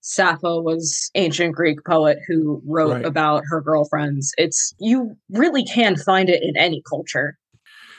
Sappho 0.00 0.60
was 0.60 1.10
ancient 1.14 1.54
Greek 1.54 1.78
poet 1.86 2.18
who 2.26 2.60
wrote 2.66 2.92
right. 2.92 3.04
about 3.04 3.42
her 3.48 3.60
girlfriends. 3.60 4.32
It's 4.36 4.74
you 4.80 5.16
really 5.30 5.64
can 5.64 5.96
find 5.96 6.28
it 6.28 6.42
in 6.42 6.56
any 6.58 6.82
culture. 6.88 7.38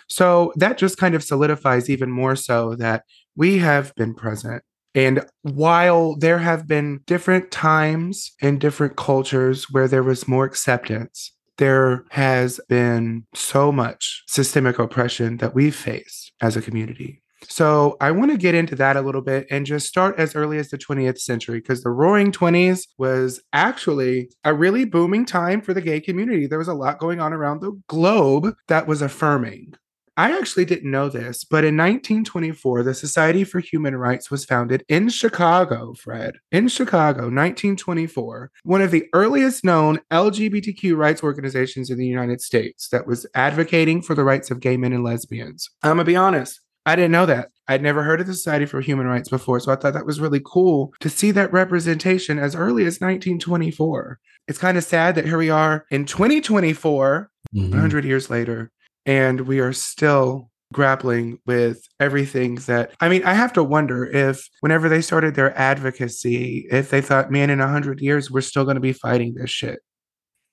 So 0.09 0.53
that 0.55 0.77
just 0.77 0.97
kind 0.97 1.15
of 1.15 1.23
solidifies 1.23 1.89
even 1.89 2.09
more 2.09 2.35
so 2.35 2.75
that 2.75 3.03
we 3.35 3.59
have 3.59 3.93
been 3.95 4.13
present 4.15 4.63
and 4.95 5.25
while 5.43 6.15
there 6.15 6.39
have 6.39 6.67
been 6.67 7.01
different 7.05 7.51
times 7.51 8.31
and 8.41 8.59
different 8.59 8.95
cultures 8.95 9.69
where 9.69 9.87
there 9.87 10.03
was 10.03 10.27
more 10.27 10.45
acceptance, 10.45 11.31
there 11.57 12.05
has 12.09 12.59
been 12.69 13.25
so 13.35 13.71
much 13.71 14.23
systemic 14.27 14.79
oppression 14.79 15.37
that 15.37 15.53
we've 15.53 15.75
faced 15.75 16.31
as 16.41 16.57
a 16.57 16.61
community. 16.61 17.21
So 17.43 17.95
I 18.01 18.11
want 18.11 18.31
to 18.31 18.37
get 18.37 18.55
into 18.55 18.75
that 18.75 18.97
a 18.97 19.01
little 19.01 19.21
bit 19.21 19.47
and 19.49 19.65
just 19.65 19.87
start 19.87 20.19
as 20.19 20.35
early 20.35 20.57
as 20.57 20.69
the 20.69 20.77
20th 20.77 21.19
century 21.19 21.59
because 21.59 21.83
the 21.83 21.89
roaring 21.89 22.31
20s 22.33 22.81
was 22.97 23.41
actually 23.53 24.29
a 24.43 24.53
really 24.53 24.83
booming 24.83 25.25
time 25.25 25.61
for 25.61 25.73
the 25.73 25.81
gay 25.81 26.01
community. 26.01 26.47
There 26.47 26.59
was 26.59 26.67
a 26.67 26.73
lot 26.73 26.99
going 26.99 27.21
on 27.21 27.31
around 27.31 27.61
the 27.61 27.79
globe 27.87 28.53
that 28.67 28.87
was 28.87 29.01
affirming. 29.01 29.75
I 30.19 30.37
actually 30.37 30.65
didn't 30.65 30.91
know 30.91 31.07
this, 31.07 31.45
but 31.45 31.63
in 31.63 31.77
1924, 31.77 32.83
the 32.83 32.93
Society 32.93 33.45
for 33.45 33.61
Human 33.61 33.95
Rights 33.95 34.29
was 34.29 34.43
founded 34.43 34.83
in 34.89 35.07
Chicago, 35.07 35.93
Fred. 35.93 36.35
In 36.51 36.67
Chicago, 36.67 37.21
1924, 37.21 38.51
one 38.63 38.81
of 38.81 38.91
the 38.91 39.05
earliest 39.13 39.63
known 39.63 40.01
LGBTQ 40.11 40.97
rights 40.97 41.23
organizations 41.23 41.89
in 41.89 41.97
the 41.97 42.05
United 42.05 42.41
States 42.41 42.89
that 42.89 43.07
was 43.07 43.25
advocating 43.33 44.01
for 44.01 44.13
the 44.13 44.25
rights 44.25 44.51
of 44.51 44.59
gay 44.59 44.75
men 44.75 44.91
and 44.91 45.05
lesbians. 45.05 45.69
I'm 45.83 45.91
gonna 45.91 46.03
be 46.03 46.17
honest, 46.17 46.59
I 46.85 46.97
didn't 46.97 47.13
know 47.13 47.25
that. 47.25 47.51
I'd 47.69 47.81
never 47.81 48.03
heard 48.03 48.19
of 48.19 48.27
the 48.27 48.33
Society 48.33 48.65
for 48.65 48.81
Human 48.81 49.07
Rights 49.07 49.29
before, 49.29 49.61
so 49.61 49.71
I 49.71 49.77
thought 49.77 49.93
that 49.93 50.05
was 50.05 50.19
really 50.19 50.41
cool 50.45 50.91
to 50.99 51.09
see 51.09 51.31
that 51.31 51.53
representation 51.53 52.39
as 52.39 52.55
early 52.55 52.83
as 52.83 52.99
1924. 52.99 54.19
It's 54.49 54.59
kind 54.59 54.77
of 54.77 54.83
sad 54.83 55.15
that 55.15 55.25
here 55.25 55.37
we 55.37 55.49
are 55.49 55.85
in 55.89 56.03
2024, 56.03 57.31
mm-hmm. 57.55 57.71
100 57.71 58.03
years 58.03 58.29
later, 58.29 58.69
and 59.09 59.41
we 59.41 59.59
are 59.59 59.73
still 59.73 60.51
grappling 60.71 61.39
with 61.47 61.81
everything 61.99 62.55
that 62.67 62.91
I 63.01 63.09
mean, 63.09 63.23
I 63.23 63.33
have 63.33 63.51
to 63.53 63.63
wonder 63.63 64.05
if 64.05 64.47
whenever 64.59 64.87
they 64.87 65.01
started 65.01 65.33
their 65.33 65.57
advocacy, 65.57 66.67
if 66.69 66.91
they 66.91 67.01
thought, 67.01 67.31
man, 67.31 67.49
in 67.49 67.59
a 67.59 67.67
hundred 67.67 68.01
years 68.01 68.29
we're 68.29 68.41
still 68.41 68.65
gonna 68.65 68.79
be 68.79 68.93
fighting 68.93 69.33
this 69.33 69.49
shit. 69.49 69.79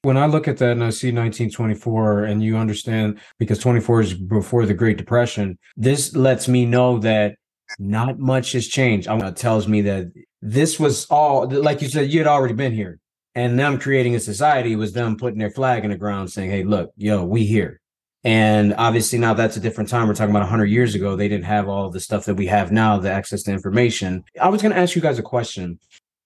When 0.03 0.16
I 0.16 0.25
look 0.25 0.49
at 0.49 0.57
that 0.57 0.73
and 0.73 0.83
I 0.83 0.88
see 0.88 1.09
1924 1.09 2.25
and 2.25 2.42
you 2.42 2.57
understand 2.57 3.21
because 3.38 3.59
24 3.59 4.01
is 4.01 4.14
before 4.14 4.64
the 4.64 4.73
Great 4.73 4.97
Depression, 4.97 5.59
this 5.77 6.16
lets 6.16 6.49
me 6.49 6.64
know 6.64 6.99
that 7.01 7.35
not 7.79 8.19
much 8.19 8.53
has 8.53 8.69
changed. 8.69 9.07
It 9.11 9.37
tells 9.37 9.69
me 9.69 9.83
that 9.83 10.07
this 10.40 10.81
was 10.81 11.05
all 11.11 11.47
like 11.47 11.83
you 11.83 11.88
said, 11.88 12.11
you 12.11 12.21
had 12.21 12.27
already 12.27 12.55
been 12.55 12.73
here. 12.73 13.01
And 13.35 13.59
them 13.59 13.79
creating 13.79 14.14
a 14.14 14.21
society 14.21 14.77
was 14.77 14.95
them 14.95 15.19
putting 15.19 15.38
their 15.38 15.51
flag 15.51 15.85
in 15.85 15.90
the 15.90 15.99
ground 15.99 16.33
saying, 16.33 16.49
Hey, 16.49 16.64
look, 16.64 16.90
yo, 16.97 17.23
we 17.23 17.45
here 17.45 17.83
and 18.27 18.75
obviously 18.77 19.21
now 19.21 19.35
that's 19.35 19.57
a 19.57 19.61
different 19.61 19.89
time. 19.89 20.09
We're 20.09 20.15
talking 20.15 20.33
about 20.33 20.41
100 20.41 20.65
years 20.65 20.97
ago. 20.97 21.15
They 21.15 21.29
didn't 21.29 21.45
have 21.45 21.69
all 21.69 21.91
the 21.91 22.01
stuff 22.01 22.25
that 22.25 22.35
we 22.35 22.49
have 22.49 22.73
now, 22.73 22.99
the 22.99 23.09
access 23.09 23.45
to 23.45 23.53
information. 23.53 24.25
I 24.43 24.49
was 24.49 24.61
going 24.61 24.75
to 24.75 24.79
ask 24.81 24.97
you 24.97 25.01
guys 25.01 25.21
a 25.21 25.23
question. 25.23 25.79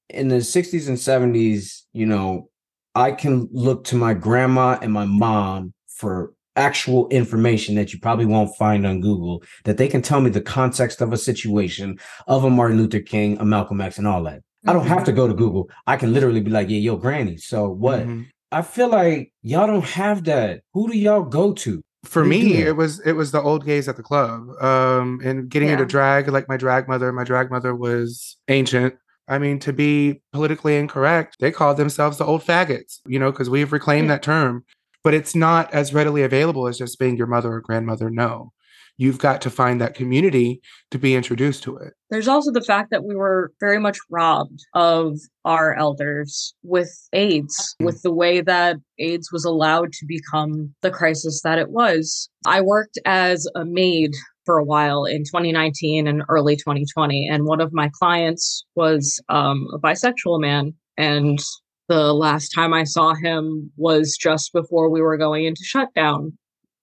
In 0.09 0.29
the 0.29 0.37
60s 0.37 0.89
and 0.89 0.97
70s, 0.97 1.83
you 1.93 2.07
know, 2.07 2.49
I 2.95 3.13
can 3.13 3.51
look 3.53 3.85
to 3.85 3.97
my 3.97 4.15
grandma 4.15 4.79
and 4.81 4.95
my 4.95 5.05
mom 5.05 5.75
for 5.89 6.33
actual 6.57 7.07
information 7.11 7.75
that 7.75 7.93
you 7.93 8.01
probably 8.01 8.25
won't 8.25 8.57
find 8.57 8.87
on 8.87 9.03
Google, 9.03 9.43
that 9.65 9.77
they 9.77 9.87
can 9.87 10.01
tell 10.01 10.23
me 10.23 10.31
the 10.31 10.41
context 10.41 11.03
of 11.03 11.13
a 11.13 11.19
situation 11.19 11.99
of 12.27 12.45
a 12.45 12.51
Martin 12.51 12.79
Luther 12.79 13.01
King, 13.01 13.37
a 13.41 13.45
Malcolm 13.45 13.83
X, 13.83 13.99
and 13.99 14.09
all 14.09 14.23
that. 14.25 14.41
I 14.67 14.73
don't 14.73 14.87
have 14.87 15.05
to 15.05 15.13
go 15.13 15.29
to 15.29 15.35
Google. 15.35 15.69
I 15.87 15.99
can 15.99 16.15
literally 16.15 16.41
be 16.41 16.51
like, 16.51 16.71
yeah, 16.71 16.79
yo, 16.79 16.97
granny. 16.97 17.37
So 17.37 17.69
what? 17.69 18.01
Mm-hmm. 18.01 18.23
I 18.53 18.63
feel 18.63 18.89
like 18.89 19.33
y'all 19.43 19.67
don't 19.67 19.85
have 19.85 20.25
that. 20.25 20.63
Who 20.73 20.91
do 20.91 20.97
y'all 20.99 21.23
go 21.23 21.53
to? 21.53 21.85
For 22.05 22.25
me 22.25 22.63
it 22.63 22.77
was 22.77 22.99
it 23.01 23.13
was 23.13 23.31
the 23.31 23.43
old 23.43 23.65
gays 23.65 23.87
at 23.87 23.97
the 23.97 24.03
club 24.03 24.49
um 24.63 25.21
and 25.23 25.51
getting 25.51 25.69
yeah. 25.69 25.75
into 25.75 25.85
drag 25.85 26.29
like 26.29 26.49
my 26.49 26.57
drag 26.57 26.89
mother 26.89 27.13
my 27.13 27.25
drag 27.25 27.51
mother 27.51 27.75
was 27.75 28.37
ancient 28.49 28.95
i 29.29 29.39
mean 29.39 29.59
to 29.59 29.73
be 29.73 30.23
politically 30.33 30.77
incorrect 30.77 31.37
they 31.41 31.51
called 31.51 31.77
themselves 31.77 32.17
the 32.17 32.25
old 32.25 32.43
faggots 32.43 33.01
you 33.07 33.19
know 33.19 33.31
because 33.31 33.51
we've 33.51 33.73
reclaimed 33.73 34.09
yeah. 34.09 34.15
that 34.15 34.23
term 34.23 34.65
but 35.05 35.13
it's 35.13 35.35
not 35.35 35.73
as 35.75 35.93
readily 35.93 36.23
available 36.23 36.67
as 36.67 36.79
just 36.79 36.99
being 36.99 37.17
your 37.17 37.27
mother 37.27 37.53
or 37.53 37.61
grandmother 37.61 38.09
no 38.09 38.51
you've 39.01 39.19
got 39.19 39.41
to 39.41 39.49
find 39.49 39.81
that 39.81 39.95
community 39.95 40.61
to 40.91 40.99
be 40.99 41.15
introduced 41.15 41.63
to 41.63 41.75
it. 41.79 41.95
There's 42.11 42.29
also 42.29 42.53
the 42.53 42.61
fact 42.61 42.91
that 42.91 43.03
we 43.03 43.17
were 43.17 43.51
very 43.59 43.81
much 43.81 43.99
robbed 44.11 44.61
of 44.75 45.19
our 45.47 45.75
elders 45.75 46.55
with 46.63 46.91
AIDS, 47.15 47.57
mm-hmm. 47.57 47.87
with 47.87 48.03
the 48.03 48.13
way 48.13 48.43
that 48.43 48.77
AIDS 48.99 49.33
was 49.33 49.47
allowed 49.47 49.95
to 49.95 50.07
become 50.07 50.75
the 50.83 50.91
crisis 50.91 51.41
that 51.45 51.59
it 51.59 51.71
was. 51.71 52.29
I 52.47 52.61
worked 52.61 52.99
as 53.07 53.49
a 53.57 53.65
maid 53.65 54.13
for 54.45 54.59
a 54.59 54.65
while 54.65 55.07
in 55.07 55.25
2019 55.25 56.07
and 56.07 56.23
early 56.29 56.57
2020, 56.57 57.27
and 57.27 57.47
one 57.47 57.63
of 57.63 57.73
my 57.73 57.91
clients 57.99 58.67
was 58.75 59.19
um, 59.31 59.67
a 59.73 59.79
bisexual 59.79 60.43
man. 60.43 60.75
And 60.99 61.39
the 61.89 62.13
last 62.13 62.51
time 62.51 62.75
I 62.75 62.85
saw 62.85 63.15
him 63.15 63.73
was 63.79 64.19
just 64.21 64.53
before 64.53 64.91
we 64.91 65.01
were 65.01 65.17
going 65.17 65.47
into 65.47 65.63
shutdown 65.65 66.37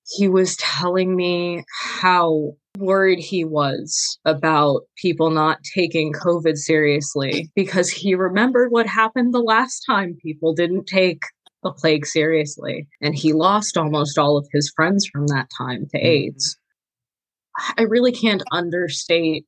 he 0.07 0.27
was 0.27 0.55
telling 0.57 1.15
me 1.15 1.63
how 1.79 2.53
worried 2.77 3.19
he 3.19 3.43
was 3.43 4.19
about 4.25 4.81
people 4.95 5.31
not 5.31 5.59
taking 5.75 6.13
COVID 6.13 6.55
seriously 6.55 7.49
because 7.55 7.89
he 7.89 8.15
remembered 8.15 8.71
what 8.71 8.87
happened 8.87 9.33
the 9.33 9.39
last 9.39 9.83
time 9.87 10.17
people 10.21 10.53
didn't 10.53 10.85
take 10.85 11.21
the 11.63 11.71
plague 11.71 12.05
seriously. 12.05 12.87
And 13.01 13.15
he 13.15 13.33
lost 13.33 13.77
almost 13.77 14.17
all 14.17 14.37
of 14.37 14.47
his 14.53 14.71
friends 14.75 15.07
from 15.11 15.27
that 15.27 15.47
time 15.57 15.87
to 15.91 15.97
mm-hmm. 15.97 16.05
AIDS. 16.05 16.57
I 17.77 17.83
really 17.83 18.11
can't 18.11 18.43
understate 18.51 19.45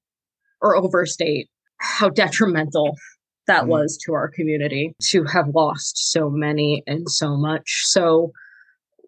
or 0.61 0.75
overstate 0.75 1.47
how 1.77 2.09
detrimental 2.09 2.95
that 3.47 3.61
mm-hmm. 3.61 3.69
was 3.69 3.99
to 4.05 4.13
our 4.13 4.29
community 4.29 4.93
to 5.09 5.23
have 5.25 5.49
lost 5.53 6.11
so 6.11 6.29
many 6.29 6.83
and 6.87 7.09
so 7.09 7.37
much. 7.37 7.83
So, 7.85 8.31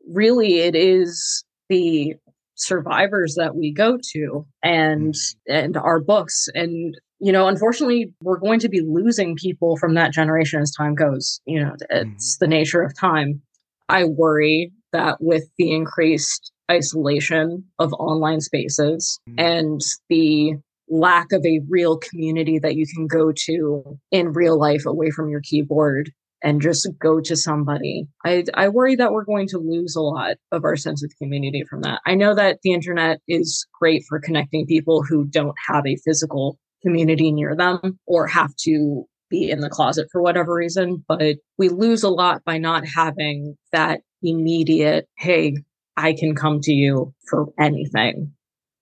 really 0.09 0.59
it 0.59 0.75
is 0.75 1.43
the 1.69 2.15
survivors 2.55 3.35
that 3.35 3.55
we 3.55 3.73
go 3.73 3.97
to 4.13 4.45
and 4.63 5.15
and 5.47 5.75
our 5.77 5.99
books 5.99 6.47
and 6.53 6.95
you 7.19 7.31
know 7.31 7.47
unfortunately 7.47 8.13
we're 8.21 8.37
going 8.37 8.59
to 8.59 8.69
be 8.69 8.81
losing 8.81 9.35
people 9.35 9.77
from 9.77 9.95
that 9.95 10.13
generation 10.13 10.61
as 10.61 10.71
time 10.71 10.93
goes 10.93 11.41
you 11.45 11.59
know 11.59 11.75
it's 11.89 12.35
mm-hmm. 12.35 12.45
the 12.45 12.47
nature 12.47 12.83
of 12.83 12.97
time 12.97 13.41
i 13.89 14.03
worry 14.03 14.71
that 14.91 15.17
with 15.21 15.45
the 15.57 15.71
increased 15.71 16.51
isolation 16.69 17.63
of 17.79 17.93
online 17.93 18.41
spaces 18.41 19.19
mm-hmm. 19.27 19.39
and 19.39 19.81
the 20.09 20.53
lack 20.87 21.31
of 21.31 21.43
a 21.45 21.61
real 21.69 21.97
community 21.97 22.59
that 22.59 22.75
you 22.75 22.85
can 22.85 23.07
go 23.07 23.31
to 23.31 23.97
in 24.11 24.33
real 24.33 24.59
life 24.59 24.85
away 24.85 25.09
from 25.09 25.29
your 25.29 25.41
keyboard 25.41 26.11
and 26.43 26.61
just 26.61 26.87
go 26.99 27.19
to 27.21 27.35
somebody. 27.35 28.07
I, 28.25 28.43
I 28.53 28.69
worry 28.69 28.95
that 28.95 29.11
we're 29.11 29.25
going 29.25 29.47
to 29.49 29.57
lose 29.57 29.95
a 29.95 30.01
lot 30.01 30.37
of 30.51 30.63
our 30.63 30.75
sense 30.75 31.03
of 31.03 31.11
community 31.21 31.63
from 31.69 31.81
that. 31.81 32.01
I 32.05 32.15
know 32.15 32.33
that 32.35 32.59
the 32.63 32.73
internet 32.73 33.19
is 33.27 33.65
great 33.79 34.03
for 34.07 34.19
connecting 34.19 34.65
people 34.65 35.03
who 35.03 35.25
don't 35.25 35.55
have 35.67 35.85
a 35.85 35.97
physical 35.97 36.57
community 36.81 37.31
near 37.31 37.55
them 37.55 37.99
or 38.07 38.27
have 38.27 38.55
to 38.61 39.05
be 39.29 39.49
in 39.49 39.61
the 39.61 39.69
closet 39.69 40.07
for 40.11 40.21
whatever 40.21 40.53
reason. 40.53 41.03
But 41.07 41.37
we 41.57 41.69
lose 41.69 42.03
a 42.03 42.09
lot 42.09 42.43
by 42.43 42.57
not 42.57 42.85
having 42.85 43.55
that 43.71 44.01
immediate, 44.21 45.07
hey, 45.17 45.57
I 45.97 46.13
can 46.13 46.35
come 46.35 46.59
to 46.61 46.71
you 46.71 47.13
for 47.29 47.47
anything. 47.59 48.31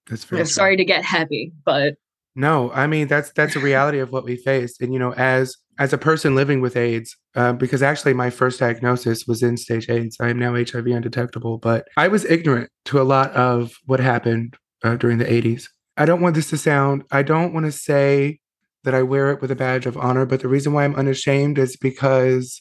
That's 0.08 0.24
very 0.24 0.44
sorry 0.46 0.76
to 0.76 0.84
get 0.84 1.04
heavy, 1.04 1.52
but 1.64 1.94
no, 2.34 2.70
I 2.72 2.86
mean 2.86 3.08
that's 3.08 3.32
that's 3.32 3.56
a 3.56 3.60
reality 3.60 3.98
of 3.98 4.10
what 4.12 4.24
we 4.24 4.36
face. 4.36 4.80
And 4.80 4.92
you 4.92 4.98
know, 4.98 5.12
as 5.14 5.56
as 5.80 5.94
a 5.94 5.98
person 5.98 6.34
living 6.34 6.60
with 6.60 6.76
AIDS, 6.76 7.16
uh, 7.34 7.54
because 7.54 7.82
actually 7.82 8.12
my 8.12 8.28
first 8.28 8.60
diagnosis 8.60 9.26
was 9.26 9.42
in 9.42 9.56
stage 9.56 9.88
AIDS. 9.88 10.18
I 10.20 10.28
am 10.28 10.38
now 10.38 10.54
HIV 10.54 10.86
undetectable, 10.86 11.56
but 11.56 11.88
I 11.96 12.06
was 12.06 12.26
ignorant 12.26 12.70
to 12.84 13.00
a 13.00 13.02
lot 13.02 13.32
of 13.32 13.72
what 13.86 13.98
happened 13.98 14.58
uh, 14.84 14.96
during 14.96 15.16
the 15.16 15.24
80s. 15.24 15.64
I 15.96 16.04
don't 16.04 16.20
want 16.20 16.34
this 16.34 16.50
to 16.50 16.58
sound. 16.58 17.04
I 17.10 17.22
don't 17.22 17.54
want 17.54 17.64
to 17.64 17.72
say 17.72 18.40
that 18.84 18.94
I 18.94 19.02
wear 19.02 19.30
it 19.30 19.40
with 19.40 19.50
a 19.50 19.56
badge 19.56 19.86
of 19.86 19.96
honor, 19.96 20.26
but 20.26 20.40
the 20.40 20.48
reason 20.48 20.74
why 20.74 20.84
I'm 20.84 20.94
unashamed 20.94 21.58
is 21.58 21.78
because, 21.78 22.60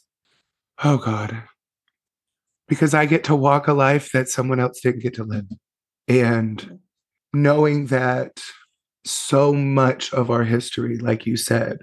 oh 0.82 0.98
God, 0.98 1.44
because 2.70 2.94
I 2.94 3.06
get 3.06 3.26
to 3.26 3.36
walk 3.36 3.68
a 3.68 3.74
life 3.74 4.14
that 4.14 4.30
someone 4.30 4.62
else 4.62 4.80
didn't 4.80 5.04
get 5.04 5.16
to 5.16 5.26
live. 5.26 5.46
And 6.08 6.80
knowing 7.34 7.88
that 7.88 8.40
so 9.04 9.54
much 9.54 10.14
of 10.14 10.32
our 10.32 10.46
history, 10.46 10.98
like 10.98 11.26
you 11.26 11.36
said, 11.36 11.80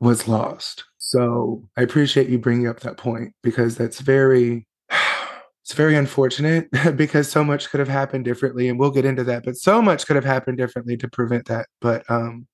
was 0.00 0.28
lost. 0.28 0.84
So 0.98 1.62
I 1.76 1.82
appreciate 1.82 2.28
you 2.28 2.38
bringing 2.38 2.68
up 2.68 2.80
that 2.80 2.96
point 2.96 3.32
because 3.42 3.76
that's 3.76 4.00
very, 4.00 4.66
it's 5.62 5.74
very 5.74 5.96
unfortunate 5.96 6.68
because 6.96 7.30
so 7.30 7.44
much 7.44 7.70
could 7.70 7.80
have 7.80 7.88
happened 7.88 8.24
differently. 8.24 8.68
And 8.68 8.78
we'll 8.78 8.90
get 8.90 9.04
into 9.04 9.24
that, 9.24 9.44
but 9.44 9.56
so 9.56 9.80
much 9.80 10.06
could 10.06 10.16
have 10.16 10.24
happened 10.24 10.58
differently 10.58 10.96
to 10.98 11.08
prevent 11.08 11.46
that. 11.46 11.66
But 11.80 12.08
um, 12.10 12.46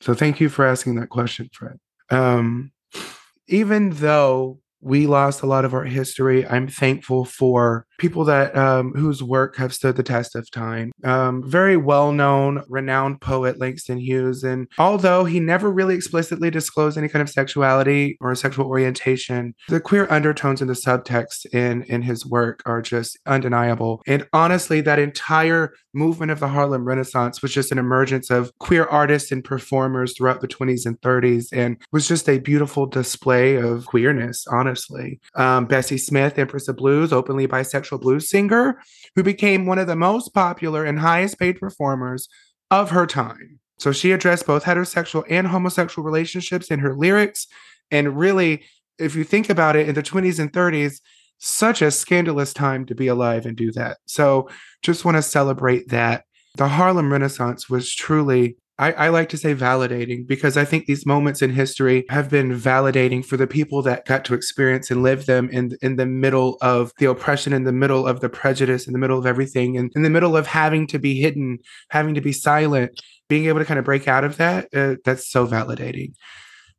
so 0.00 0.14
thank 0.14 0.40
you 0.40 0.48
for 0.48 0.64
asking 0.66 0.96
that 0.96 1.08
question, 1.08 1.48
Fred. 1.52 1.78
Um, 2.10 2.72
even 3.48 3.90
though 3.90 4.60
we 4.80 5.06
lost 5.06 5.42
a 5.42 5.46
lot 5.46 5.64
of 5.64 5.74
our 5.74 5.84
history. 5.84 6.46
I'm 6.46 6.68
thankful 6.68 7.24
for 7.24 7.85
people 7.98 8.24
that 8.24 8.56
um, 8.56 8.92
whose 8.94 9.22
work 9.22 9.56
have 9.56 9.74
stood 9.74 9.96
the 9.96 10.02
test 10.02 10.34
of 10.34 10.50
time. 10.50 10.92
Um, 11.04 11.42
very 11.48 11.76
well 11.76 12.12
known, 12.12 12.62
renowned 12.68 13.20
poet 13.20 13.58
Langston 13.58 13.98
Hughes, 13.98 14.44
and 14.44 14.68
although 14.78 15.24
he 15.24 15.40
never 15.40 15.70
really 15.70 15.94
explicitly 15.94 16.50
disclosed 16.50 16.98
any 16.98 17.08
kind 17.08 17.22
of 17.22 17.30
sexuality 17.30 18.16
or 18.20 18.34
sexual 18.34 18.66
orientation, 18.66 19.54
the 19.68 19.80
queer 19.80 20.06
undertones 20.10 20.60
in 20.60 20.68
the 20.68 20.74
subtext 20.74 21.46
in 21.52 21.82
in 21.84 22.02
his 22.02 22.26
work 22.26 22.62
are 22.66 22.82
just 22.82 23.18
undeniable. 23.26 24.02
And 24.06 24.26
honestly, 24.32 24.80
that 24.82 24.98
entire 24.98 25.72
movement 25.94 26.30
of 26.30 26.40
the 26.40 26.48
Harlem 26.48 26.84
Renaissance 26.84 27.40
was 27.40 27.52
just 27.52 27.72
an 27.72 27.78
emergence 27.78 28.30
of 28.30 28.52
queer 28.58 28.84
artists 28.84 29.32
and 29.32 29.42
performers 29.42 30.14
throughout 30.16 30.42
the 30.42 30.48
20s 30.48 30.84
and 30.84 31.00
30s, 31.00 31.48
and 31.52 31.78
was 31.92 32.06
just 32.06 32.28
a 32.28 32.38
beautiful 32.38 32.86
display 32.86 33.56
of 33.56 33.86
queerness. 33.86 34.46
Honestly 34.48 34.66
honestly. 34.66 35.20
Um, 35.34 35.66
Bessie 35.66 35.98
Smith, 35.98 36.38
Empress 36.38 36.68
of 36.68 36.76
Blues, 36.76 37.12
openly 37.12 37.46
bisexual 37.46 37.85
blues 37.92 38.28
singer, 38.28 38.82
who 39.14 39.22
became 39.22 39.66
one 39.66 39.78
of 39.78 39.86
the 39.86 39.96
most 39.96 40.34
popular 40.34 40.84
and 40.84 41.00
highest 41.00 41.38
paid 41.38 41.58
performers 41.58 42.28
of 42.70 42.90
her 42.90 43.06
time. 43.06 43.58
So 43.78 43.92
she 43.92 44.12
addressed 44.12 44.46
both 44.46 44.64
heterosexual 44.64 45.24
and 45.28 45.46
homosexual 45.46 46.04
relationships 46.04 46.68
in 46.68 46.80
her 46.80 46.94
lyrics. 46.94 47.46
And 47.90 48.16
really, 48.18 48.64
if 48.98 49.14
you 49.14 49.24
think 49.24 49.50
about 49.50 49.76
it, 49.76 49.88
in 49.88 49.94
the 49.94 50.02
20s 50.02 50.38
and 50.38 50.52
30s, 50.52 51.00
such 51.38 51.82
a 51.82 51.90
scandalous 51.90 52.52
time 52.52 52.86
to 52.86 52.94
be 52.94 53.06
alive 53.08 53.46
and 53.46 53.56
do 53.56 53.70
that. 53.72 53.98
So 54.06 54.48
just 54.82 55.04
want 55.04 55.16
to 55.16 55.22
celebrate 55.22 55.88
that. 55.88 56.24
The 56.56 56.68
Harlem 56.68 57.12
Renaissance 57.12 57.68
was 57.68 57.94
truly 57.94 58.56
I, 58.78 58.92
I, 58.92 59.08
like 59.08 59.30
to 59.30 59.38
say 59.38 59.54
validating 59.54 60.26
because 60.26 60.58
I 60.58 60.66
think 60.66 60.84
these 60.84 61.06
moments 61.06 61.40
in 61.40 61.50
history 61.50 62.04
have 62.10 62.28
been 62.28 62.50
validating 62.50 63.24
for 63.24 63.38
the 63.38 63.46
people 63.46 63.80
that 63.82 64.04
got 64.04 64.24
to 64.26 64.34
experience 64.34 64.90
and 64.90 65.02
live 65.02 65.24
them 65.24 65.48
in 65.50 65.70
in 65.80 65.96
the 65.96 66.04
middle 66.04 66.58
of 66.60 66.92
the 66.98 67.06
oppression, 67.06 67.54
in 67.54 67.64
the 67.64 67.72
middle 67.72 68.06
of 68.06 68.20
the 68.20 68.28
prejudice, 68.28 68.86
in 68.86 68.92
the 68.92 68.98
middle 68.98 69.18
of 69.18 69.24
everything, 69.24 69.78
and 69.78 69.90
in 69.96 70.02
the 70.02 70.10
middle 70.10 70.36
of 70.36 70.46
having 70.46 70.86
to 70.88 70.98
be 70.98 71.18
hidden, 71.20 71.58
having 71.88 72.14
to 72.14 72.20
be 72.20 72.32
silent, 72.32 73.00
being 73.28 73.46
able 73.46 73.60
to 73.60 73.64
kind 73.64 73.78
of 73.78 73.84
break 73.84 74.08
out 74.08 74.24
of 74.24 74.36
that. 74.36 74.68
Uh, 74.74 74.96
that's 75.04 75.30
so 75.30 75.46
validating. 75.46 76.12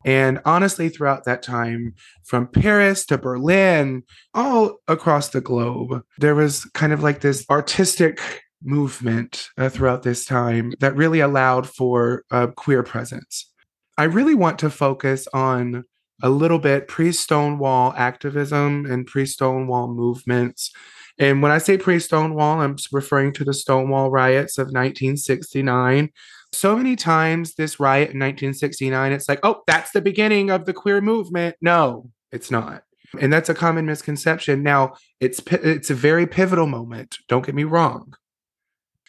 And 0.06 0.40
honestly, 0.46 0.90
throughout 0.90 1.26
that 1.26 1.42
time, 1.42 1.96
from 2.24 2.48
Paris 2.48 3.06
to 3.08 3.18
Berlin, 3.18 4.04
all 4.34 4.78
across 4.88 5.30
the 5.30 5.42
globe, 5.42 6.04
there 6.20 6.36
was 6.36 6.66
kind 6.74 6.94
of 6.94 7.02
like 7.02 7.22
this 7.22 7.46
artistic 7.50 8.22
movement 8.64 9.50
uh, 9.58 9.70
throughout 9.70 10.04
this 10.04 10.26
time 10.26 10.74
that 10.80 10.96
really 10.96 11.20
allowed 11.20 11.68
for 11.68 12.24
a 12.32 12.48
queer 12.48 12.84
presence. 12.84 13.52
I 13.98 14.04
really 14.04 14.36
want 14.36 14.60
to 14.60 14.70
focus 14.70 15.28
on 15.34 15.84
a 16.22 16.30
little 16.30 16.60
bit 16.60 16.88
pre 16.88 17.12
Stonewall 17.12 17.94
activism 17.96 18.86
and 18.86 19.06
pre 19.06 19.26
Stonewall 19.26 19.88
movements. 19.88 20.72
And 21.20 21.42
when 21.42 21.52
I 21.52 21.58
say 21.58 21.78
pre 21.78 22.00
Stonewall, 22.00 22.62
I'm 22.62 22.78
referring 22.92 23.34
to 23.34 23.44
the 23.44 23.54
Stonewall 23.54 24.10
riots 24.10 24.58
of 24.58 24.68
1969. 24.68 26.10
So 26.54 26.78
many 26.78 26.96
times, 26.96 27.56
this 27.56 27.80
riot 27.80 28.12
in 28.12 28.20
1969, 28.20 29.12
it's 29.12 29.28
like, 29.28 29.40
oh, 29.44 29.64
that's 29.68 29.92
the 29.92 30.02
beginning 30.02 30.50
of 30.50 30.66
the 30.66 30.74
queer 30.74 31.02
movement. 31.02 31.56
No, 31.62 32.10
it's 32.32 32.50
not. 32.50 32.84
And 33.20 33.32
that's 33.32 33.50
a 33.50 33.56
common 33.56 33.86
misconception. 33.86 34.64
Now, 34.64 34.94
it's 35.20 35.42
it's 35.52 35.90
a 35.90 35.96
very 35.96 36.28
pivotal 36.28 36.68
moment. 36.68 37.18
Don't 37.28 37.46
get 37.46 37.56
me 37.56 37.64
wrong 37.64 38.14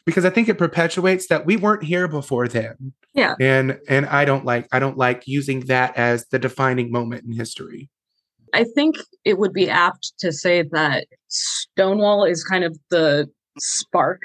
because 0.08 0.24
I 0.24 0.30
think 0.30 0.48
it 0.48 0.56
perpetuates 0.56 1.26
that 1.26 1.44
we 1.44 1.58
weren't 1.58 1.82
here 1.82 2.08
before 2.08 2.48
then. 2.48 2.94
Yeah. 3.12 3.34
And 3.38 3.78
and 3.90 4.06
I 4.06 4.24
don't 4.24 4.42
like 4.42 4.66
I 4.72 4.78
don't 4.78 4.96
like 4.96 5.24
using 5.26 5.66
that 5.66 5.94
as 5.98 6.24
the 6.28 6.38
defining 6.38 6.90
moment 6.90 7.26
in 7.26 7.32
history. 7.32 7.90
I 8.54 8.64
think 8.64 8.96
it 9.26 9.36
would 9.36 9.52
be 9.52 9.68
apt 9.68 10.14
to 10.20 10.32
say 10.32 10.62
that 10.72 11.04
Stonewall 11.28 12.24
is 12.24 12.42
kind 12.42 12.64
of 12.64 12.78
the 12.88 13.28
spark 13.58 14.22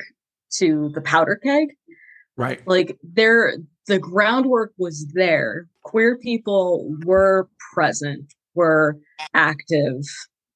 to 0.54 0.89
the 0.96 1.02
powder 1.02 1.38
keg. 1.43 1.67
Right. 2.38 2.65
Like 2.65 2.98
there 3.04 3.52
the 3.88 4.00
groundwork 4.00 4.72
was 4.78 5.06
there. 5.13 5.67
Queer 5.84 6.17
people 6.17 6.96
were 7.06 7.50
present, 7.74 8.34
were 8.56 8.98
active, 9.34 10.00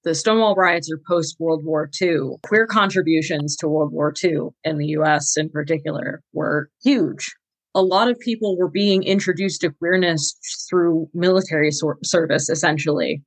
the 0.07 0.15
Stonewall 0.15 0.55
riots 0.55 0.89
are 0.89 1.01
post 1.05 1.35
World 1.37 1.65
War 1.65 1.89
II. 2.01 2.37
Queer 2.43 2.65
contributions 2.65 3.57
to 3.57 3.67
World 3.67 3.91
War 3.91 4.13
II 4.23 4.51
in 4.63 4.77
the 4.77 4.87
US 4.99 5.35
in 5.35 5.49
particular 5.49 6.21
were 6.31 6.69
huge. 6.81 7.35
A 7.75 7.81
lot 7.81 8.09
of 8.09 8.17
people 8.17 8.57
were 8.57 8.69
being 8.69 9.03
introduced 9.03 9.59
to 9.61 9.69
queerness 9.69 10.33
through 10.69 11.09
military 11.13 11.71
sor- 11.71 11.97
service, 12.05 12.49
essentially. 12.49 13.21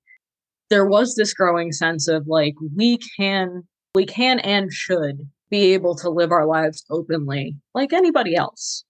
There 0.70 0.86
was 0.86 1.16
this 1.16 1.34
growing 1.34 1.70
sense 1.70 2.08
of 2.08 2.26
like, 2.26 2.54
we 2.74 2.98
can, 3.14 3.64
we 3.94 4.06
can 4.06 4.38
and 4.40 4.72
should 4.72 5.28
be 5.50 5.74
able 5.74 5.94
to 5.96 6.08
live 6.08 6.32
our 6.32 6.46
lives 6.46 6.82
openly 6.88 7.56
like 7.74 7.92
anybody 7.92 8.36
else. 8.36 8.84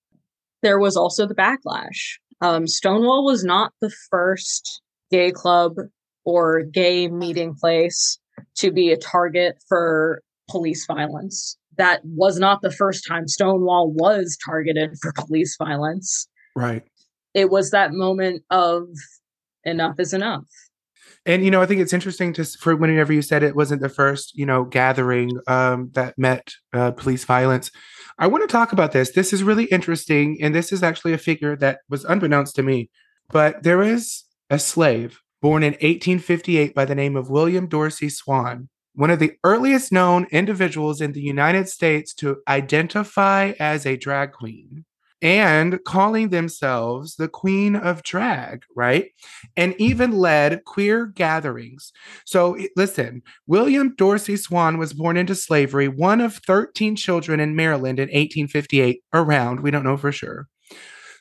There 0.62 0.78
was 0.78 0.96
also 0.96 1.26
the 1.26 1.34
backlash. 1.34 2.18
Um, 2.40 2.68
Stonewall 2.68 3.24
was 3.24 3.42
not 3.42 3.72
the 3.80 3.90
first 4.10 4.80
gay 5.10 5.32
club 5.32 5.72
or 6.30 6.62
gay 6.62 7.08
meeting 7.08 7.54
place 7.54 8.18
to 8.56 8.70
be 8.70 8.92
a 8.92 8.96
target 8.96 9.56
for 9.68 10.22
police 10.48 10.86
violence. 10.86 11.56
That 11.76 12.00
was 12.04 12.38
not 12.38 12.62
the 12.62 12.70
first 12.70 13.04
time 13.06 13.26
Stonewall 13.26 13.90
was 13.90 14.38
targeted 14.44 14.96
for 15.02 15.12
police 15.12 15.56
violence. 15.58 16.28
Right. 16.54 16.84
It 17.34 17.50
was 17.50 17.70
that 17.70 17.92
moment 17.92 18.42
of 18.50 18.84
enough 19.64 19.98
is 19.98 20.14
enough. 20.14 20.44
And 21.26 21.44
you 21.44 21.50
know, 21.50 21.60
I 21.60 21.66
think 21.66 21.80
it's 21.80 21.92
interesting 21.92 22.32
to 22.34 22.44
for 22.44 22.76
whenever 22.76 23.12
you 23.12 23.22
said 23.22 23.42
it 23.42 23.56
wasn't 23.56 23.82
the 23.82 23.88
first, 23.88 24.36
you 24.36 24.46
know, 24.46 24.64
gathering 24.64 25.30
um, 25.48 25.90
that 25.94 26.16
met 26.16 26.52
uh, 26.72 26.92
police 26.92 27.24
violence. 27.24 27.70
I 28.18 28.26
want 28.26 28.48
to 28.48 28.52
talk 28.52 28.72
about 28.72 28.92
this. 28.92 29.12
This 29.12 29.32
is 29.32 29.42
really 29.42 29.64
interesting, 29.64 30.38
and 30.40 30.54
this 30.54 30.72
is 30.72 30.82
actually 30.82 31.12
a 31.12 31.18
figure 31.18 31.56
that 31.56 31.80
was 31.88 32.04
unbeknownst 32.04 32.54
to 32.56 32.62
me. 32.62 32.90
But 33.28 33.62
there 33.62 33.82
is 33.82 34.24
a 34.48 34.58
slave 34.58 35.18
born 35.40 35.62
in 35.62 35.72
1858 35.72 36.74
by 36.74 36.84
the 36.84 36.94
name 36.94 37.16
of 37.16 37.30
William 37.30 37.66
Dorsey 37.66 38.08
Swann, 38.08 38.68
one 38.94 39.10
of 39.10 39.18
the 39.18 39.32
earliest 39.44 39.92
known 39.92 40.26
individuals 40.30 41.00
in 41.00 41.12
the 41.12 41.22
United 41.22 41.68
States 41.68 42.12
to 42.14 42.38
identify 42.48 43.52
as 43.58 43.86
a 43.86 43.96
drag 43.96 44.32
queen 44.32 44.84
and 45.22 45.82
calling 45.84 46.30
themselves 46.30 47.16
the 47.16 47.28
Queen 47.28 47.76
of 47.76 48.02
Drag, 48.02 48.62
right? 48.74 49.10
And 49.56 49.74
even 49.78 50.12
led 50.12 50.64
queer 50.64 51.06
gatherings. 51.06 51.92
So 52.24 52.56
listen, 52.76 53.22
William 53.46 53.94
Dorsey 53.96 54.36
Swann 54.36 54.78
was 54.78 54.92
born 54.92 55.16
into 55.16 55.34
slavery, 55.34 55.88
one 55.88 56.20
of 56.20 56.36
13 56.46 56.96
children 56.96 57.38
in 57.40 57.54
Maryland 57.54 57.98
in 57.98 58.08
1858, 58.08 59.02
around, 59.12 59.60
we 59.60 59.70
don't 59.70 59.84
know 59.84 59.96
for 59.96 60.12
sure. 60.12 60.48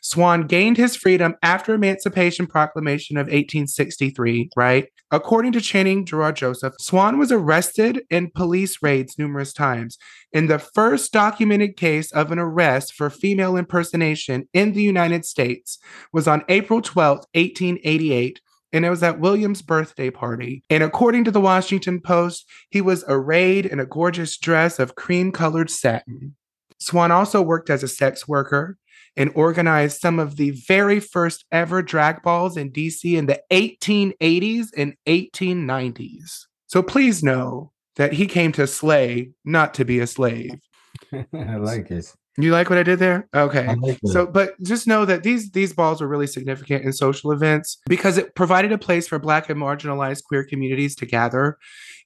Swann 0.01 0.47
gained 0.47 0.77
his 0.77 0.95
freedom 0.95 1.35
after 1.43 1.73
Emancipation 1.73 2.47
Proclamation 2.47 3.17
of 3.17 3.25
1863, 3.27 4.49
right? 4.55 4.87
According 5.11 5.53
to 5.53 5.61
Channing 5.61 6.05
Gerard 6.05 6.35
Joseph, 6.35 6.75
Swann 6.79 7.17
was 7.17 7.31
arrested 7.31 8.01
in 8.09 8.31
police 8.35 8.77
raids 8.81 9.17
numerous 9.17 9.53
times. 9.53 9.97
In 10.31 10.47
the 10.47 10.59
first 10.59 11.11
documented 11.11 11.77
case 11.77 12.11
of 12.11 12.31
an 12.31 12.39
arrest 12.39 12.93
for 12.93 13.09
female 13.09 13.57
impersonation 13.57 14.47
in 14.53 14.73
the 14.73 14.83
United 14.83 15.25
States 15.25 15.79
was 16.13 16.27
on 16.27 16.43
April 16.47 16.81
12, 16.81 17.17
1888, 17.33 18.39
and 18.71 18.85
it 18.85 18.89
was 18.89 19.01
at 19.01 19.19
William's 19.19 19.63
birthday 19.63 20.11
party. 20.11 20.63
And 20.69 20.83
according 20.83 21.23
to 21.23 21.31
the 21.31 21.41
Washington 21.41 21.99
Post, 21.99 22.45
he 22.69 22.81
was 22.81 23.03
arrayed 23.07 23.65
in 23.65 23.79
a 23.79 23.85
gorgeous 23.85 24.37
dress 24.37 24.77
of 24.77 24.95
cream 24.95 25.31
colored 25.31 25.71
satin. 25.71 26.35
Swann 26.79 27.11
also 27.11 27.41
worked 27.41 27.69
as 27.69 27.83
a 27.83 27.87
sex 27.87 28.27
worker 28.27 28.77
and 29.19 29.31
organized 29.35 29.99
some 29.99 30.17
of 30.17 30.37
the 30.37 30.51
very 30.51 30.99
first 30.99 31.45
ever 31.51 31.81
drag 31.81 32.23
balls 32.23 32.55
in 32.55 32.71
DC 32.71 33.15
in 33.15 33.25
the 33.25 33.39
1880s 33.51 34.67
and 34.75 34.95
1890s. 35.05 36.45
So 36.67 36.81
please 36.81 37.21
know 37.21 37.73
that 37.97 38.13
he 38.13 38.25
came 38.25 38.53
to 38.53 38.65
slay, 38.65 39.31
not 39.43 39.73
to 39.73 39.83
be 39.83 39.99
a 39.99 40.07
slave. 40.07 40.53
I 41.13 41.57
like 41.57 41.91
it. 41.91 42.11
You 42.37 42.53
like 42.53 42.69
what 42.69 42.79
I 42.79 42.83
did 42.83 42.99
there? 42.99 43.27
Okay. 43.35 43.75
Like. 43.75 43.99
So, 44.05 44.25
but 44.25 44.53
just 44.63 44.87
know 44.87 45.03
that 45.03 45.23
these 45.23 45.51
these 45.51 45.73
balls 45.73 45.99
were 45.99 46.07
really 46.07 46.27
significant 46.27 46.85
in 46.85 46.93
social 46.93 47.33
events 47.33 47.79
because 47.87 48.17
it 48.17 48.33
provided 48.33 48.71
a 48.71 48.77
place 48.77 49.09
for 49.09 49.19
Black 49.19 49.49
and 49.49 49.59
marginalized 49.59 50.23
queer 50.23 50.45
communities 50.45 50.95
to 50.95 51.05
gather. 51.05 51.57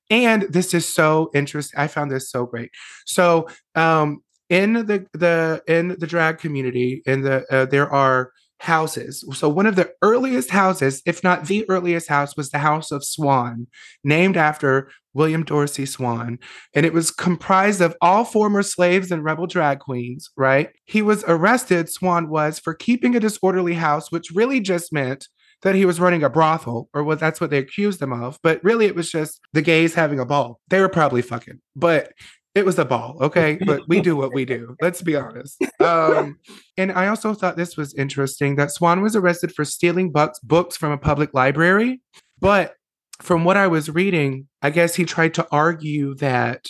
And 0.10 0.43
this 0.43 0.73
is 0.73 0.91
so 0.91 1.30
interesting. 1.36 1.80
I 1.80 1.86
found 1.88 2.10
this 2.10 2.32
so 2.32 2.47
great. 2.47 2.71
So, 3.06 3.47
um, 3.76 4.23
in 4.50 4.74
the 4.74 5.06
the 5.14 5.62
in 5.68 5.96
the 6.00 6.08
drag 6.08 6.38
community, 6.38 7.02
in 7.06 7.22
the 7.22 7.46
uh, 7.52 7.66
there 7.66 7.90
are 7.90 8.32
houses. 8.64 9.26
So 9.34 9.50
one 9.50 9.66
of 9.66 9.76
the 9.76 9.92
earliest 10.02 10.50
houses, 10.50 11.02
if 11.06 11.22
not 11.22 11.48
the 11.48 11.70
earliest 11.70 12.08
house, 12.08 12.38
was 12.38 12.50
the 12.50 12.60
House 12.60 12.92
of 12.92 13.04
Swann, 13.04 13.68
named 14.06 14.38
after 14.38 14.90
William 15.14 15.44
Dorsey 15.44 15.86
Swann. 15.86 16.40
And 16.74 16.86
it 16.86 16.94
was 16.94 17.12
comprised 17.12 17.82
of 17.82 17.96
all 18.02 18.24
former 18.24 18.64
slaves 18.64 19.12
and 19.12 19.24
rebel 19.24 19.48
drag 19.48 19.80
queens, 19.80 20.30
right? 20.38 20.70
He 20.86 21.02
was 21.02 21.26
arrested, 21.28 21.90
Swann 21.90 22.30
was, 22.30 22.58
for 22.58 22.74
keeping 22.74 23.16
a 23.16 23.20
disorderly 23.20 23.74
house, 23.74 24.12
which 24.12 24.32
really 24.34 24.62
just 24.62 24.94
meant 24.94 25.28
that 25.62 25.76
he 25.76 25.86
was 25.86 26.00
running 26.00 26.24
a 26.24 26.30
brothel, 26.30 26.90
or 26.94 27.04
what 27.04 27.20
that's 27.20 27.42
what 27.42 27.50
they 27.50 27.58
accused 27.58 28.02
him 28.02 28.14
of. 28.14 28.38
But 28.44 28.64
really, 28.64 28.86
it 28.86 28.96
was 28.96 29.12
just 29.12 29.42
the 29.52 29.62
gays 29.62 29.94
having 29.94 30.20
a 30.20 30.26
ball. 30.26 30.60
They 30.70 30.80
were 30.80 30.90
probably 30.90 31.22
fucking, 31.22 31.60
but 31.76 32.12
it 32.56 32.66
was 32.66 32.78
a 32.78 32.86
ball, 32.86 33.18
okay? 33.22 33.58
But 33.66 33.88
we 33.88 34.02
do 34.02 34.16
what 34.16 34.34
we 34.34 34.46
do. 34.46 34.76
Let's 34.82 35.02
be 35.02 35.16
honest. 35.16 35.58
Um, 35.80 36.38
and 36.78 36.92
I 36.92 37.08
also 37.08 37.34
thought 37.34 37.58
this 37.58 37.78
was 37.78 37.94
interesting 37.96 38.56
that 38.56 38.72
Swann 38.72 39.02
was 39.02 39.16
arrested 39.16 39.54
for 39.54 39.66
stealing 39.66 40.12
books 40.12 40.39
books 40.39 40.78
from 40.78 40.92
a 40.92 40.98
public 40.98 41.34
library, 41.34 42.02
but 42.39 42.76
from 43.22 43.44
what 43.46 43.58
I 43.58 43.68
was 43.68 43.89
reading, 43.89 44.48
I 44.62 44.70
guess 44.70 44.96
he 44.96 45.06
tried 45.06 45.34
to 45.36 45.48
argue 45.52 46.16
that, 46.16 46.68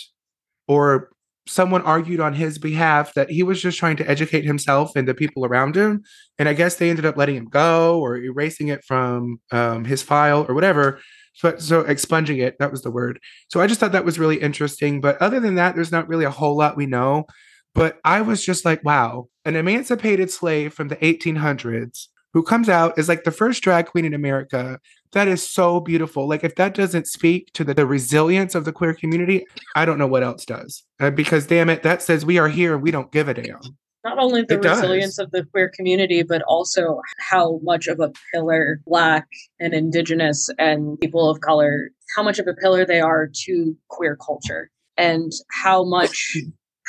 or 0.68 1.10
someone 1.46 1.82
argued 1.82 2.20
on 2.20 2.32
his 2.32 2.58
behalf 2.58 3.12
that 3.14 3.30
he 3.30 3.42
was 3.42 3.60
just 3.60 3.78
trying 3.78 3.96
to 3.96 4.08
educate 4.08 4.44
himself 4.44 4.92
and 4.96 5.06
the 5.06 5.14
people 5.14 5.44
around 5.44 5.76
him. 5.76 6.02
And 6.38 6.48
I 6.48 6.54
guess 6.54 6.76
they 6.76 6.88
ended 6.88 7.04
up 7.04 7.16
letting 7.16 7.36
him 7.36 7.48
go 7.48 8.00
or 8.00 8.16
erasing 8.16 8.68
it 8.68 8.82
from 8.84 9.40
um, 9.50 9.84
his 9.84 10.02
file 10.02 10.46
or 10.48 10.54
whatever. 10.54 11.00
So, 11.34 11.56
so 11.58 11.80
expunging 11.80 12.38
it, 12.38 12.58
that 12.58 12.70
was 12.70 12.82
the 12.82 12.90
word. 12.90 13.18
So 13.48 13.60
I 13.60 13.66
just 13.66 13.80
thought 13.80 13.92
that 13.92 14.04
was 14.04 14.18
really 14.18 14.40
interesting. 14.40 15.00
But 15.00 15.20
other 15.20 15.40
than 15.40 15.56
that, 15.56 15.74
there's 15.74 15.92
not 15.92 16.08
really 16.08 16.24
a 16.24 16.30
whole 16.30 16.56
lot 16.56 16.76
we 16.76 16.86
know. 16.86 17.26
But 17.74 17.98
I 18.04 18.20
was 18.20 18.44
just 18.44 18.64
like, 18.64 18.84
wow, 18.84 19.28
an 19.44 19.56
emancipated 19.56 20.30
slave 20.30 20.72
from 20.72 20.88
the 20.88 20.96
1800s 20.96 22.06
who 22.32 22.42
comes 22.42 22.68
out 22.68 22.98
is 22.98 23.08
like 23.08 23.24
the 23.24 23.30
first 23.30 23.62
drag 23.62 23.86
queen 23.86 24.04
in 24.04 24.14
America. 24.14 24.78
That 25.12 25.28
is 25.28 25.48
so 25.48 25.80
beautiful. 25.80 26.28
Like, 26.28 26.42
if 26.42 26.56
that 26.56 26.74
doesn't 26.74 27.06
speak 27.06 27.52
to 27.54 27.62
the, 27.62 27.74
the 27.74 27.86
resilience 27.86 28.56
of 28.56 28.64
the 28.64 28.72
queer 28.72 28.94
community, 28.94 29.46
I 29.76 29.84
don't 29.84 29.98
know 29.98 30.08
what 30.08 30.24
else 30.24 30.44
does. 30.44 30.82
Uh, 30.98 31.10
because, 31.10 31.46
damn 31.46 31.70
it, 31.70 31.84
that 31.84 32.02
says 32.02 32.26
we 32.26 32.38
are 32.38 32.48
here 32.48 32.74
and 32.74 32.82
we 32.82 32.90
don't 32.90 33.12
give 33.12 33.28
a 33.28 33.34
damn. 33.34 33.60
Not 34.04 34.18
only 34.18 34.42
the 34.42 34.54
It 34.54 34.62
does. 34.62 34.80
resilience 34.80 35.18
of 35.18 35.30
the 35.30 35.44
queer 35.44 35.70
community, 35.74 36.22
but 36.22 36.42
also 36.42 37.00
how 37.18 37.58
much 37.62 37.86
of 37.86 38.00
a 38.00 38.12
pillar 38.32 38.80
Black 38.86 39.26
and 39.58 39.72
Indigenous 39.72 40.48
and 40.58 40.98
people 41.00 41.30
of 41.30 41.40
color, 41.40 41.90
how 42.16 42.22
much 42.22 42.38
of 42.38 42.46
a 42.46 42.54
pillar 42.54 42.84
they 42.84 43.00
are 43.00 43.28
to 43.46 43.76
queer 43.88 44.16
culture, 44.16 44.70
and 44.96 45.32
how 45.50 45.84
much 45.84 46.36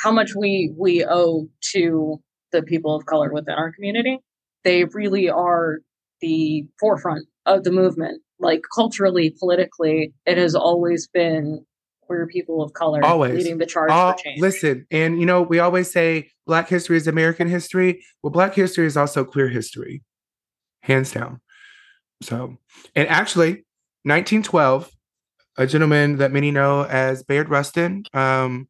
how 0.00 0.12
much 0.12 0.34
we 0.36 0.72
we 0.76 1.04
owe 1.08 1.48
to 1.72 2.20
the 2.52 2.62
people 2.62 2.94
of 2.94 3.06
color 3.06 3.32
within 3.32 3.54
our 3.54 3.72
community. 3.72 4.18
They 4.62 4.84
really 4.84 5.28
are 5.30 5.78
the 6.20 6.64
forefront 6.78 7.26
of 7.46 7.64
the 7.64 7.72
movement. 7.72 8.22
Like 8.38 8.60
culturally, 8.74 9.34
politically, 9.38 10.12
it 10.26 10.36
has 10.36 10.54
always 10.54 11.08
been 11.08 11.64
queer 12.06 12.26
people 12.26 12.62
of 12.62 12.72
color 12.72 13.04
Always. 13.04 13.34
leading 13.34 13.58
the 13.58 13.66
charge 13.66 13.90
All, 13.90 14.12
for 14.12 14.18
change. 14.18 14.40
listen, 14.40 14.86
and 14.90 15.20
you 15.20 15.26
know, 15.26 15.42
we 15.42 15.58
always 15.58 15.90
say 15.90 16.30
Black 16.46 16.68
history 16.68 16.96
is 16.96 17.06
American 17.06 17.48
history. 17.48 18.02
Well, 18.22 18.30
Black 18.30 18.54
history 18.54 18.86
is 18.86 18.96
also 18.96 19.24
queer 19.24 19.48
history, 19.48 20.02
hands 20.82 21.12
down. 21.12 21.40
So, 22.22 22.56
and 22.94 23.08
actually, 23.08 23.64
1912, 24.04 24.90
a 25.58 25.66
gentleman 25.66 26.16
that 26.18 26.32
many 26.32 26.50
know 26.50 26.84
as 26.84 27.22
Bayard 27.22 27.48
Rustin, 27.48 28.04
um, 28.14 28.68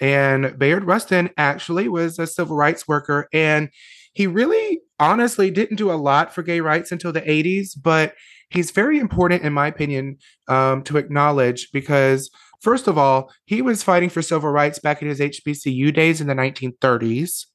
and 0.00 0.58
Bayard 0.58 0.84
Rustin 0.84 1.30
actually 1.36 1.88
was 1.88 2.18
a 2.18 2.26
civil 2.26 2.56
rights 2.56 2.86
worker, 2.86 3.28
and 3.32 3.70
he 4.12 4.26
really, 4.26 4.80
honestly, 4.98 5.50
didn't 5.50 5.76
do 5.76 5.90
a 5.90 5.94
lot 5.94 6.34
for 6.34 6.42
gay 6.42 6.60
rights 6.60 6.90
until 6.92 7.12
the 7.12 7.20
80s, 7.20 7.70
but 7.80 8.14
he's 8.50 8.70
very 8.70 8.98
important, 8.98 9.42
in 9.42 9.52
my 9.52 9.66
opinion, 9.66 10.16
um, 10.48 10.82
to 10.84 10.96
acknowledge 10.96 11.70
because 11.72 12.30
First 12.66 12.88
of 12.88 12.98
all, 12.98 13.32
he 13.44 13.62
was 13.62 13.84
fighting 13.84 14.08
for 14.10 14.22
civil 14.22 14.50
rights 14.50 14.80
back 14.80 15.00
in 15.00 15.06
his 15.06 15.20
HBCU 15.20 15.94
days 15.94 16.20
in 16.20 16.26
the 16.26 16.34
1930s. 16.34 17.46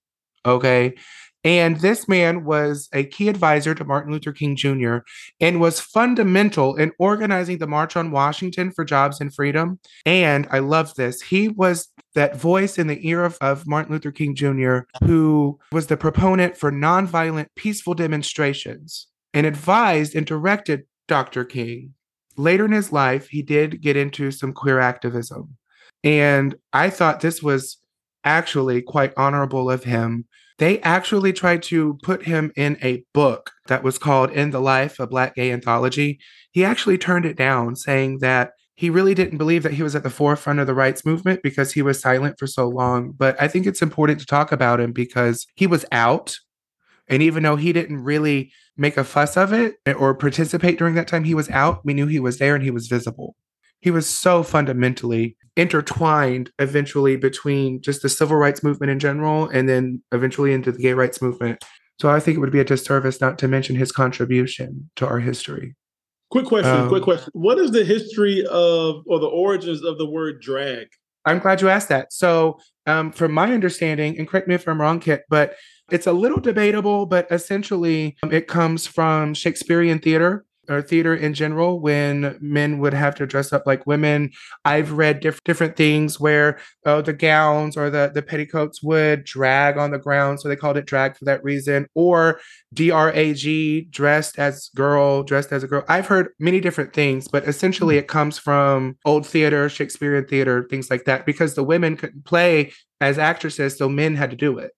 Okay. 0.45 0.93
And 1.43 1.81
this 1.81 2.07
man 2.07 2.45
was 2.45 2.87
a 2.93 3.03
key 3.03 3.27
advisor 3.27 3.75
to 3.75 3.83
Martin 3.83 4.13
Luther 4.13 4.31
King 4.31 4.55
Jr. 4.55 4.99
and 5.41 5.59
was 5.59 5.81
fundamental 5.81 6.77
in 6.77 6.93
organizing 6.97 7.57
the 7.57 7.67
March 7.67 7.97
on 7.97 8.11
Washington 8.11 8.71
for 8.71 8.85
Jobs 8.85 9.19
and 9.19 9.35
Freedom. 9.35 9.81
And 10.05 10.47
I 10.49 10.59
love 10.59 10.95
this. 10.95 11.21
He 11.23 11.49
was 11.49 11.89
that 12.15 12.37
voice 12.37 12.79
in 12.79 12.87
the 12.87 13.05
ear 13.05 13.25
of, 13.25 13.37
of 13.41 13.67
Martin 13.67 13.91
Luther 13.91 14.13
King 14.13 14.33
Jr., 14.33 14.83
who 15.03 15.59
was 15.73 15.87
the 15.87 15.97
proponent 15.97 16.55
for 16.55 16.71
nonviolent, 16.71 17.47
peaceful 17.57 17.95
demonstrations 17.95 19.07
and 19.33 19.45
advised 19.45 20.15
and 20.15 20.25
directed 20.25 20.83
Dr. 21.09 21.43
King 21.43 21.95
later 22.41 22.65
in 22.65 22.71
his 22.71 22.91
life, 22.91 23.27
he 23.29 23.41
did 23.41 23.81
get 23.81 23.95
into 23.95 24.31
some 24.31 24.53
queer 24.53 24.79
activism. 24.79 25.57
And 26.03 26.55
I 26.73 26.89
thought 26.89 27.21
this 27.21 27.41
was 27.43 27.77
actually 28.23 28.81
quite 28.81 29.13
honorable 29.17 29.69
of 29.69 29.83
him. 29.83 30.25
They 30.57 30.79
actually 30.81 31.33
tried 31.33 31.63
to 31.63 31.97
put 32.03 32.23
him 32.23 32.51
in 32.55 32.77
a 32.83 33.03
book 33.13 33.51
that 33.67 33.83
was 33.83 33.97
called 33.97 34.31
In 34.31 34.51
the 34.51 34.61
Life, 34.61 34.99
a 34.99 35.07
Black 35.07 35.35
Gay 35.35 35.51
Anthology. 35.51 36.19
He 36.51 36.63
actually 36.63 36.97
turned 36.97 37.25
it 37.25 37.35
down, 37.35 37.75
saying 37.75 38.19
that 38.19 38.51
he 38.75 38.89
really 38.89 39.13
didn't 39.13 39.37
believe 39.37 39.63
that 39.63 39.73
he 39.73 39.83
was 39.83 39.95
at 39.95 40.03
the 40.03 40.09
forefront 40.09 40.59
of 40.59 40.67
the 40.67 40.73
rights 40.73 41.05
movement 41.05 41.41
because 41.43 41.71
he 41.71 41.81
was 41.81 41.99
silent 41.99 42.37
for 42.39 42.47
so 42.47 42.67
long. 42.67 43.11
But 43.11 43.39
I 43.41 43.47
think 43.47 43.65
it's 43.65 43.81
important 43.81 44.19
to 44.19 44.25
talk 44.25 44.51
about 44.51 44.79
him 44.79 44.91
because 44.91 45.45
he 45.55 45.67
was 45.67 45.85
out. 45.91 46.37
And 47.07 47.21
even 47.21 47.43
though 47.43 47.57
he 47.57 47.73
didn't 47.73 48.03
really 48.03 48.51
make 48.81 48.97
a 48.97 49.03
fuss 49.03 49.37
of 49.37 49.53
it 49.53 49.75
or 49.95 50.13
participate 50.15 50.77
during 50.79 50.95
that 50.95 51.07
time 51.07 51.23
he 51.23 51.35
was 51.35 51.49
out, 51.51 51.85
we 51.85 51.93
knew 51.93 52.07
he 52.07 52.19
was 52.19 52.39
there 52.39 52.55
and 52.55 52.63
he 52.63 52.71
was 52.71 52.87
visible. 52.87 53.35
He 53.79 53.91
was 53.91 54.09
so 54.09 54.43
fundamentally 54.43 55.37
intertwined 55.55 56.51
eventually 56.59 57.15
between 57.15 57.81
just 57.81 58.01
the 58.01 58.09
civil 58.09 58.37
rights 58.37 58.63
movement 58.63 58.91
in 58.91 58.99
general 58.99 59.47
and 59.49 59.69
then 59.69 60.01
eventually 60.11 60.51
into 60.51 60.71
the 60.71 60.81
gay 60.81 60.93
rights 60.93 61.21
movement. 61.21 61.63
So 61.99 62.09
I 62.09 62.19
think 62.19 62.37
it 62.37 62.39
would 62.39 62.51
be 62.51 62.59
a 62.59 62.65
disservice 62.65 63.21
not 63.21 63.37
to 63.39 63.47
mention 63.47 63.75
his 63.75 63.91
contribution 63.91 64.89
to 64.95 65.07
our 65.07 65.19
history. 65.19 65.75
Quick 66.31 66.45
question, 66.45 66.71
Um, 66.71 66.89
quick 66.89 67.03
question. 67.03 67.29
What 67.33 67.59
is 67.59 67.71
the 67.71 67.83
history 67.83 68.45
of 68.49 69.03
or 69.05 69.19
the 69.19 69.27
origins 69.27 69.83
of 69.83 69.97
the 69.97 70.09
word 70.09 70.41
drag? 70.41 70.87
I'm 71.25 71.39
glad 71.39 71.61
you 71.61 71.69
asked 71.69 71.89
that. 71.89 72.11
So, 72.11 72.57
um, 72.87 73.11
from 73.11 73.31
my 73.31 73.53
understanding, 73.53 74.17
and 74.17 74.27
correct 74.27 74.47
me 74.47 74.55
if 74.55 74.67
I'm 74.67 74.81
wrong, 74.81 74.99
Kit, 74.99 75.23
but 75.29 75.55
it's 75.91 76.07
a 76.07 76.13
little 76.13 76.39
debatable, 76.39 77.05
but 77.05 77.27
essentially 77.31 78.15
um, 78.23 78.31
it 78.31 78.47
comes 78.47 78.87
from 78.87 79.33
Shakespearean 79.33 79.99
theater 79.99 80.45
or 80.69 80.81
theater 80.81 81.13
in 81.13 81.33
general 81.33 81.79
when 81.79 82.37
men 82.39 82.79
would 82.79 82.93
have 82.93 83.15
to 83.15 83.25
dress 83.25 83.51
up 83.51 83.63
like 83.65 83.85
women. 83.85 84.31
I've 84.63 84.93
read 84.93 85.19
diff- 85.19 85.43
different 85.43 85.75
things 85.75 86.19
where 86.19 86.59
uh, 86.85 87.01
the 87.01 87.13
gowns 87.13 87.75
or 87.75 87.89
the, 87.89 88.11
the 88.13 88.21
petticoats 88.21 88.81
would 88.81 89.23
drag 89.23 89.77
on 89.77 89.91
the 89.91 89.97
ground. 89.97 90.39
So 90.39 90.47
they 90.47 90.55
called 90.55 90.77
it 90.77 90.85
drag 90.85 91.17
for 91.17 91.25
that 91.25 91.43
reason. 91.43 91.87
Or 91.93 92.39
D-R-A-G, 92.73 93.87
dressed 93.89 94.39
as 94.39 94.69
girl, 94.75 95.23
dressed 95.23 95.51
as 95.51 95.63
a 95.63 95.67
girl. 95.67 95.83
I've 95.89 96.07
heard 96.07 96.29
many 96.39 96.61
different 96.61 96.93
things, 96.93 97.27
but 97.27 97.47
essentially 97.47 97.97
it 97.97 98.07
comes 98.07 98.37
from 98.37 98.97
old 99.03 99.25
theater, 99.25 99.67
Shakespearean 99.67 100.25
theater, 100.25 100.67
things 100.69 100.89
like 100.89 101.05
that, 101.05 101.25
because 101.25 101.55
the 101.55 101.63
women 101.63 101.97
couldn't 101.97 102.25
play 102.25 102.71
as 103.01 103.17
actresses, 103.17 103.77
so 103.77 103.89
men 103.89 104.15
had 104.15 104.29
to 104.29 104.35
do 104.35 104.59
it. 104.59 104.71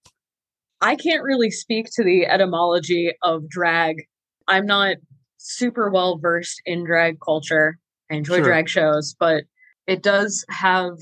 I 0.84 0.98
can't 0.98 1.24
really 1.24 1.50
speak 1.50 1.88
to 1.96 2.04
the 2.04 2.26
etymology 2.26 3.14
of 3.22 3.48
drag. 3.48 4.04
I'm 4.50 4.66
not 4.66 4.98
super 5.38 5.90
well 5.90 6.20
versed 6.22 6.62
in 6.66 6.86
drag 6.86 7.20
culture. 7.24 7.78
I 8.12 8.16
enjoy 8.16 8.36
Sure. 8.36 8.44
drag 8.44 8.68
shows, 8.68 9.16
but 9.18 9.46
it 9.88 10.04
does 10.04 10.46
have 10.50 10.94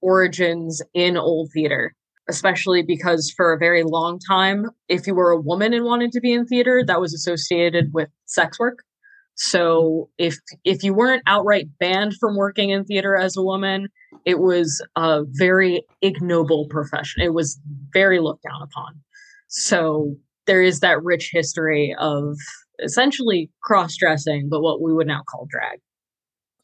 origins 0.00 0.80
in 0.94 1.16
old 1.16 1.50
theater, 1.52 1.94
especially 2.28 2.82
because 2.82 3.32
for 3.36 3.52
a 3.52 3.58
very 3.58 3.82
long 3.82 4.20
time, 4.20 4.66
if 4.88 5.06
you 5.06 5.14
were 5.16 5.32
a 5.32 5.40
woman 5.40 5.74
and 5.74 5.84
wanted 5.84 6.12
to 6.12 6.20
be 6.20 6.32
in 6.32 6.46
theater, 6.46 6.84
that 6.86 7.00
was 7.00 7.12
associated 7.12 7.92
with 7.92 8.08
sex 8.26 8.58
work. 8.60 8.84
So 9.34 10.10
if 10.16 10.36
if 10.64 10.84
you 10.84 10.94
weren't 10.94 11.24
outright 11.26 11.66
banned 11.80 12.14
from 12.20 12.36
working 12.36 12.70
in 12.70 12.84
theater 12.84 13.16
as 13.16 13.36
a 13.36 13.42
woman, 13.42 13.88
it 14.24 14.38
was 14.38 14.80
a 14.94 15.24
very 15.26 15.84
ignoble 16.02 16.68
profession. 16.68 17.22
It 17.22 17.34
was 17.34 17.60
very 17.92 18.20
looked 18.20 18.44
down 18.44 18.62
upon. 18.62 19.00
So 19.54 20.16
there 20.46 20.62
is 20.62 20.80
that 20.80 21.02
rich 21.02 21.30
history 21.32 21.94
of 21.98 22.36
essentially 22.82 23.50
cross 23.62 23.96
dressing, 23.96 24.48
but 24.48 24.60
what 24.60 24.82
we 24.82 24.92
would 24.92 25.06
now 25.06 25.22
call 25.30 25.46
drag. 25.48 25.78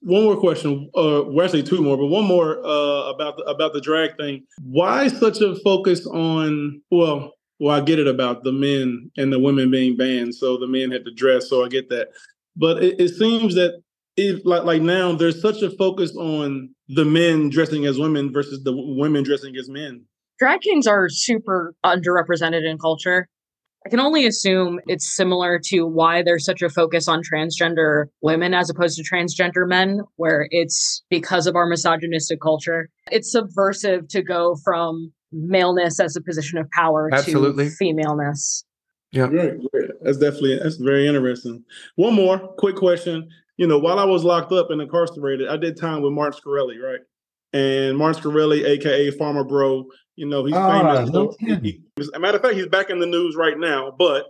One 0.03 0.25
more 0.25 0.37
question, 0.37 0.91
uh, 0.97 1.23
actually 1.41 1.63
two 1.63 1.83
more, 1.83 1.97
but 1.97 2.07
one 2.07 2.25
more 2.25 2.59
uh, 2.65 3.11
about 3.11 3.37
the, 3.37 3.45
about 3.45 3.75
the 3.75 3.81
drag 3.81 4.17
thing. 4.17 4.45
Why 4.63 5.09
such 5.09 5.41
a 5.41 5.55
focus 5.57 6.07
on? 6.07 6.81
Well, 6.91 7.35
well, 7.61 7.77
I 7.77 7.83
get 7.83 7.99
it 7.99 8.09
about 8.09 8.43
the 8.43 8.53
men 8.53 9.11
and 9.19 9.33
the 9.33 9.39
women 9.39 9.71
being 9.71 9.97
banned, 9.97 10.35
so 10.35 10.57
the 10.57 10.67
men 10.67 10.91
had 10.91 11.05
to 11.05 11.13
dress. 11.15 11.49
So 11.49 11.65
I 11.65 11.69
get 11.69 11.91
that, 11.91 12.09
but 12.57 12.83
it, 12.83 12.99
it 12.99 13.09
seems 13.11 13.55
that 13.55 13.83
it 14.17 14.45
like 14.45 14.65
like 14.65 14.83
now 14.83 15.13
there's 15.13 15.41
such 15.41 15.63
a 15.63 15.71
focus 15.71 16.17
on 16.17 16.75
the 16.89 17.05
men 17.05 17.51
dressing 17.51 17.85
as 17.85 17.99
women 17.99 18.33
versus 18.33 18.65
the 18.65 18.73
women 18.75 19.23
dressing 19.23 19.55
as 19.57 19.69
men. 19.69 20.07
Drag 20.41 20.63
kings 20.63 20.87
are 20.87 21.11
super 21.11 21.75
underrepresented 21.85 22.65
in 22.65 22.79
culture. 22.79 23.29
I 23.85 23.91
can 23.91 24.01
only 24.01 24.27
assume 24.27 24.81
it's 24.87 25.15
similar 25.15 25.61
to 25.67 25.87
why 25.87 26.23
there's 26.23 26.47
such 26.47 26.63
a 26.63 26.71
focus 26.71 27.09
on 27.09 27.21
transgender 27.23 28.07
women 28.23 28.55
as 28.55 28.71
opposed 28.71 28.97
to 28.97 29.05
transgender 29.05 29.69
men, 29.69 30.01
where 30.17 30.49
it's 30.51 31.03
because 31.11 31.47
of 31.47 31.57
our 31.57 31.67
misogynistic 31.67 32.41
culture. 32.41 32.89
It's 33.11 33.31
subversive 33.31 34.09
to 34.09 34.23
go 34.23 34.57
from 34.65 35.13
maleness 35.31 36.01
as 36.01 36.17
a 36.17 36.23
position 36.23 36.59
of 36.59 36.71
power 36.71 37.11
Absolutely. 37.13 37.69
to 37.69 37.71
femaleness. 37.71 38.65
Right, 39.15 39.31
right. 39.33 39.91
That's 40.03 40.19
definitely 40.19 40.59
that's 40.63 40.77
very 40.77 41.07
interesting. 41.07 41.65
One 41.97 42.15
more 42.15 42.39
quick 42.39 42.77
question. 42.77 43.29
You 43.57 43.67
know, 43.67 43.79
while 43.79 43.99
I 43.99 44.05
was 44.05 44.25
locked 44.25 44.53
up 44.53 44.71
and 44.71 44.81
incarcerated, 44.81 45.49
I 45.49 45.59
did 45.59 45.77
time 45.77 46.01
with 46.01 46.13
Martin 46.13 46.41
Shkreli, 46.41 46.81
right? 46.83 47.01
And 47.53 47.97
Martin 47.99 48.23
Shkreli, 48.23 48.65
aka 48.65 49.11
Pharma 49.13 49.47
Bro, 49.47 49.87
you 50.17 50.27
know, 50.27 50.45
he's 50.45 50.55
Ah, 50.55 50.95
famous. 50.95 51.11
no 51.11 51.29
kidding. 51.41 51.83
as 51.99 52.09
a 52.15 52.19
matter 52.19 52.37
of 52.37 52.43
fact, 52.43 52.55
he's 52.55 52.67
back 52.69 52.91
in 52.91 53.01
the 53.01 53.07
news 53.07 53.35
right 53.37 53.59
now, 53.59 53.93
but 53.99 54.27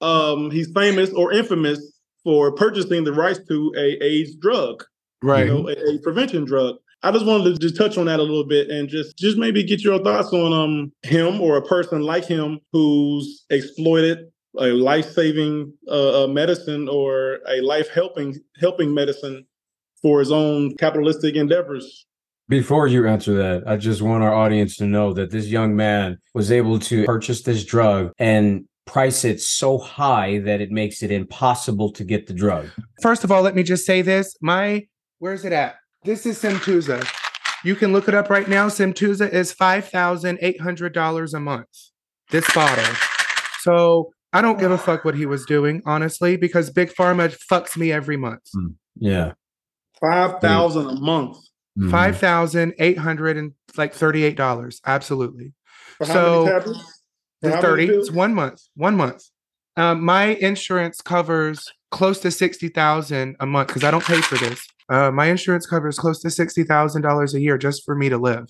um, 0.00 0.50
he's 0.50 0.70
famous 0.72 1.10
or 1.12 1.32
infamous 1.32 1.80
for 2.22 2.52
purchasing 2.52 3.04
the 3.04 3.12
rights 3.12 3.40
to 3.48 3.72
a 3.76 4.04
AIDS 4.04 4.34
drug, 4.36 4.84
Right. 5.22 5.46
you 5.46 5.52
know, 5.52 5.68
a, 5.68 5.72
a 5.72 5.98
prevention 6.02 6.44
drug. 6.44 6.76
I 7.02 7.10
just 7.12 7.24
wanted 7.24 7.44
to 7.54 7.58
just 7.58 7.76
touch 7.76 7.96
on 7.96 8.06
that 8.06 8.20
a 8.20 8.22
little 8.22 8.44
bit 8.46 8.68
and 8.68 8.88
just 8.88 9.16
just 9.16 9.38
maybe 9.38 9.62
get 9.64 9.82
your 9.82 9.98
thoughts 10.04 10.32
on 10.34 10.52
um 10.52 10.92
him 11.02 11.40
or 11.40 11.56
a 11.56 11.62
person 11.62 12.02
like 12.02 12.26
him 12.26 12.60
who's 12.72 13.46
exploited 13.48 14.26
a 14.58 14.66
life-saving 14.72 15.72
uh, 15.88 16.24
uh, 16.24 16.26
medicine 16.26 16.88
or 16.90 17.38
a 17.48 17.62
life-helping 17.62 18.36
helping 18.60 18.92
medicine 18.92 19.46
for 20.02 20.18
his 20.20 20.30
own 20.30 20.76
capitalistic 20.76 21.36
endeavors. 21.36 22.04
Before 22.50 22.88
you 22.88 23.06
answer 23.06 23.32
that, 23.34 23.62
I 23.64 23.76
just 23.76 24.02
want 24.02 24.24
our 24.24 24.34
audience 24.34 24.76
to 24.78 24.84
know 24.84 25.12
that 25.12 25.30
this 25.30 25.46
young 25.46 25.76
man 25.76 26.18
was 26.34 26.50
able 26.50 26.80
to 26.80 27.04
purchase 27.04 27.42
this 27.42 27.64
drug 27.64 28.10
and 28.18 28.64
price 28.86 29.24
it 29.24 29.40
so 29.40 29.78
high 29.78 30.40
that 30.40 30.60
it 30.60 30.72
makes 30.72 31.00
it 31.04 31.12
impossible 31.12 31.92
to 31.92 32.02
get 32.02 32.26
the 32.26 32.34
drug. 32.34 32.66
First 33.02 33.22
of 33.22 33.30
all, 33.30 33.42
let 33.42 33.54
me 33.54 33.62
just 33.62 33.86
say 33.86 34.02
this. 34.02 34.36
My, 34.42 34.88
where's 35.20 35.44
it 35.44 35.52
at? 35.52 35.76
This 36.02 36.26
is 36.26 36.42
Symtuza. 36.42 37.08
You 37.62 37.76
can 37.76 37.92
look 37.92 38.08
it 38.08 38.14
up 38.14 38.28
right 38.28 38.48
now. 38.48 38.66
Symtuza 38.66 39.32
is 39.32 39.54
$5,800 39.54 41.34
a 41.34 41.40
month. 41.40 41.68
This 42.30 42.52
bottle. 42.52 42.94
So 43.60 44.10
I 44.32 44.42
don't 44.42 44.58
give 44.58 44.72
a 44.72 44.78
fuck 44.78 45.04
what 45.04 45.14
he 45.14 45.24
was 45.24 45.46
doing, 45.46 45.82
honestly, 45.86 46.36
because 46.36 46.68
Big 46.70 46.90
Pharma 46.98 47.32
fucks 47.48 47.76
me 47.76 47.92
every 47.92 48.16
month. 48.16 48.42
Hmm. 48.52 48.66
Yeah. 48.96 49.34
Five 50.00 50.40
thousand 50.40 50.88
a 50.88 51.00
month. 51.00 51.36
Mhm. 51.80 51.90
Five 51.90 52.18
thousand 52.18 52.74
eight 52.78 52.98
hundred 52.98 53.36
and 53.36 53.52
like 53.76 53.94
thirty-eight 53.94 54.36
dollars. 54.36 54.80
Absolutely. 54.86 55.52
For 55.98 56.06
how 56.06 56.12
So, 56.12 56.44
many 56.44 56.58
tablets? 56.58 56.78
For 56.80 56.86
The 57.40 57.48
how 57.48 57.54
many 57.54 57.62
thirty. 57.62 57.86
It's 57.88 58.10
one 58.10 58.34
month. 58.34 58.60
One 58.74 58.96
month. 58.96 59.24
Um, 59.76 60.04
my 60.04 60.26
insurance 60.26 61.00
covers 61.00 61.64
close 61.90 62.18
to 62.20 62.30
sixty 62.30 62.68
thousand 62.68 63.36
a 63.40 63.46
month 63.46 63.68
because 63.68 63.84
I 63.84 63.90
don't 63.90 64.04
pay 64.04 64.20
for 64.20 64.36
this. 64.36 64.66
Uh, 64.90 65.10
my 65.12 65.26
insurance 65.26 65.66
covers 65.66 65.98
close 65.98 66.20
to 66.22 66.30
sixty 66.30 66.64
thousand 66.64 67.02
dollars 67.02 67.32
a 67.34 67.40
year 67.40 67.56
just 67.56 67.84
for 67.84 67.94
me 67.94 68.08
to 68.08 68.18
live. 68.18 68.46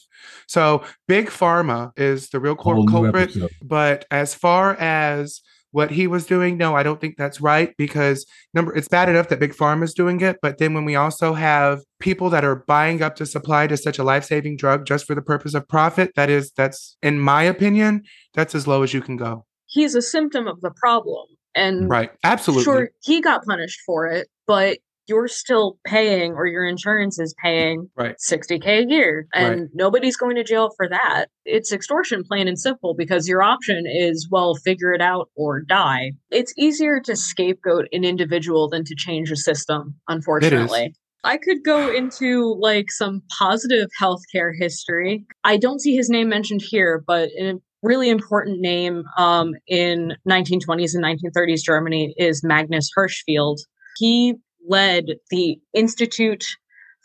So 0.48 0.82
big 1.06 1.26
pharma 1.28 1.92
is 1.98 2.30
the 2.30 2.40
real 2.40 2.56
cul- 2.56 2.74
Whole 2.74 2.84
new 2.86 2.90
culprit. 2.90 3.30
episode. 3.30 3.50
But 3.62 4.06
as 4.10 4.34
far 4.34 4.74
as 4.76 5.40
what 5.72 5.90
he 5.90 6.06
was 6.06 6.26
doing, 6.26 6.56
no, 6.56 6.74
I 6.74 6.82
don't 6.82 7.00
think 7.00 7.16
that's 7.16 7.40
right 7.40 7.74
because 7.76 8.26
number 8.54 8.74
it's 8.74 8.88
bad 8.88 9.08
enough 9.08 9.28
that 9.28 9.38
big 9.38 9.52
pharma 9.52 9.84
is 9.84 9.94
doing 9.94 10.20
it, 10.20 10.38
but 10.42 10.58
then 10.58 10.74
when 10.74 10.84
we 10.84 10.96
also 10.96 11.34
have 11.34 11.80
people 12.00 12.30
that 12.30 12.44
are 12.44 12.56
buying 12.56 13.02
up 13.02 13.16
the 13.16 13.26
supply 13.26 13.66
to 13.66 13.76
such 13.76 13.98
a 13.98 14.04
life-saving 14.04 14.56
drug 14.56 14.86
just 14.86 15.06
for 15.06 15.14
the 15.14 15.22
purpose 15.22 15.54
of 15.54 15.66
profit, 15.68 16.12
that 16.16 16.30
is 16.30 16.50
that's 16.52 16.96
in 17.02 17.20
my 17.20 17.42
opinion, 17.42 18.02
that's 18.34 18.54
as 18.54 18.66
low 18.66 18.82
as 18.82 18.92
you 18.92 19.00
can 19.00 19.16
go. 19.16 19.44
He's 19.66 19.94
a 19.94 20.02
symptom 20.02 20.48
of 20.48 20.60
the 20.60 20.70
problem. 20.70 21.26
And 21.54 21.88
Right. 21.88 22.10
Absolutely. 22.22 22.64
sure, 22.64 22.90
he 23.02 23.20
got 23.20 23.44
punished 23.44 23.80
for 23.84 24.06
it, 24.06 24.28
but 24.46 24.78
you're 25.10 25.28
still 25.28 25.76
paying 25.84 26.32
or 26.34 26.46
your 26.46 26.64
insurance 26.64 27.18
is 27.18 27.34
paying 27.42 27.90
Right. 27.96 28.16
60k 28.16 28.66
a 28.66 28.86
year 28.88 29.26
and 29.34 29.60
Right. 29.62 29.68
nobody's 29.74 30.16
going 30.16 30.36
to 30.36 30.44
jail 30.44 30.70
for 30.76 30.88
that 30.88 31.26
it's 31.44 31.72
extortion 31.72 32.22
plain 32.24 32.46
and 32.48 32.58
simple 32.58 32.94
because 32.96 33.28
your 33.28 33.42
option 33.42 33.84
is 33.86 34.28
well 34.30 34.54
figure 34.54 34.92
it 34.92 35.02
out 35.02 35.28
or 35.34 35.60
die 35.60 36.12
it's 36.30 36.54
easier 36.56 37.00
to 37.00 37.16
scapegoat 37.16 37.86
an 37.92 38.04
individual 38.04 38.68
than 38.68 38.84
to 38.84 38.94
change 38.96 39.30
a 39.30 39.36
system 39.36 39.96
unfortunately 40.08 40.94
I 41.22 41.36
could 41.36 41.62
go 41.64 41.88
into 42.00 42.56
like 42.60 42.90
some 42.90 43.22
positive 43.38 43.88
healthcare 44.00 44.52
history. 44.58 45.26
I 45.44 45.58
don't 45.58 45.80
see 45.80 45.94
his 45.94 46.08
name 46.08 46.30
mentioned 46.30 46.62
here, 46.62 47.04
but 47.06 47.28
a 47.38 47.60
really 47.82 48.08
important 48.08 48.60
name 48.60 49.04
um, 49.18 49.52
in 49.66 50.14
1920s 50.28 50.94
and 50.94 51.04
1930s 51.04 51.62
Germany 51.62 52.14
is 52.16 52.42
Magnus 52.42 52.88
Hirschfeld. 52.96 53.58
He 53.96 54.34
led 54.70 55.06
the 55.30 55.58
Institute 55.74 56.44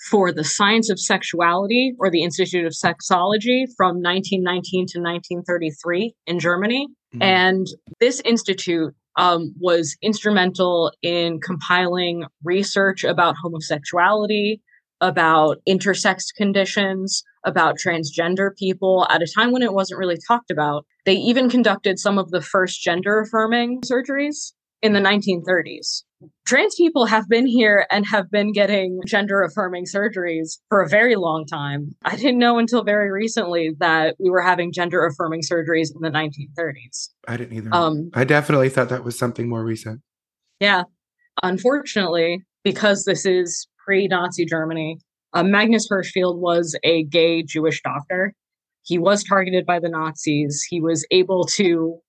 for 0.09 0.31
the 0.31 0.43
Science 0.43 0.89
of 0.89 0.99
Sexuality 0.99 1.93
or 1.99 2.09
the 2.09 2.23
Institute 2.23 2.65
of 2.65 2.73
Sexology 2.73 3.65
from 3.75 4.01
1919 4.01 4.85
to 4.87 4.99
1933 4.99 6.13
in 6.27 6.39
Germany. 6.39 6.87
Mhm. 7.15 7.23
And 7.23 7.67
this 7.99 8.21
institute 8.21 8.93
um, 9.17 9.53
was 9.59 9.95
instrumental 10.01 10.91
in 11.01 11.39
compiling 11.39 12.25
research 12.43 13.05
about 13.05 13.35
homosexuality, 13.41 14.61
about 14.99 15.57
intersex 15.67 16.25
conditions, 16.35 17.23
about 17.45 17.77
transgender 17.77 18.55
people 18.57 19.07
at 19.09 19.21
a 19.21 19.31
time 19.33 19.51
when 19.51 19.61
it 19.61 19.73
wasn't 19.73 19.99
really 19.99 20.17
talked 20.27 20.51
about. 20.51 20.85
They 21.05 21.15
even 21.15 21.49
conducted 21.49 21.97
some 21.99 22.17
of 22.17 22.31
the 22.31 22.41
first 22.41 22.81
gender 22.81 23.21
affirming 23.21 23.81
surgeries 23.81 24.53
in 24.81 24.93
the 24.93 24.99
1930s. 24.99 26.03
Trans 26.45 26.75
people 26.75 27.05
have 27.05 27.27
been 27.27 27.47
here 27.47 27.85
and 27.89 28.05
have 28.05 28.29
been 28.29 28.51
getting 28.51 28.99
gender 29.05 29.41
affirming 29.43 29.85
surgeries 29.85 30.57
for 30.69 30.81
a 30.81 30.89
very 30.89 31.15
long 31.15 31.45
time. 31.45 31.95
I 32.03 32.15
didn't 32.15 32.37
know 32.37 32.59
until 32.59 32.83
very 32.83 33.11
recently 33.11 33.75
that 33.79 34.15
we 34.19 34.29
were 34.29 34.41
having 34.41 34.71
gender 34.71 35.05
affirming 35.05 35.41
surgeries 35.41 35.89
in 35.93 36.01
the 36.01 36.09
1930s. 36.09 37.09
I 37.27 37.37
didn't 37.37 37.57
either. 37.57 37.73
Um, 37.73 38.09
I 38.13 38.23
definitely 38.23 38.69
thought 38.69 38.89
that 38.89 39.03
was 39.03 39.17
something 39.17 39.49
more 39.49 39.63
recent. 39.63 40.01
yeah. 40.59 40.83
Unfortunately, 41.43 42.43
because 42.63 43.03
this 43.03 43.25
is 43.25 43.67
pre 43.85 44.07
Nazi 44.07 44.45
Germany, 44.45 44.99
uh, 45.33 45.43
Magnus 45.43 45.87
Hirschfeld 45.89 46.37
was 46.37 46.77
a 46.83 47.03
gay 47.03 47.43
Jewish 47.43 47.81
doctor. 47.83 48.33
He 48.83 48.97
was 48.97 49.23
targeted 49.23 49.65
by 49.65 49.79
the 49.79 49.89
Nazis. 49.89 50.65
He 50.69 50.79
was 50.79 51.05
able 51.11 51.45
to, 51.55 51.99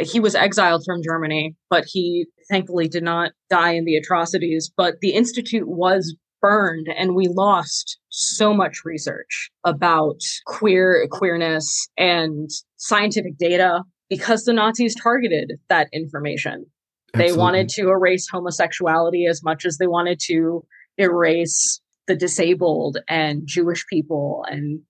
he 0.00 0.20
was 0.20 0.34
exiled 0.34 0.82
from 0.84 1.02
Germany, 1.02 1.54
but 1.68 1.84
he 1.86 2.26
thankfully 2.50 2.88
did 2.88 3.02
not 3.02 3.32
die 3.48 3.72
in 3.72 3.84
the 3.84 3.96
atrocities. 3.96 4.70
But 4.76 5.00
the 5.00 5.10
Institute 5.10 5.68
was 5.68 6.16
burned 6.40 6.88
and 6.96 7.14
we 7.14 7.28
lost 7.28 7.98
so 8.08 8.54
much 8.54 8.84
research 8.84 9.50
about 9.64 10.20
queer 10.46 11.06
queerness 11.10 11.88
and 11.98 12.48
scientific 12.76 13.36
data 13.36 13.82
because 14.08 14.44
the 14.44 14.52
Nazis 14.52 14.94
targeted 14.94 15.52
that 15.68 15.88
information. 15.92 16.66
They 17.14 17.32
wanted 17.32 17.68
to 17.70 17.88
erase 17.90 18.28
homosexuality 18.28 19.26
as 19.26 19.42
much 19.42 19.64
as 19.64 19.78
they 19.78 19.86
wanted 19.86 20.20
to 20.26 20.64
erase 20.96 21.80
the 22.06 22.16
disabled 22.16 22.98
and 23.08 23.42
Jewish 23.46 23.86
people 23.86 24.44
and 24.48 24.80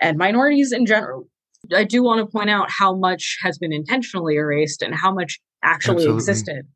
and 0.00 0.18
minorities 0.18 0.72
in 0.72 0.86
general. 0.86 1.28
I 1.72 1.84
do 1.84 2.02
want 2.02 2.20
to 2.20 2.26
point 2.26 2.50
out 2.50 2.70
how 2.70 2.94
much 2.94 3.38
has 3.42 3.58
been 3.58 3.72
intentionally 3.72 4.36
erased 4.36 4.82
and 4.82 4.94
how 4.94 5.12
much 5.12 5.40
actually 5.62 5.96
Absolutely. 5.96 6.16
existed 6.16 6.66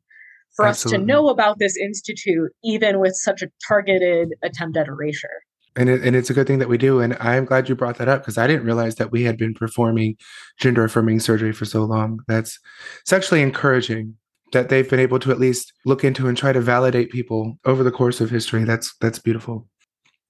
for 0.55 0.65
us 0.65 0.83
to 0.83 0.97
know 0.97 1.29
about 1.29 1.59
this 1.59 1.77
institute, 1.77 2.51
even 2.63 2.99
with 2.99 3.15
such 3.15 3.41
a 3.41 3.49
targeted 3.67 4.33
attempt 4.43 4.77
at 4.77 4.87
erasure. 4.87 5.29
And, 5.75 5.89
it, 5.89 6.03
and 6.03 6.15
it's 6.15 6.29
a 6.29 6.33
good 6.33 6.47
thing 6.47 6.59
that 6.59 6.67
we 6.67 6.77
do. 6.77 6.99
And 6.99 7.15
I'm 7.19 7.45
glad 7.45 7.69
you 7.69 7.75
brought 7.75 7.97
that 7.99 8.09
up 8.09 8.21
because 8.21 8.37
I 8.37 8.47
didn't 8.47 8.65
realize 8.65 8.95
that 8.95 9.11
we 9.11 9.23
had 9.23 9.37
been 9.37 9.53
performing 9.53 10.17
gender 10.59 10.83
affirming 10.83 11.19
surgery 11.19 11.53
for 11.53 11.65
so 11.65 11.83
long. 11.83 12.19
That's 12.27 12.59
it's 13.01 13.13
actually 13.13 13.41
encouraging 13.41 14.15
that 14.51 14.69
they've 14.69 14.89
been 14.89 14.99
able 14.99 15.19
to 15.19 15.31
at 15.31 15.39
least 15.39 15.71
look 15.85 16.03
into 16.03 16.27
and 16.27 16.37
try 16.37 16.51
to 16.51 16.59
validate 16.59 17.11
people 17.11 17.57
over 17.65 17.83
the 17.83 17.91
course 17.91 18.19
of 18.19 18.29
history. 18.29 18.63
That's 18.63 18.95
that's 18.99 19.19
beautiful. 19.19 19.67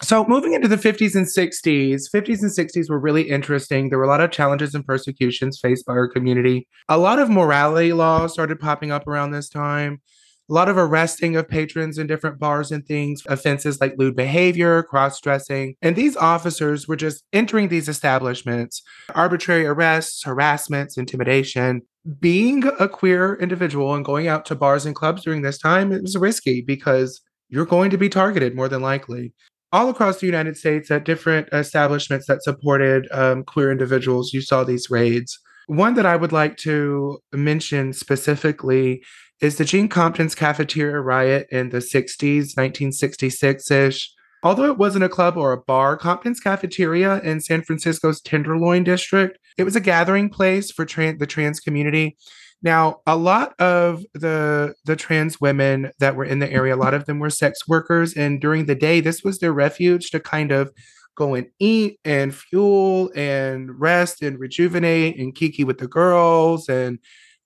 So 0.01 0.25
moving 0.25 0.53
into 0.53 0.69
the 0.69 0.77
50s 0.77 1.13
and 1.13 1.25
60s, 1.25 2.03
50s 2.13 2.41
and 2.41 2.51
60s 2.51 2.89
were 2.89 2.99
really 2.99 3.29
interesting. 3.29 3.89
There 3.89 3.97
were 3.97 4.05
a 4.05 4.07
lot 4.07 4.21
of 4.21 4.31
challenges 4.31 4.73
and 4.73 4.85
persecutions 4.85 5.59
faced 5.59 5.85
by 5.85 5.91
our 5.91 6.07
community. 6.07 6.69
A 6.87 6.97
lot 6.97 7.19
of 7.19 7.29
morality 7.29 7.91
laws 7.91 8.31
started 8.31 8.61
popping 8.61 8.91
up 8.91 9.07
around 9.07 9.31
this 9.31 9.49
time. 9.49 10.01
A 10.49 10.53
lot 10.53 10.69
of 10.69 10.77
arresting 10.77 11.35
of 11.35 11.49
patrons 11.49 11.97
in 11.97 12.07
different 12.07 12.39
bars 12.39 12.71
and 12.71 12.85
things, 12.85 13.23
offenses 13.27 13.81
like 13.81 13.93
lewd 13.97 14.15
behavior, 14.15 14.83
cross 14.83 15.19
dressing. 15.19 15.75
And 15.81 15.97
these 15.97 16.15
officers 16.15 16.87
were 16.87 16.95
just 16.95 17.25
entering 17.33 17.67
these 17.67 17.89
establishments, 17.89 18.81
arbitrary 19.13 19.67
arrests, 19.67 20.23
harassments, 20.23 20.97
intimidation. 20.97 21.81
Being 22.21 22.63
a 22.79 22.87
queer 22.87 23.35
individual 23.35 23.93
and 23.93 24.05
going 24.05 24.29
out 24.29 24.45
to 24.45 24.55
bars 24.55 24.85
and 24.85 24.95
clubs 24.95 25.23
during 25.23 25.41
this 25.41 25.57
time, 25.57 25.91
it 25.91 26.01
was 26.01 26.15
risky 26.15 26.61
because 26.61 27.21
you're 27.49 27.65
going 27.65 27.89
to 27.91 27.97
be 27.97 28.09
targeted 28.09 28.55
more 28.55 28.69
than 28.69 28.81
likely 28.81 29.33
all 29.71 29.89
across 29.89 30.19
the 30.19 30.25
United 30.25 30.57
States 30.57 30.89
at 30.89 31.05
different 31.05 31.47
establishments 31.53 32.27
that 32.27 32.43
supported 32.43 33.07
um, 33.11 33.43
queer 33.43 33.71
individuals, 33.71 34.33
you 34.33 34.41
saw 34.41 34.63
these 34.63 34.89
raids. 34.89 35.39
One 35.67 35.93
that 35.93 36.05
I 36.05 36.15
would 36.15 36.31
like 36.31 36.57
to 36.57 37.19
mention 37.31 37.93
specifically 37.93 39.03
is 39.41 39.57
the 39.57 39.65
Gene 39.65 39.87
Compton's 39.87 40.35
cafeteria 40.35 40.99
riot 40.99 41.47
in 41.51 41.69
the 41.69 41.77
60s, 41.77 42.57
1966 42.57 43.71
ish. 43.71 44.11
Although 44.41 44.65
it 44.65 44.77
wasn't 44.77 45.03
a 45.03 45.09
club 45.09 45.37
or 45.37 45.51
a 45.51 45.61
bar, 45.61 45.97
Compton's 45.97 46.39
cafeteria 46.39 47.19
in 47.21 47.41
San 47.41 47.61
Francisco's 47.61 48.21
Tenderloin 48.21 48.83
district, 48.83 49.37
it 49.57 49.63
was 49.63 49.75
a 49.75 49.81
gathering 49.81 50.29
place 50.29 50.71
for 50.71 50.85
the 50.85 51.27
trans 51.27 51.59
community. 51.59 52.17
Now, 52.61 52.99
a 53.07 53.15
lot 53.15 53.59
of 53.59 54.03
the 54.13 54.75
the 54.85 54.95
trans 54.95 55.39
women 55.39 55.91
that 55.99 56.15
were 56.15 56.25
in 56.25 56.39
the 56.39 56.51
area, 56.51 56.75
a 56.75 56.77
lot 56.77 56.93
of 56.93 57.05
them 57.05 57.19
were 57.19 57.29
sex 57.29 57.67
workers, 57.67 58.13
and 58.15 58.41
during 58.41 58.65
the 58.65 58.75
day, 58.75 58.99
this 58.99 59.23
was 59.23 59.39
their 59.39 59.53
refuge 59.53 60.09
to 60.11 60.19
kind 60.19 60.51
of 60.51 60.71
go 61.15 61.35
and 61.35 61.47
eat 61.59 61.99
and 62.05 62.35
fuel 62.35 63.11
and 63.15 63.79
rest 63.79 64.21
and 64.21 64.39
rejuvenate 64.39 65.17
and 65.19 65.35
kiki 65.35 65.63
with 65.63 65.77
the 65.77 65.87
girls 65.87 66.69
and 66.69 66.99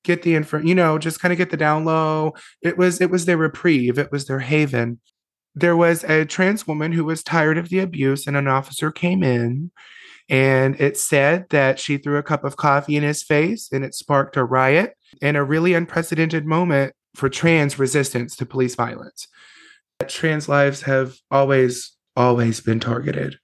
get 0.04 0.22
the 0.24 0.36
info, 0.36 0.60
you 0.60 0.76
know, 0.76 0.98
just 0.98 1.20
kind 1.20 1.32
of 1.32 1.38
get 1.38 1.50
the 1.50 1.58
down 1.58 1.86
low. 1.86 2.34
It 2.62 2.78
was 2.78 3.00
it 3.02 3.12
was 3.12 3.26
their 3.26 3.38
reprieve, 3.38 4.00
it 4.00 4.12
was 4.12 4.26
their 4.26 4.40
haven. 4.40 5.00
There 5.56 5.78
was 5.78 6.04
a 6.06 6.26
trans 6.26 6.68
woman 6.68 6.92
who 6.92 7.06
was 7.06 7.24
tired 7.24 7.60
of 7.60 7.70
the 7.70 7.80
abuse, 7.80 8.26
and 8.26 8.36
an 8.36 8.48
officer 8.48 8.92
came 8.92 9.24
in 9.24 9.72
and 10.30 10.80
it 10.80 10.98
said 10.98 11.46
that 11.50 11.80
she 11.80 11.98
threw 11.98 12.18
a 12.18 12.24
cup 12.24 12.44
of 12.44 12.56
coffee 12.58 12.96
in 12.96 13.04
his 13.04 13.24
face 13.24 13.70
and 13.72 13.84
it 13.84 13.94
sparked 13.94 14.38
a 14.38 14.44
riot 14.44 14.96
and 15.22 15.38
a 15.38 15.44
really 15.44 15.74
unprecedented 15.74 16.46
moment 16.46 16.94
for 17.16 17.30
trans 17.30 17.78
resistance 17.78 18.36
to 18.36 18.46
police 18.46 18.76
violence. 18.76 19.28
Trans 20.08 20.50
lives 20.50 20.82
have 20.82 21.16
always, 21.32 21.96
always 22.16 22.60
been 22.60 22.80
targeted. 22.80 23.38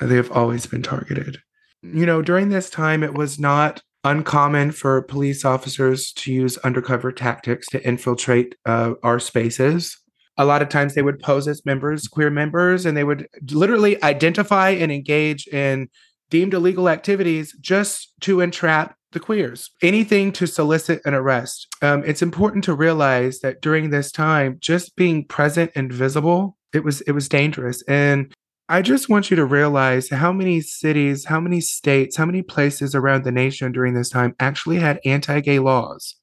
They 0.00 0.16
have 0.16 0.32
always 0.32 0.66
been 0.66 0.82
targeted. 0.82 1.38
You 1.82 2.06
know, 2.06 2.22
during 2.22 2.48
this 2.48 2.68
time, 2.68 3.02
it 3.02 3.14
was 3.14 3.38
not 3.38 3.82
uncommon 4.04 4.70
for 4.70 5.02
police 5.02 5.44
officers 5.44 6.12
to 6.12 6.32
use 6.32 6.58
undercover 6.58 7.10
tactics 7.10 7.66
to 7.68 7.86
infiltrate 7.86 8.54
uh, 8.66 8.94
our 9.02 9.18
spaces. 9.18 9.98
A 10.36 10.44
lot 10.44 10.62
of 10.62 10.68
times 10.68 10.94
they 10.94 11.02
would 11.02 11.20
pose 11.20 11.48
as 11.48 11.64
members, 11.64 12.06
queer 12.08 12.30
members, 12.30 12.84
and 12.84 12.96
they 12.96 13.04
would 13.04 13.28
literally 13.50 14.02
identify 14.02 14.70
and 14.70 14.92
engage 14.92 15.46
in 15.46 15.88
deemed 16.28 16.54
illegal 16.54 16.88
activities 16.88 17.56
just 17.60 18.12
to 18.20 18.40
entrap 18.40 18.96
the 19.14 19.20
queers. 19.20 19.70
Anything 19.82 20.30
to 20.32 20.46
solicit 20.46 21.00
an 21.04 21.14
arrest. 21.14 21.66
Um, 21.80 22.04
it's 22.04 22.22
important 22.22 22.64
to 22.64 22.74
realize 22.74 23.40
that 23.40 23.62
during 23.62 23.90
this 23.90 24.12
time, 24.12 24.58
just 24.60 24.94
being 24.96 25.24
present 25.24 25.70
and 25.74 25.92
visible, 25.92 26.58
it 26.74 26.84
was 26.84 27.00
it 27.02 27.12
was 27.12 27.28
dangerous. 27.28 27.82
And 27.88 28.34
I 28.68 28.82
just 28.82 29.08
want 29.08 29.30
you 29.30 29.36
to 29.36 29.44
realize 29.44 30.08
how 30.10 30.32
many 30.32 30.60
cities, 30.60 31.26
how 31.26 31.40
many 31.40 31.60
states, 31.60 32.16
how 32.16 32.26
many 32.26 32.42
places 32.42 32.94
around 32.94 33.24
the 33.24 33.32
nation 33.32 33.72
during 33.72 33.94
this 33.94 34.10
time 34.10 34.34
actually 34.40 34.78
had 34.78 35.00
anti-gay 35.04 35.58
laws, 35.58 36.16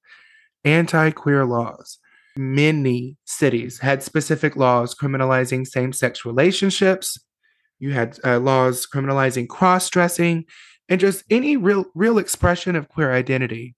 anti-queer 0.63 1.45
laws. 1.45 1.99
Many 2.37 3.17
cities 3.25 3.79
had 3.79 4.01
specific 4.01 4.55
laws 4.55 4.95
criminalizing 4.95 5.67
same-sex 5.67 6.25
relationships, 6.25 7.19
you 7.81 7.91
had 7.91 8.19
uh, 8.23 8.39
laws 8.39 8.87
criminalizing 8.87 9.49
cross-dressing 9.49 10.45
and 10.91 10.99
just 10.99 11.23
any 11.29 11.55
real 11.55 11.85
real 11.95 12.17
expression 12.17 12.75
of 12.75 12.89
queer 12.89 13.13
identity 13.13 13.75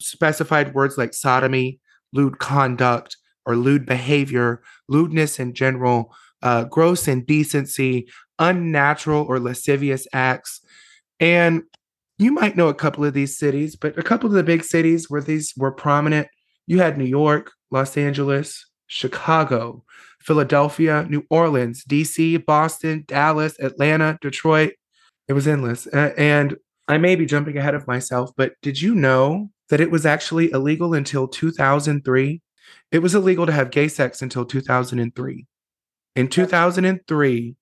specified 0.00 0.74
words 0.74 0.98
like 0.98 1.14
sodomy 1.14 1.80
lewd 2.12 2.38
conduct 2.38 3.16
or 3.46 3.56
lewd 3.56 3.86
behavior 3.86 4.62
lewdness 4.88 5.40
in 5.40 5.54
general 5.54 6.14
uh, 6.42 6.64
gross 6.64 7.08
indecency 7.08 8.06
unnatural 8.38 9.24
or 9.26 9.40
lascivious 9.40 10.06
acts 10.12 10.60
and 11.18 11.62
you 12.18 12.30
might 12.30 12.56
know 12.56 12.68
a 12.68 12.74
couple 12.74 13.04
of 13.04 13.14
these 13.14 13.36
cities 13.36 13.74
but 13.74 13.98
a 13.98 14.02
couple 14.02 14.28
of 14.28 14.34
the 14.34 14.42
big 14.42 14.62
cities 14.62 15.08
where 15.08 15.22
these 15.22 15.54
were 15.56 15.72
prominent 15.72 16.28
you 16.66 16.78
had 16.78 16.98
new 16.98 17.04
york 17.04 17.52
los 17.70 17.96
angeles 17.96 18.66
chicago 18.88 19.82
Philadelphia, 20.26 21.06
New 21.08 21.24
Orleans, 21.30 21.84
DC, 21.84 22.44
Boston, 22.44 23.04
Dallas, 23.06 23.56
Atlanta, 23.60 24.18
Detroit. 24.20 24.72
It 25.28 25.32
was 25.32 25.48
endless. 25.48 25.86
Uh, 25.86 26.12
and 26.16 26.56
I 26.88 26.98
may 26.98 27.16
be 27.16 27.26
jumping 27.26 27.56
ahead 27.56 27.74
of 27.74 27.86
myself, 27.86 28.30
but 28.36 28.52
did 28.62 28.80
you 28.80 28.94
know 28.94 29.50
that 29.70 29.80
it 29.80 29.90
was 29.90 30.06
actually 30.06 30.52
illegal 30.52 30.94
until 30.94 31.26
2003? 31.26 32.40
It 32.92 32.98
was 33.00 33.14
illegal 33.14 33.46
to 33.46 33.52
have 33.52 33.70
gay 33.70 33.88
sex 33.88 34.22
until 34.22 34.44
2003. 34.44 35.46
In 36.14 36.28
2003, 36.28 37.56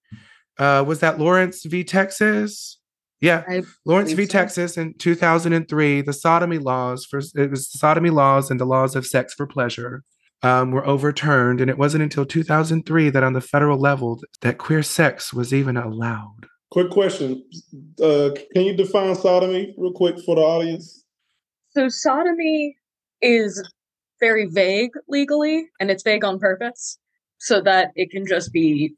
uh, 0.58 0.84
was 0.86 1.00
that 1.00 1.18
Lawrence 1.18 1.64
v. 1.64 1.82
Texas? 1.82 2.78
Yeah, 3.20 3.42
I 3.48 3.62
Lawrence 3.86 4.12
v. 4.12 4.26
so. 4.26 4.32
Texas 4.32 4.76
in 4.76 4.94
2003, 4.98 6.02
the 6.02 6.12
sodomy 6.12 6.58
laws 6.58 7.06
for 7.06 7.20
it 7.34 7.50
was 7.50 7.70
the 7.70 7.78
sodomy 7.78 8.10
laws 8.10 8.50
and 8.50 8.60
the 8.60 8.66
laws 8.66 8.94
of 8.94 9.06
sex 9.06 9.32
for 9.32 9.46
pleasure 9.46 10.04
um, 10.42 10.72
were 10.72 10.86
overturned, 10.86 11.62
and 11.62 11.70
it 11.70 11.78
wasn't 11.78 12.02
until 12.02 12.26
2003 12.26 13.10
that 13.10 13.24
on 13.24 13.32
the 13.32 13.40
federal 13.40 13.78
level 13.78 14.20
that 14.42 14.58
queer 14.58 14.82
sex 14.82 15.32
was 15.32 15.54
even 15.54 15.76
allowed. 15.78 16.46
Quick 16.74 16.90
question. 16.90 17.44
Uh, 18.02 18.30
can 18.52 18.64
you 18.64 18.76
define 18.76 19.14
sodomy 19.14 19.72
real 19.78 19.92
quick 19.92 20.16
for 20.18 20.34
the 20.34 20.40
audience? 20.40 21.04
So 21.70 21.86
sodomy 21.88 22.74
is 23.22 23.62
very 24.18 24.46
vague 24.46 24.90
legally, 25.08 25.68
and 25.78 25.88
it's 25.88 26.02
vague 26.02 26.24
on 26.24 26.40
purpose, 26.40 26.98
so 27.38 27.60
that 27.60 27.92
it 27.94 28.10
can 28.10 28.26
just 28.26 28.52
be 28.52 28.92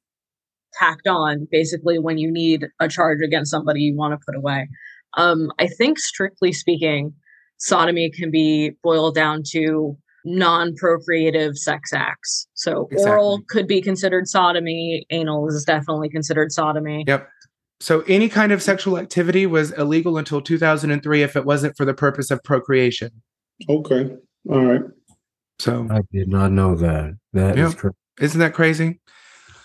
tacked 0.73 1.07
on 1.07 1.47
basically 1.51 1.99
when 1.99 2.17
you 2.17 2.33
need 2.33 2.65
a 2.81 2.89
charge 2.89 3.19
against 3.23 3.51
somebody 3.51 3.83
you 3.83 3.95
want 3.95 4.15
to 4.15 4.25
put 4.25 4.35
away. 4.35 4.71
Um, 5.19 5.53
I 5.59 5.67
think, 5.67 5.99
strictly 5.99 6.53
speaking, 6.53 7.13
sodomy 7.59 8.11
can 8.11 8.31
be 8.31 8.71
boiled 8.83 9.15
down 9.17 9.43
to 9.51 9.99
non-procreative 10.25 11.59
sex 11.59 11.93
acts. 11.93 12.49
So 12.55 12.89
oral 12.97 13.43
could 13.51 13.69
be 13.69 13.83
considered 13.83 14.27
sodomy. 14.29 15.05
Anal 15.11 15.47
is 15.49 15.63
definitely 15.65 16.09
considered 16.09 16.53
sodomy. 16.53 17.05
Yep. 17.07 17.29
So 17.81 18.01
any 18.03 18.29
kind 18.29 18.53
of 18.53 18.63
sexual 18.63 18.99
activity 18.99 19.47
was 19.47 19.73
illegal 19.73 20.17
until 20.19 20.41
2003 20.41 21.23
if 21.23 21.37
it 21.37 21.45
wasn't 21.45 21.77
for 21.77 21.85
the 21.85 21.95
purpose 21.95 22.31
of 22.31 22.43
procreation. 22.43 23.11
Okay. 23.69 24.17
All 24.49 24.65
right. 24.65 24.83
So 25.59 25.87
I 25.91 26.01
did 26.13 26.29
not 26.29 26.53
know 26.53 26.75
that. 26.77 27.17
That 27.33 27.59
is 27.59 27.73
Yeah. 27.75 27.79
correct. 27.79 27.97
Isn't 28.21 28.41
that 28.41 28.55
crazy? 28.55 29.01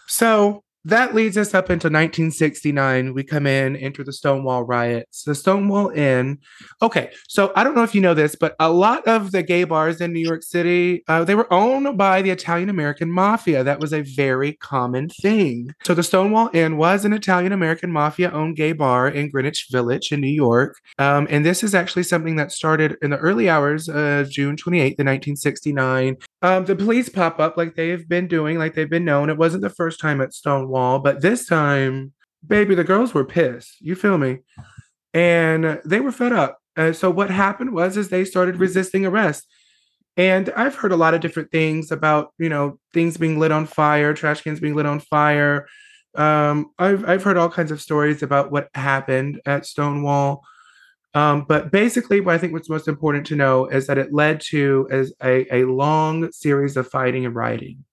So 0.07 0.63
that 0.85 1.13
leads 1.13 1.37
us 1.37 1.53
up 1.53 1.65
into 1.65 1.87
1969. 1.87 3.13
We 3.13 3.23
come 3.23 3.45
in, 3.45 3.75
enter 3.75 4.03
the 4.03 4.13
Stonewall 4.13 4.63
riots. 4.63 5.23
The 5.23 5.35
Stonewall 5.35 5.89
Inn. 5.89 6.39
Okay, 6.81 7.11
so 7.27 7.51
I 7.55 7.63
don't 7.63 7.75
know 7.75 7.83
if 7.83 7.93
you 7.93 8.01
know 8.01 8.13
this, 8.13 8.35
but 8.35 8.55
a 8.59 8.71
lot 8.71 9.07
of 9.07 9.31
the 9.31 9.43
gay 9.43 9.63
bars 9.63 10.01
in 10.01 10.11
New 10.11 10.19
York 10.19 10.43
City, 10.43 11.03
uh, 11.07 11.23
they 11.23 11.35
were 11.35 11.51
owned 11.53 11.97
by 11.97 12.21
the 12.21 12.31
Italian 12.31 12.69
American 12.69 13.11
mafia. 13.11 13.63
That 13.63 13.79
was 13.79 13.93
a 13.93 14.01
very 14.01 14.53
common 14.53 15.09
thing. 15.09 15.73
So 15.83 15.93
the 15.93 16.03
Stonewall 16.03 16.49
Inn 16.53 16.77
was 16.77 17.05
an 17.05 17.13
Italian 17.13 17.51
American 17.51 17.91
mafia-owned 17.91 18.55
gay 18.55 18.71
bar 18.71 19.07
in 19.07 19.29
Greenwich 19.29 19.67
Village 19.71 20.11
in 20.11 20.21
New 20.21 20.27
York, 20.27 20.77
um, 20.97 21.27
and 21.29 21.45
this 21.45 21.63
is 21.63 21.75
actually 21.75 22.03
something 22.03 22.37
that 22.37 22.51
started 22.51 22.97
in 23.01 23.11
the 23.11 23.17
early 23.17 23.49
hours 23.49 23.87
of 23.87 24.29
June 24.29 24.55
28th, 24.55 24.97
1969. 24.97 26.17
Um, 26.41 26.65
the 26.65 26.75
police 26.75 27.09
pop 27.09 27.39
up 27.39 27.55
like 27.55 27.75
they've 27.75 28.07
been 28.07 28.27
doing, 28.27 28.57
like 28.57 28.73
they've 28.73 28.89
been 28.89 29.05
known. 29.05 29.29
It 29.29 29.37
wasn't 29.37 29.61
the 29.61 29.69
first 29.69 29.99
time 29.99 30.21
at 30.21 30.33
Stonewall, 30.33 30.70
but 30.99 31.21
this 31.21 31.45
time, 31.45 32.13
baby, 32.45 32.75
the 32.75 32.83
girls 32.83 33.13
were 33.13 33.25
pissed. 33.25 33.77
You 33.81 33.95
feel 33.95 34.17
me? 34.17 34.39
and 35.13 35.81
they 35.85 35.99
were 35.99 36.11
fed 36.11 36.33
up. 36.33 36.59
Uh, 36.77 36.93
so 36.93 37.09
what 37.09 37.29
happened 37.29 37.73
was 37.73 37.97
is 37.97 38.09
they 38.09 38.25
started 38.25 38.57
resisting 38.57 39.05
arrest. 39.05 39.47
And 40.17 40.49
I've 40.55 40.75
heard 40.75 40.91
a 40.91 40.97
lot 40.97 41.13
of 41.13 41.21
different 41.21 41.51
things 41.51 41.91
about, 41.91 42.33
you 42.37 42.49
know, 42.49 42.79
things 42.93 43.17
being 43.17 43.39
lit 43.39 43.51
on 43.51 43.65
fire, 43.65 44.13
trash 44.13 44.41
cans 44.41 44.59
being 44.59 44.75
lit 44.75 44.85
on 44.85 44.99
fire. 44.99 45.67
Um, 46.15 46.71
I've 46.77 47.07
I've 47.07 47.23
heard 47.23 47.37
all 47.37 47.49
kinds 47.49 47.71
of 47.71 47.81
stories 47.81 48.21
about 48.21 48.51
what 48.51 48.69
happened 48.73 49.41
at 49.45 49.65
Stonewall. 49.65 50.43
Um, 51.13 51.45
but 51.47 51.71
basically, 51.71 52.19
what 52.19 52.35
I 52.35 52.37
think 52.37 52.53
what's 52.53 52.69
most 52.69 52.89
important 52.89 53.25
to 53.27 53.35
know 53.35 53.67
is 53.67 53.87
that 53.87 53.97
it 53.97 54.13
led 54.13 54.41
to 54.49 54.87
as 54.91 55.13
a, 55.23 55.45
a 55.53 55.65
long 55.65 56.31
series 56.31 56.75
of 56.75 56.89
fighting 56.89 57.25
and 57.25 57.35
rioting. 57.35 57.83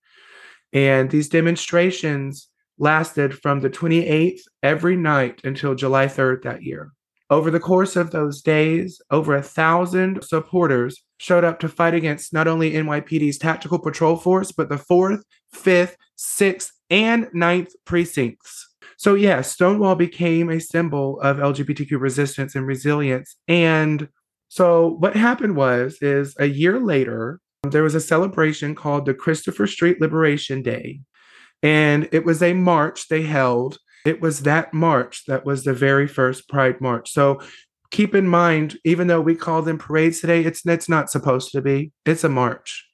And 0.73 1.11
these 1.11 1.29
demonstrations 1.29 2.48
lasted 2.79 3.39
from 3.39 3.61
the 3.61 3.71
28th 3.71 4.41
every 4.63 4.97
night 4.97 5.41
until 5.45 5.75
July 5.75 6.07
3rd 6.07 6.43
that 6.43 6.63
year. 6.63 6.93
Over 7.31 7.51
the 7.51 7.61
course 7.61 7.95
of 7.95 8.11
those 8.11 8.41
days, 8.41 9.03
over 9.11 9.35
a 9.35 9.43
thousand 9.43 10.23
supporters 10.25 11.03
showed 11.19 11.45
up 11.45 11.61
to 11.61 11.69
fight 11.69 11.93
against 11.95 12.33
not 12.33 12.49
only 12.49 12.73
NYPD's 12.73 13.37
tactical 13.37 13.79
patrol 13.79 14.17
force, 14.17 14.51
but 14.51 14.71
the 14.71 14.77
4th, 14.77 15.23
5th, 15.55 15.95
6th, 16.19 16.71
and 16.89 17.27
9th 17.35 17.73
precincts. 17.85 18.75
So, 18.97 19.15
yeah, 19.15 19.43
Stonewall 19.43 19.95
became 19.95 20.49
a 20.49 20.59
symbol 20.59 21.21
of 21.21 21.37
LGBTQ 21.37 22.01
resistance 22.01 22.55
and 22.55 22.67
resilience. 22.67 23.37
And 23.47 24.09
so, 24.49 24.97
what 24.99 25.15
happened 25.15 25.55
was, 25.55 25.99
is 26.01 26.35
a 26.39 26.47
year 26.47 26.81
later, 26.81 27.41
there 27.63 27.83
was 27.83 27.95
a 27.95 28.01
celebration 28.01 28.75
called 28.75 29.05
the 29.05 29.15
Christopher 29.15 29.67
Street 29.67 30.01
Liberation 30.01 30.63
Day. 30.63 31.01
And 31.63 32.09
it 32.13 32.25
was 32.25 32.43
a 32.43 32.53
march 32.53 33.09
they 33.09 33.23
held 33.23 33.79
it 34.09 34.23
was 34.23 34.41
that 34.41 34.73
march 34.73 35.25
that 35.27 35.45
was 35.45 35.65
the 35.65 35.75
very 35.75 36.07
first 36.07 36.49
Pride 36.49 36.81
March. 36.81 37.11
So 37.11 37.41
keep 37.91 38.15
in 38.15 38.27
mind, 38.27 38.79
even 38.83 39.07
though 39.07 39.21
we 39.21 39.35
call 39.35 39.61
them 39.61 39.77
parades 39.77 40.21
today, 40.21 40.45
it's 40.45 40.65
it's 40.65 40.89
not 40.89 41.11
supposed 41.11 41.53
to 41.53 41.61
be. 41.61 41.93
It's 42.07 42.25
a 42.25 42.29
march. 42.29 42.87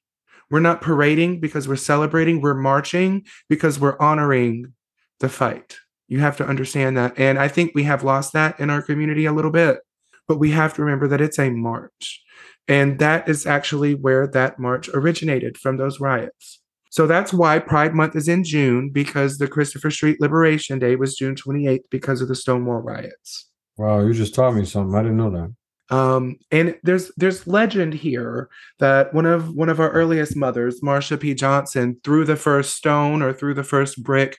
We're 0.50 0.58
not 0.60 0.82
parading 0.82 1.40
because 1.40 1.68
we're 1.68 1.76
celebrating. 1.76 2.40
We're 2.40 2.54
marching 2.54 3.26
because 3.48 3.78
we're 3.78 3.98
honoring 4.00 4.72
the 5.20 5.28
fight. 5.28 5.76
You 6.08 6.18
have 6.18 6.36
to 6.38 6.46
understand 6.46 6.96
that. 6.96 7.18
And 7.18 7.38
I 7.38 7.46
think 7.46 7.72
we 7.74 7.84
have 7.84 8.02
lost 8.04 8.32
that 8.32 8.58
in 8.58 8.68
our 8.68 8.82
community 8.82 9.24
a 9.24 9.32
little 9.32 9.50
bit. 9.50 9.78
But 10.26 10.38
we 10.38 10.50
have 10.50 10.74
to 10.74 10.82
remember 10.82 11.06
that 11.08 11.20
it's 11.20 11.38
a 11.38 11.50
march. 11.50 12.22
And 12.66 12.98
that 12.98 13.28
is 13.28 13.46
actually 13.46 13.94
where 13.94 14.26
that 14.26 14.58
march 14.58 14.88
originated 14.88 15.58
from 15.58 15.76
those 15.76 16.00
riots. 16.00 16.60
So 16.94 17.08
that's 17.08 17.32
why 17.32 17.58
Pride 17.58 17.92
Month 17.92 18.14
is 18.14 18.28
in 18.28 18.44
June 18.44 18.88
because 18.88 19.38
the 19.38 19.48
Christopher 19.48 19.90
Street 19.90 20.20
Liberation 20.20 20.78
Day 20.78 20.94
was 20.94 21.16
June 21.16 21.34
28th 21.34 21.80
because 21.90 22.20
of 22.20 22.28
the 22.28 22.36
Stonewall 22.36 22.82
riots. 22.82 23.48
Wow, 23.76 23.98
you 23.98 24.14
just 24.14 24.32
taught 24.32 24.54
me 24.54 24.64
something. 24.64 24.94
I 24.94 25.02
didn't 25.02 25.16
know 25.16 25.30
that. 25.30 25.96
Um, 25.96 26.36
and 26.52 26.78
there's 26.84 27.10
there's 27.16 27.48
legend 27.48 27.94
here 27.94 28.48
that 28.78 29.12
one 29.12 29.26
of 29.26 29.52
one 29.56 29.70
of 29.70 29.80
our 29.80 29.90
earliest 29.90 30.36
mothers, 30.36 30.82
Marsha 30.82 31.18
P. 31.18 31.34
Johnson, 31.34 32.00
threw 32.04 32.24
the 32.24 32.36
first 32.36 32.76
stone 32.76 33.22
or 33.22 33.32
threw 33.32 33.54
the 33.54 33.64
first 33.64 34.00
brick. 34.00 34.38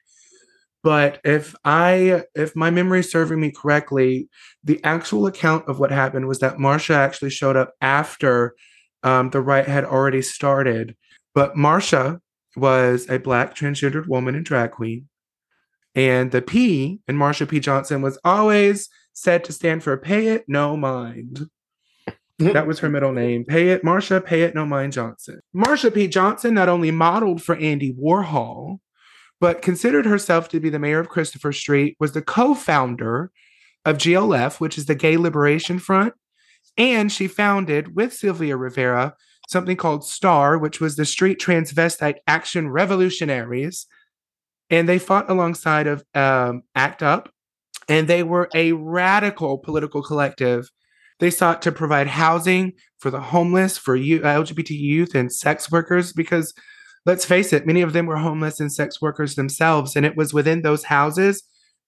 But 0.82 1.20
if 1.26 1.56
I 1.66 2.24
if 2.36 2.56
my 2.56 2.72
memory 2.72 3.02
is 3.02 3.12
serving 3.12 3.42
me 3.42 3.52
correctly, 3.52 4.30
the 4.64 4.82
actual 4.86 5.28
account 5.28 5.68
of 5.68 5.78
what 5.78 5.92
happened 5.92 6.30
was 6.30 6.40
that 6.40 6.56
Marsha 6.56 6.96
actually 6.96 7.32
showed 7.32 7.58
up 7.58 7.74
after 7.82 8.56
um, 9.04 9.32
the 9.32 9.42
riot 9.42 9.68
had 9.68 9.84
already 9.84 10.22
started. 10.22 10.96
But 11.34 11.56
Marsha 11.56 12.22
was 12.56 13.10
a 13.10 13.20
black 13.20 13.56
transgendered 13.56 14.08
woman 14.08 14.36
and 14.36 14.46
drag 14.46 14.72
queen. 14.72 15.08
And 15.94 16.32
the 16.32 16.42
P 16.42 17.00
in 17.08 17.18
Marsha 17.18 17.48
P. 17.48 17.60
Johnson 17.60 18.02
was 18.02 18.18
always 18.24 18.90
said 19.14 19.44
to 19.46 19.54
stand 19.54 19.84
for 19.84 19.96
Pay 19.98 20.28
It 20.28 20.46
No 20.48 20.76
Mind. 20.76 21.50
that 22.38 22.68
was 22.68 22.80
her 22.80 22.90
middle 22.90 23.14
name. 23.14 23.46
Pay 23.46 23.70
It, 23.70 23.84
Marsha 23.84 24.24
Pay 24.24 24.42
It 24.42 24.56
No 24.56 24.66
Mind 24.66 24.94
Johnson. 24.94 25.40
Marsha 25.56 25.94
P. 25.94 26.08
Johnson 26.08 26.54
not 26.54 26.68
only 26.68 26.92
modeled 26.92 27.42
for 27.42 27.56
Andy 27.56 27.94
Warhol, 27.94 28.80
but 29.40 29.62
considered 29.62 30.06
herself 30.06 30.50
to 30.50 30.60
be 30.60 30.70
the 30.70 30.80
mayor 30.80 31.00
of 31.00 31.10
Christopher 31.10 31.54
Street, 31.54 31.96
was 32.00 32.12
the 32.12 32.22
co-founder 32.22 33.32
of 33.86 33.98
GLF, 33.98 34.60
which 34.60 34.78
is 34.78 34.86
the 34.86 34.96
Gay 34.96 35.18
Liberation 35.18 35.80
Front. 35.80 36.14
And 36.78 37.12
she 37.12 37.28
founded 37.28 37.96
with 37.96 38.14
Sylvia 38.14 38.58
Rivera 38.58 39.16
something 39.48 39.78
called 39.78 40.06
STAR, 40.06 40.58
which 40.58 40.80
was 40.80 40.96
the 40.96 41.06
Street 41.06 41.40
Transvestite 41.40 42.16
Action 42.28 42.70
Revolutionaries. 42.70 43.88
And 44.70 44.90
they 44.90 45.00
fought 45.00 45.30
alongside 45.30 45.88
of 45.88 46.04
um, 46.16 46.64
ACT 46.74 47.04
UP, 47.04 47.30
and 47.88 48.08
they 48.08 48.24
were 48.24 48.50
a 48.56 48.72
radical 48.72 49.60
political 49.60 50.02
collective. 50.02 50.70
They 51.20 51.30
sought 51.30 51.62
to 51.62 51.72
provide 51.72 52.08
housing 52.08 52.74
for 53.00 53.12
the 53.12 53.22
homeless, 53.22 53.78
for 53.78 53.96
youth, 53.96 54.24
LGBT 54.24 54.72
youth, 54.72 55.14
and 55.14 55.32
sex 55.32 55.72
workers, 55.72 56.14
because 56.14 56.54
let's 57.06 57.26
face 57.26 57.54
it, 57.54 57.68
many 57.68 57.82
of 57.82 57.94
them 57.94 58.08
were 58.08 58.18
homeless 58.18 58.60
and 58.60 58.74
sex 58.74 59.00
workers 59.02 59.36
themselves. 59.36 59.96
And 59.96 60.06
it 60.06 60.18
was 60.18 60.34
within 60.34 60.64
those 60.64 60.86
houses 60.86 61.44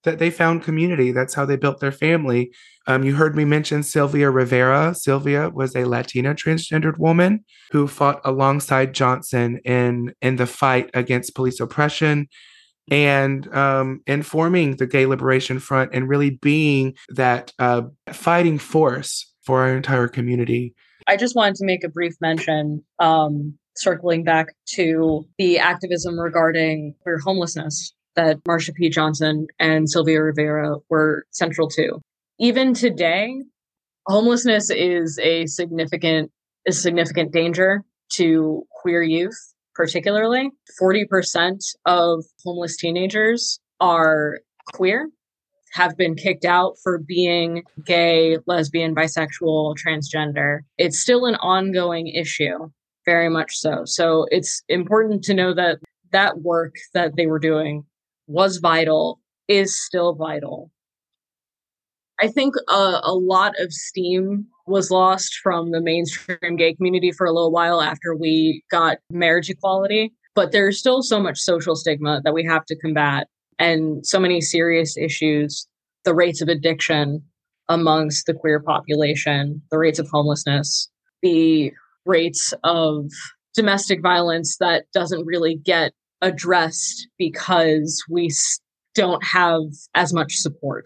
that 0.08 0.20
they 0.20 0.30
found 0.30 0.64
community. 0.64 1.12
That's 1.12 1.34
how 1.34 1.46
they 1.46 1.58
built 1.58 1.82
their 1.82 1.92
family. 1.92 2.54
Um, 2.88 3.04
you 3.04 3.16
heard 3.16 3.36
me 3.36 3.44
mention 3.44 3.84
Sylvia 3.84 4.32
Rivera. 4.32 4.96
Sylvia 4.96 5.50
was 5.50 5.76
a 5.76 5.84
Latina 5.84 6.34
transgendered 6.34 6.98
woman 6.98 7.44
who 7.72 7.88
fought 7.88 8.22
alongside 8.24 8.94
Johnson 8.94 9.60
in 9.66 10.14
in 10.22 10.38
the 10.38 10.48
fight 10.48 10.90
against 10.94 11.36
police 11.36 11.60
oppression 11.60 12.30
and 12.90 13.54
um, 13.54 14.02
forming 14.24 14.78
the 14.78 14.88
Gay 14.88 15.06
Liberation 15.06 15.60
Front 15.60 15.92
and 15.94 16.08
really 16.08 16.30
being 16.30 16.96
that 17.10 17.52
uh, 17.60 17.82
fighting 18.14 18.58
force 18.58 19.30
for 19.44 19.64
our 19.64 19.76
entire 19.76 20.08
community. 20.08 20.74
I 21.06 21.18
just 21.18 21.36
wanted 21.36 21.56
to 21.56 21.66
make 21.66 21.84
a 21.84 21.90
brief 21.90 22.14
mention, 22.22 22.82
um, 23.00 23.58
circling 23.76 24.24
back 24.24 24.56
to 24.76 25.28
the 25.38 25.60
activism 25.60 26.18
regarding 26.18 26.96
queer 27.04 27.20
homelessness 27.20 27.94
that 28.18 28.44
Marsha 28.44 28.74
P. 28.74 28.90
Johnson 28.90 29.48
and 29.60 29.90
Sylvia 29.90 30.22
Rivera 30.22 30.76
were 30.90 31.26
central 31.32 31.70
to. 31.70 32.02
Even 32.40 32.74
today, 32.74 33.42
homelessness 34.08 34.70
is 34.70 35.18
a 35.20 35.46
significant 35.46 36.32
a 36.68 36.74
significant 36.74 37.32
danger 37.32 37.86
to 38.10 38.64
queer 38.82 39.02
youth, 39.02 39.38
particularly. 39.74 40.50
40% 40.82 41.60
of 41.86 42.26
homeless 42.44 42.76
teenagers 42.76 43.60
are 43.80 44.40
queer, 44.74 45.10
have 45.74 45.96
been 45.96 46.16
kicked 46.16 46.44
out 46.44 46.74
for 46.84 46.98
being 46.98 47.64
gay, 47.86 48.38
lesbian, 48.48 48.94
bisexual, 48.94 49.76
transgender. 49.78 50.60
It's 50.78 51.00
still 51.00 51.26
an 51.26 51.36
ongoing 51.36 52.08
issue, 52.08 52.70
very 53.06 53.30
much 53.30 53.56
so. 53.56 53.84
So 53.86 54.26
it's 54.30 54.62
important 54.68 55.24
to 55.26 55.34
know 55.34 55.54
that 55.54 55.80
that 56.12 56.40
work 56.42 56.76
that 56.94 57.16
they 57.16 57.28
were 57.28 57.40
doing 57.40 57.86
was 58.28 58.58
vital, 58.58 59.20
is 59.48 59.80
still 59.80 60.14
vital. 60.14 60.72
I 62.20 62.28
think 62.28 62.56
a, 62.68 63.00
a 63.04 63.14
lot 63.14 63.54
of 63.60 63.72
steam 63.72 64.48
was 64.66 64.92
lost 64.92 65.38
from 65.42 65.72
the 65.72 65.82
mainstream 65.82 66.56
gay 66.58 66.74
community 66.74 67.12
for 67.12 67.26
a 67.26 67.32
little 67.32 67.52
while 67.52 67.82
after 67.82 68.16
we 68.16 68.64
got 68.72 68.98
marriage 69.10 69.50
equality, 69.50 70.14
but 70.36 70.52
there's 70.52 70.80
still 70.80 71.02
so 71.02 71.20
much 71.20 71.40
social 71.40 71.76
stigma 71.76 72.22
that 72.24 72.34
we 72.34 72.44
have 72.44 72.66
to 72.66 72.78
combat 72.78 73.28
and 73.60 74.06
so 74.06 74.20
many 74.20 74.42
serious 74.42 74.98
issues 74.98 75.68
the 76.06 76.16
rates 76.16 76.42
of 76.42 76.48
addiction 76.48 77.22
amongst 77.68 78.28
the 78.28 78.34
queer 78.34 78.62
population, 78.62 79.62
the 79.72 79.78
rates 79.78 80.00
of 80.00 80.08
homelessness, 80.10 80.90
the 81.22 81.74
rates 82.06 82.54
of 82.64 83.12
domestic 83.54 84.02
violence 84.02 84.56
that 84.62 84.86
doesn't 84.94 85.26
really 85.26 85.56
get 85.56 85.92
addressed 86.22 87.08
because 87.18 88.04
we 88.10 88.30
don't 88.96 89.24
have 89.24 89.62
as 89.96 90.14
much 90.14 90.36
support. 90.36 90.86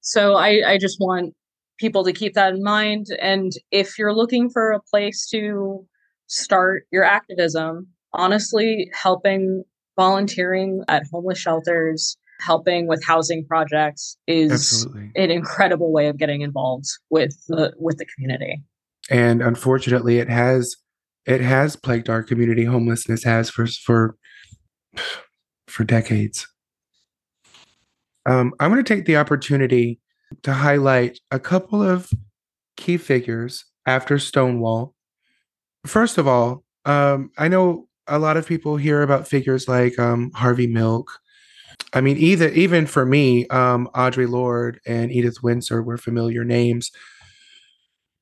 So 0.00 0.34
I, 0.34 0.62
I 0.66 0.78
just 0.78 0.98
want 1.00 1.34
people 1.78 2.04
to 2.04 2.12
keep 2.12 2.34
that 2.34 2.54
in 2.54 2.62
mind. 2.62 3.06
And 3.20 3.52
if 3.70 3.98
you're 3.98 4.14
looking 4.14 4.50
for 4.50 4.72
a 4.72 4.80
place 4.90 5.28
to 5.30 5.86
start 6.26 6.84
your 6.90 7.04
activism, 7.04 7.88
honestly, 8.12 8.90
helping 8.92 9.64
volunteering 9.96 10.82
at 10.88 11.04
homeless 11.12 11.38
shelters, 11.38 12.16
helping 12.40 12.86
with 12.86 13.04
housing 13.04 13.44
projects 13.44 14.16
is 14.26 14.52
Absolutely. 14.52 15.10
an 15.16 15.30
incredible 15.30 15.92
way 15.92 16.08
of 16.08 16.18
getting 16.18 16.42
involved 16.42 16.86
with 17.10 17.34
the 17.48 17.72
with 17.78 17.98
the 17.98 18.06
community. 18.06 18.62
And 19.10 19.42
unfortunately, 19.42 20.18
it 20.18 20.28
has 20.28 20.76
it 21.26 21.40
has 21.40 21.76
plagued 21.76 22.08
our 22.08 22.22
community. 22.22 22.64
Homelessness 22.64 23.24
has 23.24 23.50
for 23.50 23.66
for 23.66 24.16
for 25.66 25.84
decades. 25.84 26.46
Um, 28.26 28.52
I'm 28.60 28.70
going 28.70 28.84
to 28.84 28.94
take 28.94 29.06
the 29.06 29.16
opportunity 29.16 30.00
to 30.42 30.52
highlight 30.52 31.18
a 31.30 31.38
couple 31.38 31.82
of 31.82 32.10
key 32.76 32.96
figures 32.96 33.64
after 33.86 34.18
Stonewall. 34.18 34.94
First 35.86 36.18
of 36.18 36.28
all, 36.28 36.64
um, 36.84 37.30
I 37.38 37.48
know 37.48 37.88
a 38.06 38.18
lot 38.18 38.36
of 38.36 38.46
people 38.46 38.76
hear 38.76 39.02
about 39.02 39.28
figures 39.28 39.68
like 39.68 39.98
um, 39.98 40.30
Harvey 40.32 40.66
Milk 40.66 41.10
I 41.92 42.00
mean, 42.00 42.18
either 42.18 42.48
even 42.50 42.86
for 42.86 43.06
me, 43.06 43.46
um, 43.48 43.88
Audre 43.94 44.28
Lorde 44.28 44.80
and 44.86 45.10
Edith 45.10 45.42
Windsor 45.42 45.82
were 45.82 45.96
familiar 45.96 46.44
names. 46.44 46.90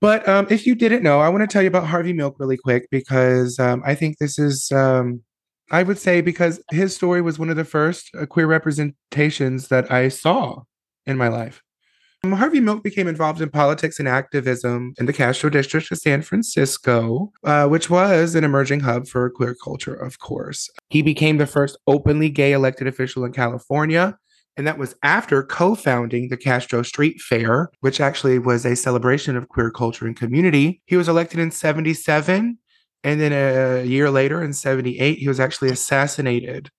But 0.01 0.29
um, 0.29 0.47
if 0.51 0.66
you 0.66 0.74
didn't 0.74 1.03
know, 1.03 1.20
I 1.20 1.29
want 1.31 1.43
to 1.43 1.47
tell 1.53 1.62
you 1.62 1.68
about 1.68 1.87
Harvey 1.87 2.12
Milk 2.12 2.37
really 2.39 2.59
quick 2.59 2.87
because 2.91 3.59
um, 3.59 3.83
I 3.85 3.95
think 3.95 4.18
this 4.18 4.39
is, 4.39 4.70
um, 4.70 5.22
I 5.70 5.82
would 5.82 5.98
say, 5.98 6.20
because 6.20 6.62
his 6.70 6.94
story 6.94 7.20
was 7.20 7.38
one 7.38 7.50
of 7.50 7.56
the 7.56 7.64
first 7.64 8.10
uh, 8.14 8.26
queer 8.26 8.46
representations 8.46 9.68
that 9.68 9.90
I 9.90 10.08
saw 10.08 10.62
in 11.06 11.16
my 11.16 11.28
life. 11.28 11.62
Um, 12.24 12.32
Harvey 12.32 12.60
Milk 12.60 12.82
became 12.82 13.08
involved 13.08 13.40
in 13.40 13.50
politics 13.50 13.98
and 13.98 14.08
activism 14.08 14.94
in 14.98 15.06
the 15.06 15.12
Castro 15.12 15.50
district 15.50 15.90
of 15.92 15.98
San 15.98 16.22
Francisco, 16.22 17.32
uh, 17.44 17.66
which 17.68 17.90
was 17.90 18.34
an 18.34 18.44
emerging 18.44 18.80
hub 18.80 19.06
for 19.06 19.30
queer 19.30 19.54
culture, 19.62 19.94
of 19.94 20.18
course. 20.18 20.68
He 20.88 21.02
became 21.02 21.36
the 21.36 21.46
first 21.46 21.76
openly 21.86 22.30
gay 22.30 22.52
elected 22.52 22.86
official 22.86 23.24
in 23.24 23.32
California. 23.32 24.16
And 24.56 24.66
that 24.66 24.78
was 24.78 24.96
after 25.02 25.42
co 25.42 25.74
founding 25.74 26.28
the 26.28 26.36
Castro 26.36 26.82
Street 26.82 27.20
Fair, 27.20 27.70
which 27.80 28.00
actually 28.00 28.38
was 28.38 28.64
a 28.64 28.74
celebration 28.74 29.36
of 29.36 29.48
queer 29.48 29.70
culture 29.70 30.06
and 30.06 30.16
community. 30.16 30.80
He 30.86 30.96
was 30.96 31.08
elected 31.08 31.38
in 31.38 31.50
77. 31.50 32.58
And 33.07 33.20
then 33.20 33.32
a 33.32 33.84
year 33.84 34.11
later, 34.11 34.42
in 34.42 34.52
78, 34.52 35.18
he 35.18 35.28
was 35.28 35.38
actually 35.38 35.70
assassinated. 35.70 36.70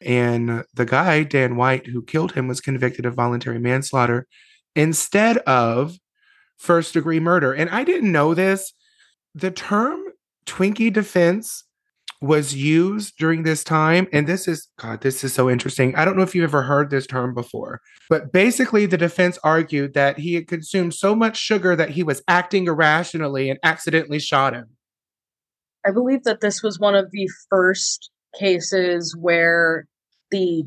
And 0.00 0.64
the 0.72 0.86
guy, 0.86 1.24
Dan 1.24 1.56
White, 1.56 1.88
who 1.88 2.02
killed 2.02 2.32
him, 2.32 2.48
was 2.48 2.62
convicted 2.62 3.04
of 3.04 3.12
voluntary 3.12 3.58
manslaughter 3.58 4.26
instead 4.74 5.36
of 5.40 5.98
first 6.56 6.94
degree 6.94 7.20
murder. 7.20 7.52
And 7.52 7.68
I 7.68 7.84
didn't 7.84 8.10
know 8.10 8.32
this. 8.32 8.72
The 9.34 9.50
term 9.50 10.02
Twinkie 10.46 10.90
defense 10.90 11.64
was 12.22 12.54
used 12.54 13.18
during 13.18 13.42
this 13.42 13.62
time. 13.62 14.08
And 14.10 14.26
this 14.26 14.48
is, 14.48 14.66
God, 14.78 15.02
this 15.02 15.22
is 15.22 15.34
so 15.34 15.50
interesting. 15.50 15.94
I 15.96 16.06
don't 16.06 16.16
know 16.16 16.22
if 16.22 16.34
you've 16.34 16.44
ever 16.44 16.62
heard 16.62 16.88
this 16.88 17.06
term 17.06 17.34
before, 17.34 17.82
but 18.08 18.32
basically, 18.32 18.86
the 18.86 18.96
defense 18.96 19.38
argued 19.44 19.92
that 19.92 20.18
he 20.18 20.32
had 20.32 20.48
consumed 20.48 20.94
so 20.94 21.14
much 21.14 21.36
sugar 21.36 21.76
that 21.76 21.90
he 21.90 22.02
was 22.02 22.22
acting 22.26 22.68
irrationally 22.68 23.50
and 23.50 23.58
accidentally 23.62 24.18
shot 24.18 24.54
him. 24.54 24.73
I 25.86 25.90
believe 25.90 26.24
that 26.24 26.40
this 26.40 26.62
was 26.62 26.78
one 26.78 26.94
of 26.94 27.10
the 27.10 27.28
first 27.50 28.10
cases 28.38 29.16
where 29.18 29.86
the 30.30 30.64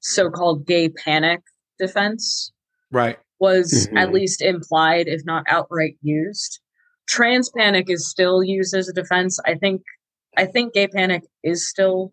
so 0.00 0.30
called 0.30 0.66
gay 0.66 0.88
panic 0.88 1.40
defense 1.78 2.52
right 2.90 3.18
was 3.38 3.86
mm-hmm. 3.86 3.96
at 3.96 4.12
least 4.12 4.42
implied, 4.42 5.08
if 5.08 5.22
not 5.24 5.44
outright 5.48 5.96
used. 6.02 6.60
Trans 7.08 7.50
panic 7.56 7.86
is 7.88 8.08
still 8.08 8.44
used 8.44 8.74
as 8.74 8.88
a 8.88 8.92
defense. 8.92 9.38
I 9.46 9.54
think 9.54 9.82
I 10.36 10.46
think 10.46 10.74
gay 10.74 10.88
panic 10.88 11.22
is 11.42 11.68
still 11.68 12.12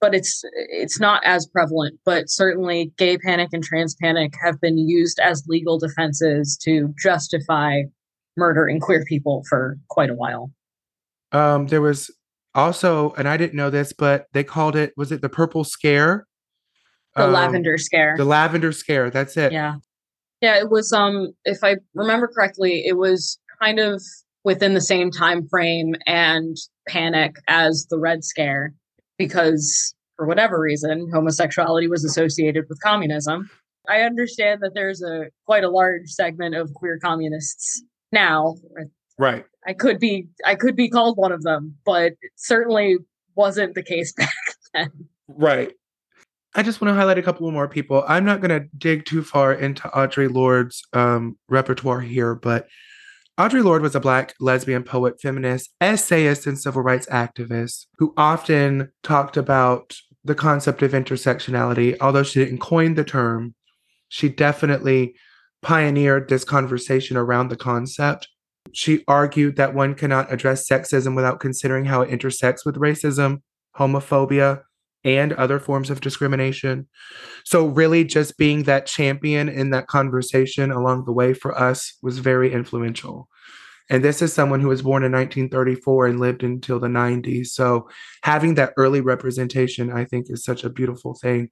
but 0.00 0.14
it's 0.14 0.42
it's 0.70 0.98
not 0.98 1.22
as 1.24 1.46
prevalent 1.46 2.00
but 2.04 2.30
certainly 2.30 2.92
gay 2.96 3.18
panic 3.18 3.50
and 3.52 3.62
trans 3.62 3.94
panic 4.02 4.32
have 4.42 4.60
been 4.60 4.78
used 4.78 5.20
as 5.20 5.44
legal 5.46 5.78
defenses 5.78 6.58
to 6.62 6.94
justify 6.98 7.82
murdering 8.36 8.80
queer 8.80 9.04
people 9.04 9.42
for 9.48 9.78
quite 9.88 10.10
a 10.10 10.14
while 10.14 10.50
um 11.32 11.66
there 11.68 11.80
was 11.80 12.10
also 12.54 13.12
and 13.12 13.28
i 13.28 13.36
didn't 13.36 13.54
know 13.54 13.70
this 13.70 13.92
but 13.92 14.26
they 14.32 14.44
called 14.44 14.76
it 14.76 14.92
was 14.96 15.12
it 15.12 15.20
the 15.20 15.28
purple 15.28 15.64
scare 15.64 16.26
the 17.16 17.24
um, 17.24 17.32
lavender 17.32 17.76
scare 17.78 18.14
the 18.16 18.24
lavender 18.24 18.72
scare 18.72 19.10
that's 19.10 19.36
it 19.36 19.52
yeah 19.52 19.76
yeah, 20.40 20.58
it 20.58 20.70
was 20.70 20.92
um 20.92 21.32
if 21.44 21.62
I 21.62 21.76
remember 21.94 22.28
correctly, 22.28 22.84
it 22.86 22.96
was 22.96 23.38
kind 23.60 23.78
of 23.78 24.02
within 24.44 24.74
the 24.74 24.80
same 24.80 25.10
time 25.10 25.46
frame 25.48 25.94
and 26.06 26.56
panic 26.88 27.36
as 27.46 27.86
the 27.90 27.98
Red 27.98 28.24
Scare 28.24 28.72
because 29.18 29.94
for 30.16 30.26
whatever 30.26 30.58
reason 30.58 31.10
homosexuality 31.12 31.88
was 31.88 32.04
associated 32.04 32.64
with 32.68 32.80
communism. 32.80 33.50
I 33.88 34.00
understand 34.02 34.60
that 34.62 34.72
there's 34.74 35.02
a 35.02 35.26
quite 35.46 35.64
a 35.64 35.70
large 35.70 36.08
segment 36.08 36.54
of 36.54 36.72
queer 36.74 36.98
communists 36.98 37.82
now. 38.12 38.56
Right. 39.20 39.44
I 39.66 39.74
could 39.74 40.00
be 40.00 40.28
I 40.46 40.54
could 40.54 40.74
be 40.74 40.88
called 40.88 41.18
one 41.18 41.30
of 41.30 41.42
them, 41.42 41.76
but 41.84 42.12
it 42.22 42.32
certainly 42.36 42.96
wasn't 43.34 43.74
the 43.74 43.82
case 43.82 44.12
back 44.16 44.32
then. 44.72 44.90
Right. 45.28 45.72
I 46.54 46.62
just 46.62 46.80
want 46.80 46.90
to 46.90 46.94
highlight 46.94 47.18
a 47.18 47.22
couple 47.22 47.48
more 47.52 47.68
people. 47.68 48.02
I'm 48.08 48.24
not 48.24 48.40
going 48.40 48.58
to 48.58 48.66
dig 48.78 49.04
too 49.04 49.22
far 49.22 49.52
into 49.52 49.82
Audre 49.88 50.32
Lorde's 50.32 50.82
um, 50.94 51.38
repertoire 51.48 52.00
here, 52.00 52.34
but 52.34 52.66
Audre 53.38 53.62
Lorde 53.62 53.82
was 53.82 53.94
a 53.94 54.00
Black 54.00 54.34
lesbian 54.40 54.82
poet, 54.82 55.20
feminist, 55.20 55.70
essayist, 55.82 56.46
and 56.46 56.58
civil 56.58 56.82
rights 56.82 57.06
activist 57.06 57.86
who 57.98 58.14
often 58.16 58.90
talked 59.02 59.36
about 59.36 59.94
the 60.24 60.34
concept 60.34 60.82
of 60.82 60.92
intersectionality. 60.92 61.94
Although 62.00 62.22
she 62.22 62.42
didn't 62.42 62.58
coin 62.58 62.94
the 62.94 63.04
term, 63.04 63.54
she 64.08 64.30
definitely 64.30 65.14
pioneered 65.62 66.30
this 66.30 66.42
conversation 66.42 67.18
around 67.18 67.48
the 67.48 67.56
concept. 67.56 68.26
She 68.72 69.04
argued 69.08 69.56
that 69.56 69.74
one 69.74 69.94
cannot 69.94 70.32
address 70.32 70.68
sexism 70.68 71.16
without 71.16 71.40
considering 71.40 71.86
how 71.86 72.02
it 72.02 72.10
intersects 72.10 72.64
with 72.64 72.76
racism, 72.76 73.42
homophobia, 73.76 74.62
and 75.04 75.32
other 75.34 75.58
forms 75.58 75.90
of 75.90 76.00
discrimination. 76.00 76.86
So, 77.44 77.66
really, 77.66 78.04
just 78.04 78.36
being 78.36 78.64
that 78.64 78.86
champion 78.86 79.48
in 79.48 79.70
that 79.70 79.86
conversation 79.86 80.70
along 80.70 81.04
the 81.04 81.12
way 81.12 81.32
for 81.32 81.58
us 81.58 81.96
was 82.02 82.18
very 82.18 82.52
influential. 82.52 83.28
And 83.88 84.04
this 84.04 84.22
is 84.22 84.32
someone 84.32 84.60
who 84.60 84.68
was 84.68 84.82
born 84.82 85.02
in 85.02 85.10
1934 85.10 86.06
and 86.06 86.20
lived 86.20 86.44
until 86.44 86.78
the 86.78 86.86
90s. 86.86 87.48
So, 87.48 87.88
having 88.22 88.54
that 88.54 88.74
early 88.76 89.00
representation, 89.00 89.90
I 89.90 90.04
think, 90.04 90.26
is 90.28 90.44
such 90.44 90.64
a 90.64 90.70
beautiful 90.70 91.14
thing. 91.14 91.48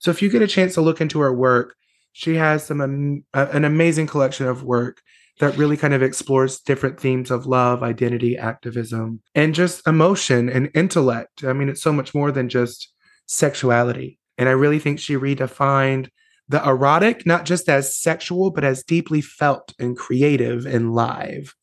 So, 0.00 0.10
if 0.10 0.22
you 0.22 0.30
get 0.30 0.42
a 0.42 0.46
chance 0.46 0.74
to 0.74 0.80
look 0.80 1.00
into 1.00 1.20
her 1.20 1.34
work, 1.34 1.74
she 2.12 2.36
has 2.36 2.64
some 2.64 2.80
um, 2.80 3.24
an 3.34 3.64
amazing 3.64 4.06
collection 4.06 4.46
of 4.46 4.62
work 4.62 5.02
that 5.40 5.56
really 5.56 5.76
kind 5.76 5.94
of 5.94 6.02
explores 6.02 6.60
different 6.60 7.00
themes 7.00 7.30
of 7.30 7.46
love, 7.46 7.82
identity, 7.82 8.36
activism, 8.36 9.20
and 9.34 9.54
just 9.54 9.86
emotion 9.86 10.48
and 10.48 10.70
intellect. 10.74 11.44
I 11.44 11.52
mean, 11.52 11.68
it's 11.68 11.82
so 11.82 11.92
much 11.92 12.14
more 12.14 12.30
than 12.30 12.48
just 12.48 12.92
sexuality. 13.26 14.18
And 14.38 14.48
I 14.48 14.52
really 14.52 14.78
think 14.78 14.98
she 14.98 15.16
redefined 15.16 16.08
the 16.48 16.66
erotic, 16.66 17.26
not 17.26 17.44
just 17.46 17.68
as 17.68 17.96
sexual, 17.96 18.50
but 18.50 18.64
as 18.64 18.84
deeply 18.84 19.20
felt 19.20 19.72
and 19.78 19.96
creative 19.96 20.66
and 20.66 20.94
live. 20.94 21.54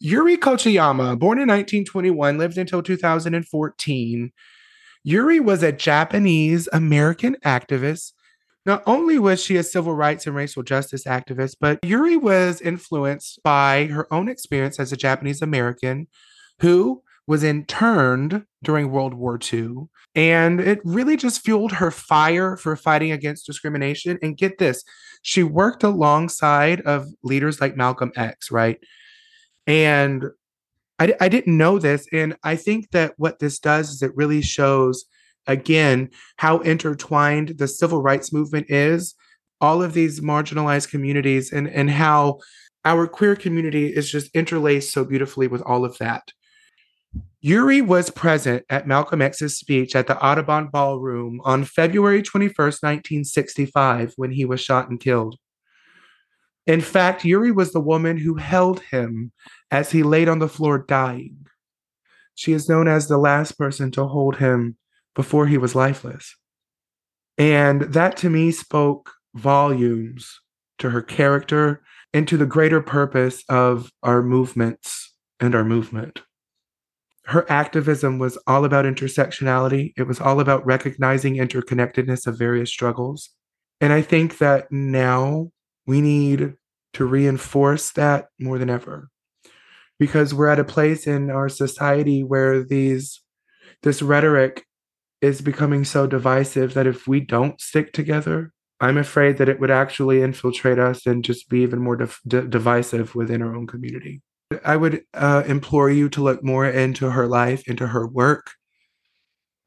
Yuri 0.00 0.38
Kochiyama, 0.38 1.18
born 1.18 1.38
in 1.38 1.48
1921, 1.48 2.38
lived 2.38 2.56
until 2.56 2.82
2014. 2.82 4.32
Yuri 5.04 5.40
was 5.40 5.62
a 5.62 5.72
Japanese 5.72 6.68
American 6.72 7.36
activist 7.44 8.12
not 8.66 8.82
only 8.86 9.18
was 9.18 9.42
she 9.42 9.56
a 9.56 9.62
civil 9.62 9.94
rights 9.94 10.26
and 10.26 10.36
racial 10.36 10.62
justice 10.62 11.04
activist, 11.04 11.56
but 11.60 11.78
Yuri 11.84 12.16
was 12.16 12.60
influenced 12.60 13.42
by 13.42 13.86
her 13.86 14.12
own 14.12 14.28
experience 14.28 14.78
as 14.78 14.92
a 14.92 14.96
Japanese 14.96 15.40
American 15.40 16.08
who 16.60 17.02
was 17.26 17.42
interned 17.42 18.44
during 18.62 18.90
World 18.90 19.14
War 19.14 19.38
II. 19.52 19.88
And 20.14 20.60
it 20.60 20.80
really 20.84 21.16
just 21.16 21.42
fueled 21.42 21.72
her 21.72 21.90
fire 21.90 22.56
for 22.56 22.74
fighting 22.76 23.12
against 23.12 23.46
discrimination. 23.46 24.18
And 24.20 24.36
get 24.36 24.58
this, 24.58 24.84
she 25.22 25.42
worked 25.42 25.84
alongside 25.84 26.80
of 26.82 27.06
leaders 27.22 27.60
like 27.60 27.76
Malcolm 27.76 28.12
X, 28.16 28.50
right? 28.50 28.78
And 29.66 30.24
I, 30.98 31.14
I 31.20 31.28
didn't 31.28 31.56
know 31.56 31.78
this. 31.78 32.06
And 32.12 32.36
I 32.42 32.56
think 32.56 32.90
that 32.90 33.14
what 33.16 33.38
this 33.38 33.58
does 33.58 33.90
is 33.90 34.02
it 34.02 34.16
really 34.16 34.42
shows 34.42 35.04
again 35.50 36.08
how 36.36 36.58
intertwined 36.60 37.48
the 37.58 37.68
civil 37.68 38.00
rights 38.00 38.32
movement 38.32 38.66
is 38.70 39.14
all 39.60 39.82
of 39.82 39.92
these 39.92 40.20
marginalized 40.20 40.90
communities 40.90 41.52
and 41.52 41.68
and 41.68 41.90
how 41.90 42.38
our 42.84 43.06
queer 43.06 43.36
community 43.36 43.88
is 43.88 44.10
just 44.10 44.34
interlaced 44.34 44.92
so 44.92 45.04
beautifully 45.04 45.46
with 45.46 45.62
all 45.62 45.84
of 45.84 45.98
that 45.98 46.32
Yuri 47.42 47.80
was 47.80 48.10
present 48.10 48.64
at 48.68 48.86
Malcolm 48.86 49.22
X's 49.22 49.56
speech 49.56 49.96
at 49.96 50.06
the 50.06 50.22
Audubon 50.22 50.68
Ballroom 50.68 51.40
on 51.42 51.64
February 51.64 52.22
21st, 52.22 52.82
1965, 52.82 54.12
when 54.16 54.30
he 54.30 54.44
was 54.44 54.60
shot 54.60 54.90
and 54.90 55.00
killed. 55.00 55.36
In 56.66 56.82
fact, 56.82 57.24
Yuri 57.24 57.50
was 57.50 57.72
the 57.72 57.80
woman 57.80 58.18
who 58.18 58.34
held 58.34 58.80
him 58.80 59.32
as 59.70 59.90
he 59.90 60.02
laid 60.02 60.28
on 60.28 60.38
the 60.38 60.48
floor 60.48 60.78
dying. 60.78 61.46
She 62.34 62.52
is 62.52 62.68
known 62.68 62.86
as 62.88 63.08
the 63.08 63.18
last 63.18 63.52
person 63.52 63.90
to 63.92 64.06
hold 64.06 64.36
him 64.36 64.76
before 65.14 65.46
he 65.46 65.58
was 65.58 65.74
lifeless. 65.74 66.36
And 67.38 67.82
that 67.82 68.16
to 68.18 68.30
me 68.30 68.50
spoke 68.50 69.12
volumes 69.34 70.40
to 70.78 70.90
her 70.90 71.02
character 71.02 71.82
and 72.12 72.26
to 72.28 72.36
the 72.36 72.46
greater 72.46 72.80
purpose 72.80 73.44
of 73.48 73.90
our 74.02 74.22
movements 74.22 75.14
and 75.38 75.54
our 75.54 75.64
movement. 75.64 76.22
Her 77.26 77.50
activism 77.50 78.18
was 78.18 78.36
all 78.46 78.64
about 78.64 78.84
intersectionality. 78.84 79.92
It 79.96 80.06
was 80.08 80.20
all 80.20 80.40
about 80.40 80.66
recognizing 80.66 81.36
interconnectedness 81.36 82.26
of 82.26 82.36
various 82.36 82.70
struggles. 82.70 83.30
And 83.80 83.92
I 83.92 84.02
think 84.02 84.38
that 84.38 84.70
now 84.72 85.50
we 85.86 86.00
need 86.00 86.54
to 86.94 87.04
reinforce 87.04 87.92
that 87.92 88.26
more 88.40 88.58
than 88.58 88.68
ever 88.68 89.08
because 89.98 90.34
we're 90.34 90.48
at 90.48 90.58
a 90.58 90.64
place 90.64 91.06
in 91.06 91.30
our 91.30 91.48
society 91.48 92.24
where 92.24 92.64
these 92.64 93.20
this 93.82 94.02
rhetoric 94.02 94.64
is 95.20 95.40
becoming 95.40 95.84
so 95.84 96.06
divisive 96.06 96.74
that 96.74 96.86
if 96.86 97.06
we 97.06 97.20
don't 97.20 97.60
stick 97.60 97.92
together, 97.92 98.52
I'm 98.80 98.96
afraid 98.96 99.36
that 99.36 99.48
it 99.48 99.60
would 99.60 99.70
actually 99.70 100.22
infiltrate 100.22 100.78
us 100.78 101.06
and 101.06 101.24
just 101.24 101.50
be 101.50 101.60
even 101.60 101.80
more 101.80 101.96
de- 101.96 102.42
divisive 102.46 103.14
within 103.14 103.42
our 103.42 103.54
own 103.54 103.66
community. 103.66 104.22
I 104.64 104.76
would 104.76 105.02
uh, 105.14 105.44
implore 105.46 105.90
you 105.90 106.08
to 106.10 106.22
look 106.22 106.42
more 106.42 106.66
into 106.66 107.10
her 107.10 107.26
life, 107.26 107.68
into 107.68 107.88
her 107.88 108.06
work. 108.06 108.52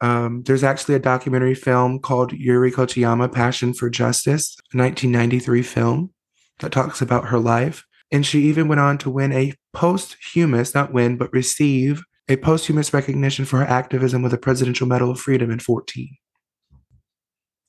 Um, 0.01 0.43
there's 0.43 0.63
actually 0.63 0.95
a 0.95 0.99
documentary 0.99 1.55
film 1.55 1.99
called 1.99 2.33
Yuri 2.33 2.71
Kochiyama 2.71 3.31
Passion 3.31 3.73
for 3.73 3.89
Justice, 3.89 4.57
a 4.73 4.77
1993 4.77 5.61
film 5.61 6.11
that 6.59 6.71
talks 6.71 7.01
about 7.01 7.27
her 7.27 7.39
life. 7.39 7.85
And 8.11 8.25
she 8.25 8.41
even 8.41 8.67
went 8.67 8.81
on 8.81 8.97
to 8.99 9.09
win 9.09 9.31
a 9.31 9.53
posthumous, 9.71 10.75
not 10.75 10.91
win, 10.91 11.17
but 11.17 11.31
receive 11.31 12.03
a 12.29 12.37
posthumous 12.37 12.93
recognition 12.93 13.45
for 13.45 13.59
her 13.59 13.65
activism 13.65 14.21
with 14.21 14.33
a 14.33 14.37
Presidential 14.37 14.87
Medal 14.87 15.11
of 15.11 15.19
Freedom 15.19 15.51
in 15.51 15.59
14. 15.59 16.15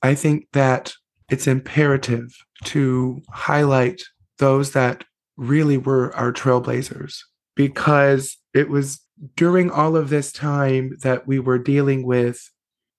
I 0.03 0.15
think 0.15 0.47
that 0.53 0.93
it's 1.31 1.47
imperative 1.47 2.29
to 2.65 3.23
highlight 3.31 4.03
those 4.39 4.73
that 4.73 5.05
really 5.37 5.77
were 5.77 6.15
our 6.15 6.33
trailblazers 6.33 7.17
because 7.57 8.37
it 8.53 8.69
was 8.69 9.01
during 9.37 9.71
all 9.71 9.97
of 9.97 10.11
this 10.11 10.33
time 10.33 10.97
that 11.03 11.27
we 11.27 11.39
were 11.39 11.59
dealing 11.59 12.05
with 12.05 12.51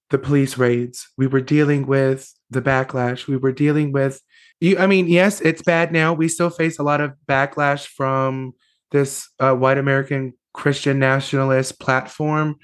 the 0.09 0.17
police 0.17 0.57
raids, 0.57 1.07
we 1.17 1.27
were 1.27 1.41
dealing 1.41 1.87
with 1.87 2.33
the 2.49 2.61
backlash, 2.61 3.27
we 3.27 3.37
were 3.37 3.51
dealing 3.51 3.91
with 3.91 4.21
you, 4.59 4.77
I 4.77 4.87
mean, 4.87 5.07
yes, 5.07 5.41
it's 5.41 5.61
bad 5.61 5.91
now. 5.91 6.13
We 6.13 6.27
still 6.27 6.49
face 6.49 6.79
a 6.79 6.83
lot 6.83 7.01
of 7.01 7.13
backlash 7.27 7.87
from 7.87 8.53
this 8.91 9.29
uh, 9.39 9.53
white 9.53 9.77
American 9.77 10.33
Christian 10.55 10.99
nationalist 10.99 11.79
platform, 11.79 12.55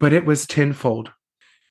but 0.00 0.12
it 0.12 0.26
was 0.26 0.46
tenfold. 0.46 1.12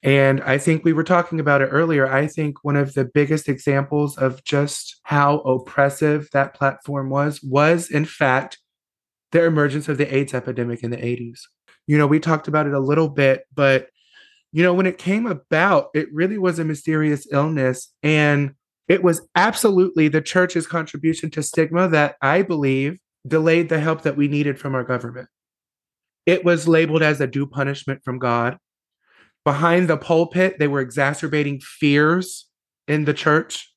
And 0.02 0.42
I 0.42 0.58
think 0.58 0.84
we 0.84 0.94
were 0.94 1.04
talking 1.04 1.40
about 1.40 1.62
it 1.62 1.68
earlier. 1.68 2.12
I 2.12 2.28
think 2.28 2.64
one 2.64 2.76
of 2.76 2.94
the 2.94 3.06
biggest 3.06 3.48
examples 3.48 4.18
of 4.18 4.44
just 4.44 5.00
how 5.04 5.40
oppressive 5.40 6.30
that 6.34 6.54
platform 6.54 7.10
was, 7.10 7.42
was 7.44 7.90
in 7.90 8.06
fact 8.06 8.58
the 9.32 9.44
emergence 9.44 9.88
of 9.88 9.98
the 9.98 10.14
AIDS 10.14 10.34
epidemic 10.34 10.84
in 10.84 10.92
the 10.92 10.98
80s. 10.98 11.42
You 11.88 11.98
know, 11.98 12.08
we 12.08 12.20
talked 12.20 12.48
about 12.48 12.68
it 12.68 12.74
a 12.74 12.80
little 12.80 13.10
bit, 13.10 13.44
but, 13.54 13.90
you 14.52 14.64
know, 14.64 14.74
when 14.74 14.86
it 14.86 14.98
came 14.98 15.26
about, 15.26 15.88
it 15.94 16.08
really 16.14 16.38
was 16.38 16.60
a 16.60 16.66
mysterious 16.66 17.28
illness. 17.32 17.94
And 18.02 18.56
it 18.88 19.04
was 19.04 19.28
absolutely 19.36 20.08
the 20.08 20.22
church's 20.22 20.68
contribution 20.68 21.32
to 21.32 21.44
stigma 21.44 21.88
that 21.90 22.16
I 22.22 22.42
believe 22.42 23.00
delayed 23.26 23.70
the 23.70 23.80
help 23.80 24.04
that 24.04 24.18
we 24.18 24.28
needed 24.28 24.60
from 24.60 24.76
our 24.76 24.84
government. 24.84 25.30
It 26.26 26.46
was 26.46 26.68
labeled 26.68 27.04
as 27.04 27.20
a 27.22 27.28
due 27.28 27.46
punishment 27.46 28.02
from 28.04 28.20
God. 28.20 28.58
Behind 29.44 29.90
the 29.90 29.98
pulpit, 29.98 30.58
they 30.60 30.68
were 30.68 30.80
exacerbating 30.80 31.60
fears 31.60 32.48
in 32.88 33.06
the 33.06 33.14
church. 33.14 33.70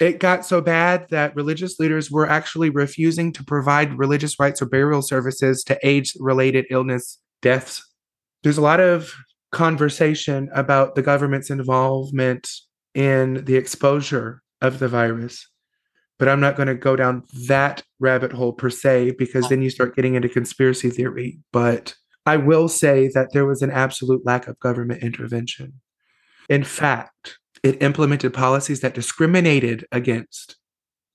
It 0.00 0.18
got 0.18 0.44
so 0.44 0.60
bad 0.60 1.06
that 1.10 1.36
religious 1.36 1.78
leaders 1.78 2.10
were 2.10 2.28
actually 2.28 2.70
refusing 2.70 3.32
to 3.34 3.44
provide 3.44 3.98
religious 3.98 4.40
rites 4.40 4.62
or 4.62 4.66
burial 4.66 5.02
services 5.02 5.62
to 5.64 5.78
AIDS 5.86 6.16
related 6.18 6.64
illness 6.70 7.18
deaths. 7.42 7.86
There's 8.42 8.58
a 8.58 8.62
lot 8.62 8.80
of 8.80 9.14
conversation 9.52 10.48
about 10.54 10.94
the 10.94 11.02
government's 11.02 11.50
involvement 11.50 12.48
in 12.94 13.44
the 13.44 13.56
exposure 13.56 14.42
of 14.60 14.78
the 14.78 14.88
virus. 14.88 15.46
But 16.18 16.28
I'm 16.28 16.40
not 16.40 16.56
going 16.56 16.68
to 16.68 16.74
go 16.74 16.94
down 16.94 17.24
that 17.48 17.82
rabbit 17.98 18.32
hole 18.32 18.52
per 18.52 18.70
se, 18.70 19.14
because 19.18 19.48
then 19.48 19.62
you 19.62 19.70
start 19.70 19.96
getting 19.96 20.14
into 20.14 20.28
conspiracy 20.28 20.90
theory. 20.90 21.38
But 21.52 21.94
I 22.26 22.36
will 22.36 22.68
say 22.68 23.08
that 23.14 23.32
there 23.32 23.46
was 23.46 23.62
an 23.62 23.70
absolute 23.70 24.24
lack 24.24 24.46
of 24.46 24.60
government 24.60 25.02
intervention. 25.02 25.80
In 26.48 26.62
fact, 26.62 27.38
it 27.62 27.82
implemented 27.82 28.34
policies 28.34 28.80
that 28.80 28.94
discriminated 28.94 29.86
against 29.90 30.56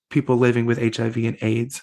people 0.09 0.37
living 0.37 0.65
with 0.65 0.95
HIV 0.95 1.17
and 1.17 1.37
AIDS. 1.41 1.81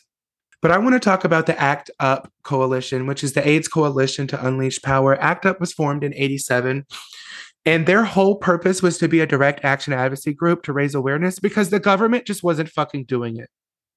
But 0.62 0.70
I 0.70 0.78
want 0.78 0.94
to 0.94 1.00
talk 1.00 1.24
about 1.24 1.44
the 1.44 1.60
ACT 1.60 1.90
UP 2.00 2.30
coalition, 2.42 3.06
which 3.06 3.22
is 3.22 3.34
the 3.34 3.46
AIDS 3.46 3.68
Coalition 3.68 4.26
to 4.28 4.46
Unleash 4.46 4.80
Power. 4.80 5.14
ACT 5.20 5.44
UP 5.44 5.60
was 5.60 5.74
formed 5.74 6.02
in 6.02 6.14
87 6.14 6.86
and 7.66 7.86
their 7.86 8.04
whole 8.04 8.36
purpose 8.36 8.82
was 8.82 8.98
to 8.98 9.08
be 9.08 9.20
a 9.20 9.26
direct 9.26 9.64
action 9.64 9.92
advocacy 9.92 10.34
group 10.34 10.62
to 10.64 10.72
raise 10.72 10.94
awareness 10.94 11.38
because 11.38 11.70
the 11.70 11.80
government 11.80 12.26
just 12.26 12.42
wasn't 12.42 12.68
fucking 12.68 13.04
doing 13.04 13.38
it. 13.38 13.48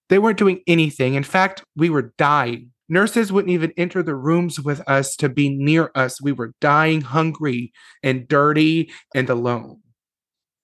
They 0.10 0.20
weren't 0.20 0.38
doing 0.38 0.62
anything. 0.68 1.16
In 1.16 1.24
fact, 1.24 1.64
we 1.76 1.90
were 1.90 2.14
dying. 2.18 2.72
Nurses 2.90 3.32
wouldn't 3.32 3.52
even 3.52 3.74
enter 3.76 4.02
the 4.02 4.16
rooms 4.16 4.62
with 4.62 4.82
us 4.88 5.18
to 5.18 5.28
be 5.28 5.50
near 5.50 5.92
us. 5.96 6.22
We 6.22 6.32
were 6.32 6.54
dying 6.62 7.02
hungry 7.02 7.74
and 8.02 8.26
dirty 8.28 8.90
and 9.14 9.30
alone. 9.30 9.82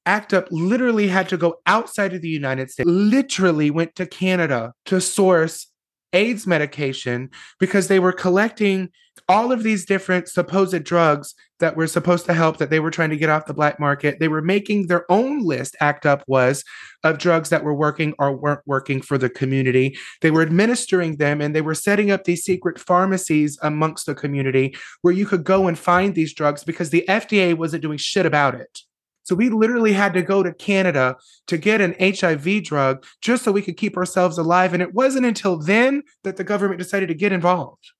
ACT 0.05 0.33
UP 0.33 0.47
literally 0.51 1.07
had 1.07 1.27
to 1.29 1.37
go 1.37 1.55
outside 1.65 2.13
of 2.13 2.21
the 2.21 2.29
United 2.29 2.71
States, 2.71 2.89
literally 2.89 3.69
went 3.69 3.95
to 3.95 4.05
Canada 4.05 4.73
to 4.85 5.01
source 5.01 5.67
AIDS 6.13 6.45
medication 6.47 7.29
because 7.59 7.87
they 7.87 7.99
were 7.99 8.11
collecting 8.13 8.89
all 9.29 9.51
of 9.51 9.63
these 9.63 9.85
different 9.85 10.27
supposed 10.27 10.83
drugs 10.83 11.33
that 11.59 11.77
were 11.77 11.87
supposed 11.87 12.25
to 12.25 12.33
help 12.33 12.57
that 12.57 12.69
they 12.69 12.79
were 12.79 12.91
trying 12.91 13.09
to 13.09 13.17
get 13.17 13.29
off 13.29 13.45
the 13.45 13.53
black 13.53 13.79
market. 13.79 14.19
They 14.19 14.27
were 14.27 14.41
making 14.41 14.87
their 14.87 15.09
own 15.09 15.43
list, 15.43 15.77
ACT 15.79 16.05
UP 16.05 16.23
was, 16.27 16.63
of 17.03 17.19
drugs 17.19 17.49
that 17.49 17.63
were 17.63 17.73
working 17.73 18.13
or 18.19 18.35
weren't 18.35 18.59
working 18.65 19.01
for 19.01 19.17
the 19.17 19.29
community. 19.29 19.97
They 20.21 20.31
were 20.31 20.41
administering 20.41 21.17
them 21.17 21.39
and 21.39 21.55
they 21.55 21.61
were 21.61 21.75
setting 21.75 22.11
up 22.11 22.25
these 22.25 22.43
secret 22.43 22.79
pharmacies 22.79 23.57
amongst 23.61 24.05
the 24.05 24.15
community 24.15 24.75
where 25.03 25.13
you 25.13 25.25
could 25.25 25.45
go 25.45 25.67
and 25.67 25.79
find 25.79 26.15
these 26.15 26.33
drugs 26.33 26.63
because 26.63 26.89
the 26.89 27.05
FDA 27.07 27.55
wasn't 27.55 27.83
doing 27.83 27.97
shit 27.97 28.25
about 28.25 28.55
it. 28.55 28.79
So 29.23 29.35
we 29.35 29.49
literally 29.49 29.93
had 29.93 30.13
to 30.15 30.21
go 30.21 30.43
to 30.43 30.53
Canada 30.53 31.15
to 31.47 31.57
get 31.57 31.79
an 31.79 31.95
HIV 31.97 32.63
drug 32.63 33.05
just 33.21 33.43
so 33.45 33.53
we 33.53 33.61
could 33.61 33.77
keep 33.77 33.95
ourselves 33.95 34.37
alive. 34.37 34.73
And 34.73 34.83
it 34.83 34.93
wasn't 34.93 35.25
until 35.25 35.57
then 35.57 36.03
that 36.25 36.35
the 36.35 36.43
government 36.43 36.79
decided 36.79 37.07
to 37.07 37.15
get 37.15 37.31
involved. 37.31 37.91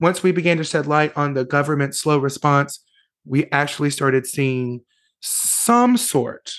Once 0.00 0.22
we 0.22 0.32
began 0.32 0.56
to 0.56 0.64
shed 0.64 0.86
light 0.86 1.12
on 1.16 1.34
the 1.34 1.44
government's 1.44 2.00
slow 2.00 2.18
response, 2.18 2.82
we 3.24 3.46
actually 3.52 3.90
started 3.90 4.26
seeing 4.26 4.80
some 5.20 5.96
sort 5.96 6.52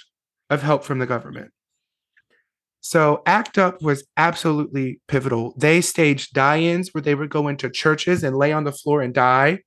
of 0.49 0.61
help 0.61 0.83
from 0.83 0.99
the 0.99 1.07
government. 1.07 1.51
So 2.81 3.21
ACT 3.25 3.57
UP 3.57 3.81
was 3.81 4.03
absolutely 4.17 4.99
pivotal. 5.07 5.53
They 5.57 5.81
staged 5.81 6.33
die-ins 6.33 6.93
where 6.93 7.01
they 7.01 7.15
would 7.15 7.29
go 7.29 7.47
into 7.47 7.69
churches 7.69 8.23
and 8.23 8.35
lay 8.35 8.51
on 8.51 8.63
the 8.63 8.71
floor 8.71 9.01
and 9.01 9.13
die, 9.13 9.59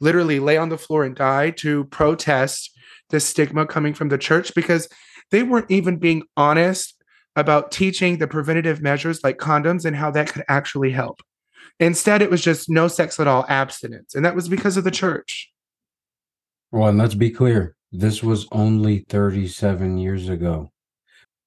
literally 0.00 0.40
lay 0.40 0.56
on 0.56 0.70
the 0.70 0.78
floor 0.78 1.04
and 1.04 1.14
die 1.14 1.50
to 1.50 1.84
protest 1.84 2.70
the 3.10 3.20
stigma 3.20 3.66
coming 3.66 3.94
from 3.94 4.08
the 4.08 4.18
church 4.18 4.54
because 4.54 4.88
they 5.30 5.42
weren't 5.42 5.70
even 5.70 5.98
being 5.98 6.22
honest 6.36 6.94
about 7.36 7.70
teaching 7.70 8.18
the 8.18 8.28
preventative 8.28 8.80
measures 8.80 9.22
like 9.22 9.38
condoms 9.38 9.84
and 9.84 9.96
how 9.96 10.10
that 10.10 10.32
could 10.32 10.44
actually 10.48 10.90
help. 10.90 11.20
Instead, 11.80 12.22
it 12.22 12.30
was 12.30 12.42
just 12.42 12.70
no 12.70 12.88
sex 12.88 13.18
at 13.18 13.26
all, 13.26 13.44
abstinence. 13.48 14.14
And 14.14 14.24
that 14.24 14.34
was 14.34 14.48
because 14.48 14.76
of 14.76 14.84
the 14.84 14.90
church. 14.90 15.50
Well, 16.70 16.88
and 16.88 16.98
let's 16.98 17.14
be 17.14 17.30
clear 17.30 17.76
this 17.92 18.22
was 18.22 18.46
only 18.52 19.00
37 19.08 19.98
years 19.98 20.28
ago. 20.28 20.70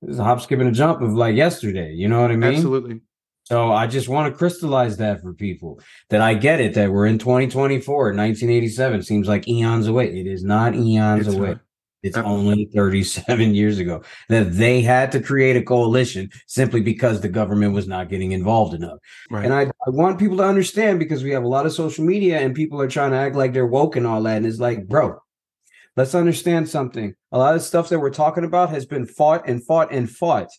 This 0.01 0.13
is 0.13 0.19
a 0.19 0.23
hop, 0.23 0.41
skip, 0.41 0.59
and 0.59 0.69
a 0.69 0.71
jump 0.71 1.01
of 1.01 1.13
like 1.13 1.35
yesterday. 1.35 1.93
You 1.93 2.07
know 2.07 2.21
what 2.21 2.31
I 2.31 2.35
mean? 2.35 2.53
Absolutely. 2.53 3.01
So 3.43 3.71
I 3.71 3.87
just 3.87 4.09
want 4.09 4.31
to 4.31 4.37
crystallize 4.37 4.97
that 4.97 5.21
for 5.21 5.33
people 5.33 5.79
that 6.09 6.19
I 6.21 6.33
get 6.33 6.59
it 6.59 6.73
that 6.73 6.91
we're 6.91 7.05
in 7.05 7.17
2024, 7.17 7.95
1987 7.95 9.03
seems 9.03 9.27
like 9.27 9.47
eons 9.47 9.87
away. 9.87 10.19
It 10.19 10.27
is 10.27 10.43
not 10.43 10.75
eons 10.75 11.27
it's 11.27 11.35
away. 11.35 11.49
Not. 11.51 11.61
It's 12.03 12.17
only 12.17 12.69
37 12.73 13.55
years 13.55 13.79
ago 13.79 14.03
that 14.29 14.53
they 14.53 14.81
had 14.81 15.11
to 15.13 15.19
create 15.19 15.55
a 15.55 15.63
coalition 15.63 16.29
simply 16.45 16.81
because 16.81 17.21
the 17.21 17.29
government 17.29 17.73
was 17.73 17.87
not 17.87 18.09
getting 18.09 18.31
involved 18.31 18.73
enough. 18.73 18.99
Right. 19.29 19.45
And 19.45 19.53
I, 19.53 19.63
I 19.63 19.89
want 19.89 20.19
people 20.19 20.37
to 20.37 20.43
understand 20.43 20.99
because 20.99 21.23
we 21.23 21.31
have 21.31 21.43
a 21.43 21.47
lot 21.47 21.65
of 21.65 21.73
social 21.73 22.05
media 22.05 22.39
and 22.39 22.55
people 22.55 22.81
are 22.81 22.87
trying 22.87 23.11
to 23.11 23.17
act 23.17 23.35
like 23.35 23.53
they're 23.53 23.65
woke 23.65 23.95
and 23.95 24.05
all 24.05 24.21
that. 24.23 24.37
And 24.37 24.45
it's 24.45 24.59
like, 24.59 24.87
bro, 24.87 25.19
let's 25.95 26.15
understand 26.15 26.69
something. 26.69 27.15
A 27.31 27.37
lot 27.37 27.55
of 27.55 27.63
stuff 27.63 27.89
that 27.89 27.99
we're 27.99 28.11
talking 28.11 28.43
about 28.43 28.69
has 28.69 28.85
been 28.85 29.05
fought 29.05 29.47
and 29.47 29.65
fought 29.65 29.91
and 29.91 30.09
fought 30.09 30.49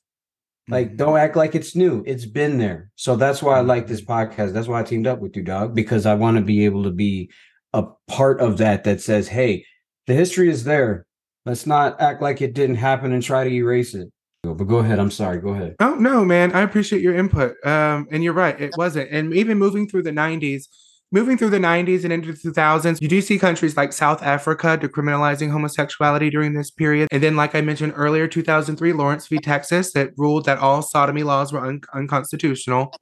like, 0.68 0.88
mm-hmm. 0.88 0.96
don't 0.96 1.18
act 1.18 1.36
like 1.36 1.54
it's 1.54 1.74
new. 1.74 2.02
It's 2.06 2.26
been 2.26 2.58
there. 2.58 2.90
So 2.94 3.16
that's 3.16 3.42
why 3.42 3.56
I 3.56 3.62
like 3.62 3.86
this 3.86 4.02
mm-hmm. 4.02 4.12
podcast. 4.12 4.52
That's 4.52 4.68
why 4.68 4.80
I 4.80 4.84
teamed 4.84 5.06
up 5.06 5.20
with 5.20 5.36
you, 5.36 5.42
dog, 5.42 5.74
because 5.74 6.06
I 6.06 6.14
want 6.14 6.36
to 6.36 6.42
be 6.42 6.64
able 6.64 6.84
to 6.84 6.90
be 6.90 7.30
a 7.72 7.84
part 8.06 8.40
of 8.40 8.58
that 8.58 8.84
that 8.84 9.00
says, 9.00 9.28
hey, 9.28 9.64
the 10.06 10.14
history 10.14 10.50
is 10.50 10.64
there. 10.64 11.06
Let's 11.48 11.66
not 11.66 12.00
act 12.00 12.22
like 12.22 12.40
it 12.42 12.54
didn't 12.54 12.76
happen 12.76 13.12
and 13.12 13.22
try 13.22 13.42
to 13.42 13.50
erase 13.50 13.94
it. 13.94 14.08
But 14.42 14.54
go 14.54 14.78
ahead. 14.78 14.98
I'm 14.98 15.10
sorry. 15.10 15.40
Go 15.40 15.48
ahead. 15.48 15.74
Oh 15.80 15.94
no, 15.94 16.24
man. 16.24 16.52
I 16.52 16.60
appreciate 16.60 17.02
your 17.02 17.14
input. 17.14 17.56
Um, 17.66 18.06
and 18.12 18.22
you're 18.22 18.34
right. 18.34 18.58
It 18.60 18.74
wasn't. 18.76 19.10
And 19.10 19.34
even 19.34 19.58
moving 19.58 19.88
through 19.88 20.04
the 20.04 20.12
90s, 20.12 20.64
Moving 21.10 21.38
through 21.38 21.50
the 21.50 21.58
90s 21.58 22.04
and 22.04 22.12
into 22.12 22.32
the 22.32 22.50
2000s, 22.50 23.00
you 23.00 23.08
do 23.08 23.22
see 23.22 23.38
countries 23.38 23.78
like 23.78 23.94
South 23.94 24.22
Africa 24.22 24.78
decriminalizing 24.78 25.50
homosexuality 25.50 26.28
during 26.28 26.52
this 26.52 26.70
period. 26.70 27.08
And 27.10 27.22
then, 27.22 27.34
like 27.34 27.54
I 27.54 27.62
mentioned 27.62 27.94
earlier, 27.96 28.28
2003, 28.28 28.92
Lawrence 28.92 29.26
v. 29.26 29.38
Texas, 29.38 29.92
that 29.94 30.10
ruled 30.18 30.44
that 30.44 30.58
all 30.58 30.82
sodomy 30.82 31.22
laws 31.22 31.50
were 31.50 31.64
un- 31.64 31.80
unconstitutional, 31.94 32.92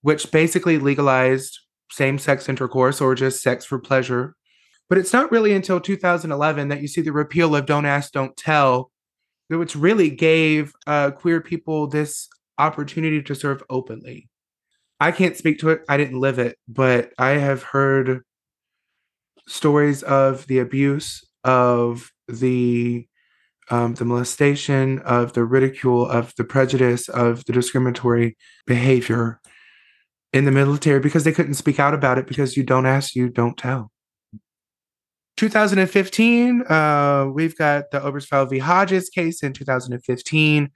which 0.00 0.30
basically 0.30 0.78
legalized 0.78 1.58
same 1.90 2.18
sex 2.18 2.48
intercourse 2.48 2.98
or 2.98 3.14
just 3.14 3.42
sex 3.42 3.66
for 3.66 3.78
pleasure. 3.78 4.34
But 4.90 4.98
it's 4.98 5.12
not 5.12 5.30
really 5.30 5.52
until 5.52 5.80
2011 5.80 6.68
that 6.68 6.82
you 6.82 6.88
see 6.88 7.00
the 7.00 7.12
repeal 7.12 7.54
of 7.54 7.64
Don't 7.64 7.86
Ask, 7.86 8.10
Don't 8.12 8.36
Tell, 8.36 8.90
which 9.48 9.76
really 9.76 10.10
gave 10.10 10.72
uh, 10.84 11.12
queer 11.12 11.40
people 11.40 11.86
this 11.86 12.28
opportunity 12.58 13.22
to 13.22 13.34
serve 13.36 13.62
openly. 13.70 14.28
I 14.98 15.12
can't 15.12 15.36
speak 15.36 15.60
to 15.60 15.70
it, 15.70 15.82
I 15.88 15.96
didn't 15.96 16.20
live 16.20 16.40
it, 16.40 16.58
but 16.68 17.12
I 17.16 17.30
have 17.30 17.62
heard 17.62 18.22
stories 19.46 20.02
of 20.02 20.46
the 20.48 20.58
abuse, 20.58 21.24
of 21.44 22.10
the 22.28 23.06
um, 23.70 23.94
the 23.94 24.04
molestation, 24.04 24.98
of 25.00 25.32
the 25.32 25.44
ridicule, 25.44 26.04
of 26.04 26.34
the 26.36 26.42
prejudice, 26.42 27.08
of 27.08 27.44
the 27.44 27.52
discriminatory 27.52 28.36
behavior 28.66 29.40
in 30.32 30.44
the 30.44 30.50
military 30.50 30.98
because 30.98 31.22
they 31.22 31.30
couldn't 31.30 31.54
speak 31.54 31.78
out 31.78 31.94
about 31.94 32.18
it 32.18 32.26
because 32.26 32.56
you 32.56 32.64
don't 32.64 32.86
ask, 32.86 33.14
you 33.14 33.28
don't 33.28 33.56
tell. 33.56 33.92
2015, 35.40 36.64
uh, 36.68 37.24
we've 37.32 37.56
got 37.56 37.90
the 37.92 37.98
Obergefell 37.98 38.50
v. 38.50 38.58
Hodges 38.58 39.08
case 39.08 39.42
in 39.42 39.54
2015, 39.54 40.70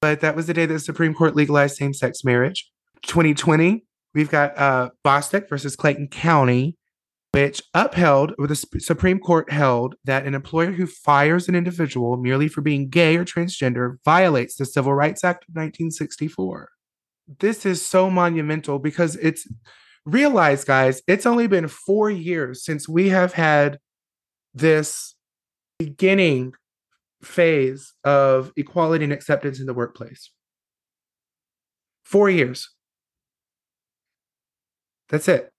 but 0.00 0.18
that 0.22 0.34
was 0.34 0.48
the 0.48 0.54
day 0.54 0.66
that 0.66 0.72
the 0.72 0.80
Supreme 0.80 1.14
Court 1.14 1.36
legalized 1.36 1.76
same 1.76 1.94
sex 1.94 2.24
marriage. 2.24 2.68
2020, 3.02 3.84
we've 4.12 4.28
got 4.28 4.58
uh, 4.58 4.90
Bostock 5.04 5.48
versus 5.48 5.76
Clayton 5.76 6.08
County, 6.08 6.76
which 7.30 7.62
upheld, 7.74 8.34
or 8.40 8.48
the 8.48 8.56
Supreme 8.56 9.20
Court 9.20 9.52
held, 9.52 9.94
that 10.02 10.26
an 10.26 10.34
employer 10.34 10.72
who 10.72 10.88
fires 10.88 11.48
an 11.48 11.54
individual 11.54 12.16
merely 12.16 12.48
for 12.48 12.62
being 12.62 12.88
gay 12.88 13.16
or 13.16 13.24
transgender 13.24 13.98
violates 14.04 14.56
the 14.56 14.66
Civil 14.66 14.94
Rights 14.94 15.22
Act 15.22 15.44
of 15.44 15.54
1964. 15.54 16.70
This 17.38 17.64
is 17.64 17.86
so 17.86 18.10
monumental 18.10 18.80
because 18.80 19.14
it's 19.14 19.46
realize, 20.06 20.64
guys, 20.64 21.02
it's 21.06 21.26
only 21.26 21.48
been 21.48 21.68
four 21.68 22.08
years 22.10 22.64
since 22.64 22.88
we 22.88 23.10
have 23.10 23.34
had 23.34 23.78
this 24.54 25.14
beginning 25.78 26.54
phase 27.22 27.92
of 28.04 28.52
equality 28.56 29.04
and 29.04 29.12
acceptance 29.12 29.60
in 29.60 29.66
the 29.66 29.74
workplace. 29.74 30.30
Four 32.04 32.30
years. 32.30 32.70
That's 35.10 35.28
it. 35.28 35.50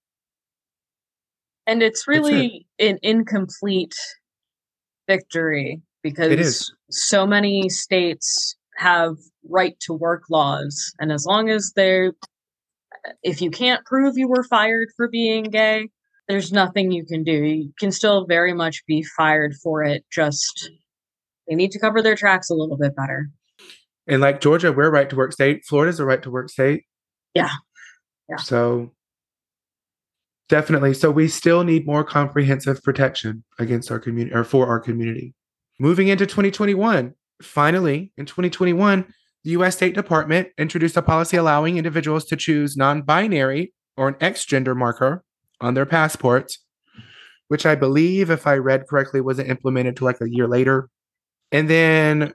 And 1.68 1.84
it's 1.84 2.08
really 2.08 2.66
it. 2.78 2.92
an 2.92 3.00
incomplete 3.04 3.96
victory 5.08 5.82
because 6.02 6.74
so 6.90 7.28
many 7.28 7.68
states 7.68 8.56
have 8.78 9.16
right 9.50 9.78
to 9.82 9.94
work 9.94 10.24
laws. 10.30 10.94
And 11.00 11.12
as 11.12 11.26
long 11.26 11.50
as 11.50 11.74
they're, 11.76 12.14
if 13.24 13.42
you 13.42 13.52
can't 13.52 13.86
prove 13.86 14.18
you 14.18 14.28
were 14.28 14.44
fired 14.44 14.90
for 14.96 15.08
being 15.08 15.44
gay, 15.46 15.90
there's 16.28 16.52
nothing 16.52 16.92
you 16.92 17.06
can 17.06 17.24
do. 17.24 17.32
You 17.32 17.74
can 17.80 17.92
still 17.92 18.26
very 18.26 18.54
much 18.54 18.86
be 18.86 19.04
fired 19.04 19.56
for 19.64 19.84
it. 19.84 20.04
Just 20.12 20.70
they 21.48 21.56
need 21.56 21.72
to 21.72 21.80
cover 21.80 22.02
their 22.02 22.16
tracks 22.16 22.50
a 22.50 22.54
little 22.54 22.78
bit 22.78 22.96
better. 22.96 23.30
And 24.08 24.22
like 24.22 24.42
Georgia, 24.42 24.72
we're 24.72 24.88
a 24.88 24.92
right 24.92 25.10
to 25.10 25.16
work 25.16 25.34
state. 25.34 25.64
Florida's 25.66 26.00
a 26.00 26.06
right 26.06 26.22
to 26.24 26.32
work 26.32 26.50
state. 26.50 26.84
Yeah. 27.34 27.52
Yeah. 28.30 28.38
So 28.38 28.92
definitely. 30.50 30.94
So 30.94 31.12
we 31.12 31.28
still 31.28 31.64
need 31.64 31.86
more 31.86 32.04
comprehensive 32.04 32.82
protection 32.84 33.44
against 33.60 33.92
our 33.92 34.00
community 34.00 34.36
or 34.36 34.44
for 34.44 34.68
our 34.68 34.80
community. 34.80 35.34
Moving 35.80 36.08
into 36.08 36.26
2021, 36.26 37.14
finally, 37.42 38.12
in 38.18 38.26
2021, 38.26 39.14
the 39.44 39.52
US 39.52 39.76
State 39.76 39.96
Department 39.96 40.50
introduced 40.58 40.98
a 40.98 41.02
policy 41.02 41.38
allowing 41.38 41.78
individuals 41.78 42.26
to 42.26 42.36
choose 42.36 42.78
non 42.78 43.02
binary 43.02 43.74
or 43.96 44.08
an 44.08 44.16
X 44.20 44.46
gender 44.46 44.76
marker 44.76 45.24
on 45.62 45.74
their 45.74 45.86
passports, 45.86 46.60
which 47.48 47.66
I 47.66 47.76
believe, 47.76 48.30
if 48.30 48.46
I 48.46 48.56
read 48.56 48.88
correctly, 48.88 49.22
wasn't 49.22 49.50
implemented 49.50 49.96
to 49.98 50.06
like 50.06 50.22
a 50.22 50.30
year 50.30 50.48
later. 50.48 50.90
And 51.52 51.70
then 51.70 52.34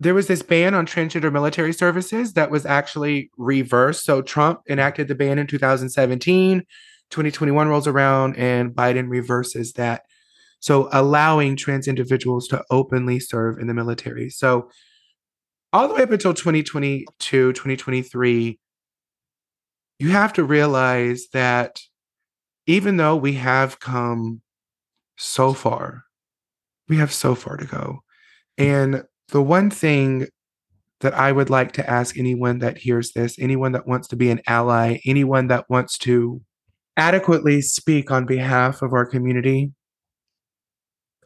there 0.00 0.14
was 0.14 0.26
this 0.26 0.42
ban 0.42 0.74
on 0.74 0.86
transgender 0.86 1.32
military 1.32 1.72
services 1.72 2.34
that 2.34 2.50
was 2.50 2.64
actually 2.64 3.30
reversed. 3.36 4.04
So 4.04 4.22
Trump 4.22 4.60
enacted 4.68 5.08
the 5.08 5.14
ban 5.14 5.38
in 5.38 5.46
2017. 5.46 6.62
2021 7.10 7.68
rolls 7.68 7.86
around 7.86 8.36
and 8.36 8.72
Biden 8.72 9.08
reverses 9.08 9.72
that. 9.72 10.02
So 10.60 10.88
allowing 10.92 11.56
trans 11.56 11.88
individuals 11.88 12.48
to 12.48 12.62
openly 12.70 13.18
serve 13.20 13.58
in 13.58 13.66
the 13.66 13.74
military. 13.74 14.28
So 14.28 14.70
all 15.72 15.88
the 15.88 15.94
way 15.94 16.02
up 16.02 16.10
until 16.10 16.34
2022, 16.34 17.52
2023, 17.52 18.58
you 19.98 20.10
have 20.10 20.32
to 20.34 20.44
realize 20.44 21.26
that 21.32 21.80
even 22.66 22.96
though 22.96 23.16
we 23.16 23.34
have 23.34 23.80
come 23.80 24.40
so 25.16 25.52
far, 25.52 26.04
we 26.88 26.96
have 26.96 27.12
so 27.12 27.34
far 27.34 27.56
to 27.56 27.66
go. 27.66 28.00
And 28.56 29.04
the 29.28 29.42
one 29.42 29.70
thing 29.70 30.28
that 31.00 31.14
I 31.14 31.32
would 31.32 31.50
like 31.50 31.72
to 31.72 31.88
ask 31.88 32.18
anyone 32.18 32.58
that 32.58 32.78
hears 32.78 33.12
this, 33.12 33.38
anyone 33.38 33.72
that 33.72 33.86
wants 33.86 34.08
to 34.08 34.16
be 34.16 34.30
an 34.30 34.40
ally, 34.46 34.98
anyone 35.04 35.48
that 35.48 35.68
wants 35.68 35.96
to 35.98 36.40
adequately 36.96 37.60
speak 37.60 38.10
on 38.10 38.26
behalf 38.26 38.82
of 38.82 38.92
our 38.92 39.06
community, 39.06 39.72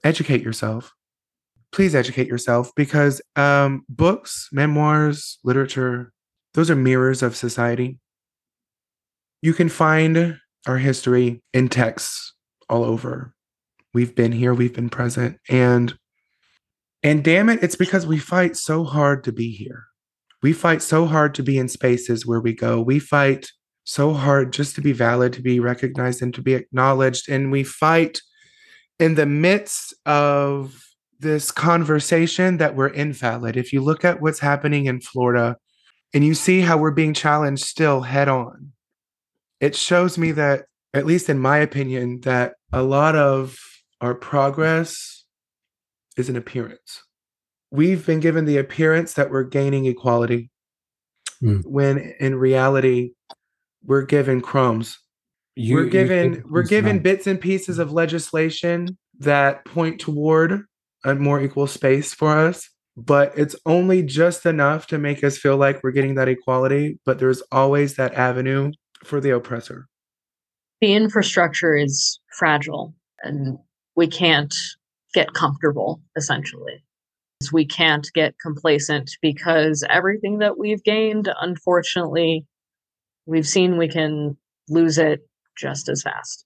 educate 0.04 0.42
yourself. 0.42 0.92
Please 1.72 1.94
educate 1.94 2.28
yourself 2.28 2.70
because 2.76 3.22
um, 3.34 3.84
books, 3.88 4.48
memoirs, 4.52 5.38
literature, 5.42 6.12
those 6.54 6.70
are 6.70 6.76
mirrors 6.76 7.22
of 7.22 7.34
society. 7.34 7.98
You 9.40 9.54
can 9.54 9.70
find 9.70 10.38
our 10.66 10.78
history 10.78 11.42
in 11.52 11.68
texts 11.68 12.34
all 12.68 12.84
over. 12.84 13.32
We've 13.94 14.14
been 14.14 14.32
here, 14.32 14.54
we've 14.54 14.74
been 14.74 14.90
present, 14.90 15.38
and 15.48 15.96
and 17.02 17.24
damn 17.24 17.48
it, 17.48 17.62
it's 17.62 17.74
because 17.74 18.06
we 18.06 18.18
fight 18.18 18.56
so 18.56 18.84
hard 18.84 19.24
to 19.24 19.32
be 19.32 19.50
here. 19.50 19.86
We 20.42 20.52
fight 20.52 20.82
so 20.82 21.06
hard 21.06 21.34
to 21.34 21.42
be 21.42 21.58
in 21.58 21.68
spaces 21.68 22.24
where 22.24 22.40
we 22.40 22.52
go. 22.52 22.80
We 22.80 23.00
fight 23.00 23.50
so 23.84 24.12
hard 24.12 24.52
just 24.52 24.76
to 24.76 24.80
be 24.80 24.92
valid, 24.92 25.32
to 25.32 25.42
be 25.42 25.58
recognized, 25.58 26.22
and 26.22 26.32
to 26.34 26.42
be 26.42 26.54
acknowledged. 26.54 27.28
And 27.28 27.50
we 27.50 27.64
fight 27.64 28.20
in 29.00 29.16
the 29.16 29.26
midst 29.26 29.94
of 30.06 30.80
this 31.22 31.50
conversation 31.50 32.58
that 32.58 32.74
we're 32.74 32.88
invalid. 32.88 33.56
If 33.56 33.72
you 33.72 33.80
look 33.80 34.04
at 34.04 34.20
what's 34.20 34.40
happening 34.40 34.86
in 34.86 35.00
Florida 35.00 35.56
and 36.12 36.24
you 36.24 36.34
see 36.34 36.60
how 36.60 36.76
we're 36.76 36.90
being 36.90 37.14
challenged 37.14 37.64
still 37.64 38.02
head 38.02 38.28
on, 38.28 38.72
it 39.60 39.74
shows 39.74 40.18
me 40.18 40.32
that, 40.32 40.66
at 40.92 41.06
least 41.06 41.30
in 41.30 41.38
my 41.38 41.58
opinion, 41.58 42.20
that 42.22 42.54
a 42.72 42.82
lot 42.82 43.14
of 43.16 43.56
our 44.00 44.14
progress 44.14 45.24
is 46.16 46.28
an 46.28 46.36
appearance. 46.36 47.02
We've 47.70 48.04
been 48.04 48.20
given 48.20 48.44
the 48.44 48.58
appearance 48.58 49.14
that 49.14 49.30
we're 49.30 49.44
gaining 49.44 49.86
equality, 49.86 50.50
mm. 51.42 51.64
when 51.64 52.14
in 52.20 52.34
reality, 52.34 53.12
we're 53.84 54.02
given 54.02 54.40
crumbs. 54.40 54.98
You, 55.54 55.76
we're 55.76 55.86
given 55.86 56.42
we're 56.50 56.62
given 56.64 56.98
bits 56.98 57.26
and 57.26 57.40
pieces 57.40 57.78
of 57.78 57.92
legislation 57.92 58.98
that 59.18 59.64
point 59.64 60.00
toward 60.00 60.64
a 61.04 61.14
more 61.14 61.40
equal 61.40 61.66
space 61.66 62.14
for 62.14 62.36
us, 62.36 62.68
but 62.96 63.32
it's 63.36 63.56
only 63.66 64.02
just 64.02 64.46
enough 64.46 64.86
to 64.88 64.98
make 64.98 65.24
us 65.24 65.38
feel 65.38 65.56
like 65.56 65.82
we're 65.82 65.92
getting 65.92 66.14
that 66.16 66.28
equality, 66.28 66.98
but 67.04 67.18
there's 67.18 67.42
always 67.50 67.96
that 67.96 68.14
avenue 68.14 68.72
for 69.04 69.20
the 69.20 69.30
oppressor. 69.30 69.88
The 70.80 70.94
infrastructure 70.94 71.76
is 71.76 72.20
fragile 72.36 72.94
and 73.22 73.58
we 73.96 74.06
can't 74.06 74.54
get 75.14 75.32
comfortable 75.32 76.02
essentially. 76.16 76.84
We 77.52 77.66
can't 77.66 78.08
get 78.14 78.34
complacent 78.40 79.10
because 79.20 79.84
everything 79.90 80.38
that 80.38 80.58
we've 80.58 80.82
gained 80.82 81.28
unfortunately 81.40 82.46
we've 83.26 83.46
seen 83.46 83.78
we 83.78 83.88
can 83.88 84.36
lose 84.68 84.98
it 84.98 85.20
just 85.56 85.88
as 85.88 86.02
fast. 86.02 86.44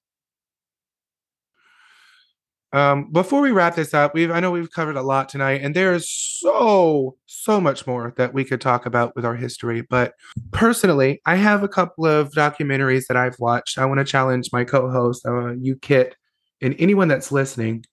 Um, 2.72 3.10
before 3.12 3.40
we 3.40 3.52
wrap 3.52 3.76
this 3.76 3.94
up, 3.94 4.12
we've 4.14 4.30
I 4.30 4.40
know 4.40 4.50
we've 4.50 4.70
covered 4.70 4.96
a 4.96 5.02
lot 5.02 5.28
tonight, 5.28 5.60
and 5.62 5.74
there 5.74 5.94
is 5.94 6.10
so 6.10 7.16
so 7.26 7.60
much 7.60 7.86
more 7.86 8.12
that 8.16 8.34
we 8.34 8.44
could 8.44 8.60
talk 8.60 8.86
about 8.86 9.14
with 9.14 9.24
our 9.24 9.36
history. 9.36 9.82
But 9.82 10.14
personally, 10.50 11.20
I 11.26 11.36
have 11.36 11.62
a 11.62 11.68
couple 11.68 12.06
of 12.06 12.32
documentaries 12.32 13.06
that 13.06 13.16
I've 13.16 13.38
watched. 13.38 13.78
I 13.78 13.86
want 13.86 13.98
to 13.98 14.04
challenge 14.04 14.50
my 14.52 14.64
co-host, 14.64 15.24
uh, 15.26 15.54
you 15.54 15.76
Kit, 15.76 16.16
and 16.60 16.74
anyone 16.78 17.08
that's 17.08 17.32
listening 17.32 17.84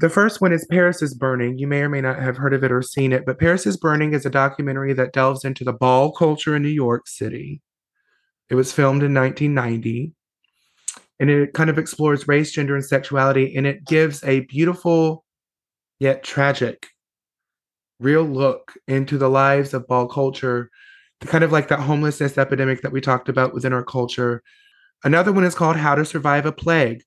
the 0.00 0.08
first 0.08 0.40
one 0.40 0.50
is 0.50 0.66
Paris 0.70 1.02
is 1.02 1.12
Burning. 1.12 1.58
You 1.58 1.66
may 1.66 1.82
or 1.82 1.90
may 1.90 2.00
not 2.00 2.18
have 2.18 2.38
heard 2.38 2.54
of 2.54 2.64
it 2.64 2.72
or 2.72 2.80
seen 2.80 3.12
it, 3.12 3.26
but 3.26 3.38
Paris 3.38 3.66
is 3.66 3.76
Burning 3.76 4.14
is 4.14 4.24
a 4.24 4.30
documentary 4.30 4.94
that 4.94 5.12
delves 5.12 5.44
into 5.44 5.62
the 5.62 5.74
ball 5.74 6.10
culture 6.10 6.56
in 6.56 6.62
New 6.62 6.68
York 6.68 7.06
City. 7.06 7.60
It 8.48 8.54
was 8.54 8.72
filmed 8.72 9.02
in 9.02 9.12
1990 9.12 10.14
and 11.20 11.28
it 11.30 11.52
kind 11.52 11.70
of 11.70 11.78
explores 11.78 12.26
race, 12.26 12.50
gender, 12.50 12.74
and 12.74 12.84
sexuality. 12.84 13.54
And 13.54 13.66
it 13.66 13.84
gives 13.84 14.24
a 14.24 14.40
beautiful 14.40 15.24
yet 16.00 16.24
tragic 16.24 16.88
real 18.00 18.22
look 18.22 18.72
into 18.88 19.18
the 19.18 19.28
lives 19.28 19.74
of 19.74 19.86
ball 19.86 20.08
culture, 20.08 20.70
the 21.20 21.26
kind 21.26 21.44
of 21.44 21.52
like 21.52 21.68
that 21.68 21.80
homelessness 21.80 22.38
epidemic 22.38 22.80
that 22.80 22.92
we 22.92 23.00
talked 23.02 23.28
about 23.28 23.52
within 23.52 23.74
our 23.74 23.84
culture. 23.84 24.42
Another 25.04 25.32
one 25.32 25.44
is 25.44 25.54
called 25.54 25.76
How 25.76 25.94
to 25.94 26.04
Survive 26.06 26.46
a 26.46 26.52
Plague. 26.52 27.02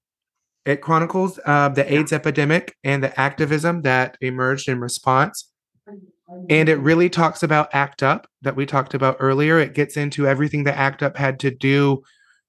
It 0.65 0.81
chronicles 0.81 1.39
uh, 1.45 1.69
the 1.69 1.91
AIDS 1.91 2.13
epidemic 2.13 2.75
and 2.83 3.03
the 3.03 3.19
activism 3.19 3.81
that 3.81 4.17
emerged 4.21 4.69
in 4.69 4.79
response. 4.79 5.49
And 6.49 6.69
it 6.69 6.77
really 6.77 7.09
talks 7.09 7.43
about 7.43 7.73
ACT 7.73 8.03
UP 8.03 8.27
that 8.43 8.55
we 8.55 8.65
talked 8.65 8.93
about 8.93 9.17
earlier. 9.19 9.59
It 9.59 9.73
gets 9.73 9.97
into 9.97 10.27
everything 10.27 10.63
that 10.63 10.77
ACT 10.77 11.03
UP 11.03 11.17
had 11.17 11.39
to 11.41 11.51
do 11.51 12.03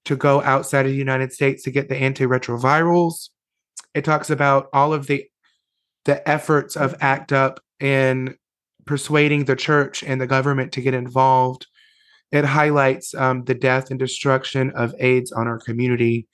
to 0.05 0.15
go 0.15 0.41
outside 0.41 0.85
of 0.85 0.91
the 0.91 0.97
United 0.97 1.33
States 1.33 1.63
to 1.63 1.71
get 1.71 1.89
the 1.89 1.95
antiretrovirals. 1.95 3.29
It 3.93 4.05
talks 4.05 4.29
about 4.29 4.69
all 4.73 4.93
of 4.93 5.07
the 5.07 5.25
the 6.05 6.27
efforts 6.29 6.75
of 6.75 6.95
ACT 7.01 7.31
UP 7.33 7.59
in 7.79 8.35
persuading 8.85 9.45
the 9.45 9.55
church 9.55 10.03
and 10.03 10.21
the 10.21 10.27
government 10.27 10.71
to 10.73 10.81
get 10.81 10.93
involved. 10.93 11.65
It 12.31 12.45
highlights 12.45 13.15
um, 13.15 13.43
the 13.43 13.55
death 13.55 13.89
and 13.89 13.99
destruction 13.99 14.71
of 14.71 14.93
AIDS 14.99 15.31
on 15.31 15.47
our 15.47 15.59
community. 15.59 16.27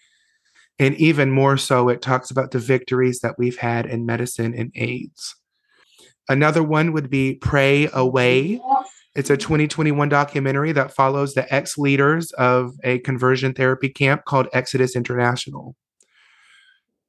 And 0.77 0.95
even 0.95 1.31
more 1.31 1.57
so, 1.57 1.89
it 1.89 2.01
talks 2.01 2.31
about 2.31 2.51
the 2.51 2.59
victories 2.59 3.21
that 3.21 3.35
we've 3.37 3.57
had 3.57 3.85
in 3.85 4.05
medicine 4.05 4.53
and 4.53 4.71
AIDS. 4.75 5.35
Another 6.27 6.63
one 6.63 6.91
would 6.93 7.09
be 7.09 7.35
Pray 7.35 7.89
Away. 7.93 8.59
It's 9.13 9.29
a 9.29 9.35
2021 9.35 10.07
documentary 10.07 10.71
that 10.71 10.95
follows 10.95 11.33
the 11.33 11.53
ex 11.53 11.77
leaders 11.77 12.31
of 12.33 12.73
a 12.83 12.99
conversion 12.99 13.53
therapy 13.53 13.89
camp 13.89 14.23
called 14.23 14.47
Exodus 14.53 14.95
International. 14.95 15.75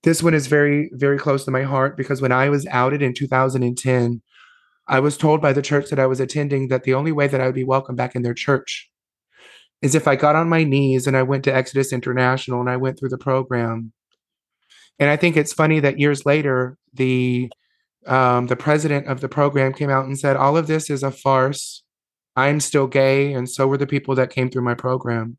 This 0.03 0.21
one 0.21 0.35
is 0.35 0.49
very, 0.49 0.91
very 0.95 1.17
close 1.17 1.45
to 1.45 1.53
my 1.53 1.63
heart 1.63 1.97
because 1.97 2.21
when 2.21 2.33
I 2.33 2.49
was 2.49 2.67
outed 2.67 3.03
in 3.03 3.15
2010, 3.15 4.21
I 4.89 4.99
was 4.99 5.17
told 5.17 5.41
by 5.41 5.53
the 5.53 5.63
church 5.63 5.91
that 5.91 6.01
I 6.01 6.07
was 6.07 6.19
attending 6.19 6.69
that 6.69 6.83
the 6.83 6.95
only 6.95 7.13
way 7.13 7.29
that 7.29 7.41
I 7.41 7.47
would 7.47 7.55
be 7.55 7.63
welcome 7.63 7.95
back 7.95 8.17
in 8.17 8.23
their 8.23 8.35
church 8.35 8.91
is 9.81 9.95
if 9.95 10.09
I 10.09 10.17
got 10.17 10.35
on 10.35 10.49
my 10.49 10.65
knees 10.65 11.07
and 11.07 11.17
I 11.17 11.23
went 11.23 11.45
to 11.45 11.55
Exodus 11.55 11.93
International 11.93 12.61
and 12.61 12.69
I 12.69 12.79
went 12.79 12.99
through 12.99 13.11
the 13.11 13.19
program. 13.19 13.93
And 14.99 15.09
I 15.09 15.17
think 15.17 15.37
it's 15.37 15.53
funny 15.53 15.79
that 15.79 16.01
years 16.01 16.27
later, 16.27 16.77
the 16.93 17.49
um, 18.09 18.49
the 18.49 18.57
president 18.57 19.07
of 19.07 19.21
the 19.21 19.29
program 19.29 19.73
came 19.73 19.89
out 19.89 20.07
and 20.07 20.19
said, 20.19 20.37
"All 20.37 20.57
of 20.57 20.67
this 20.67 20.91
is 20.91 21.05
a 21.05 21.13
farce. 21.13 21.82
I'm 22.37 22.61
still 22.61 22.87
gay, 22.87 23.33
and 23.33 23.49
so 23.49 23.67
were 23.67 23.79
the 23.79 23.87
people 23.87 24.15
that 24.15 24.31
came 24.31 24.51
through 24.51 24.63
my 24.63 24.75
program." 24.75 25.39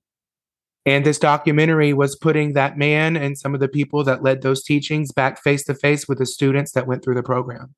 And 0.85 1.05
this 1.05 1.17
documentary 1.17 1.93
was 1.93 2.15
putting 2.15 2.53
that 2.53 2.77
man 2.77 3.15
and 3.15 3.37
some 3.37 3.53
of 3.53 3.61
the 3.61 3.69
people 3.69 4.03
that 4.03 4.21
led 4.21 4.41
those 4.41 4.63
teachings 4.63 5.11
back 5.11 5.41
face 5.41 5.63
to 5.65 5.75
face 5.75 6.07
with 6.07 6.17
the 6.17 6.25
students 6.25 6.73
that 6.73 6.87
went 6.87 7.03
through 7.03 7.15
the 7.15 7.23
program. 7.23 7.73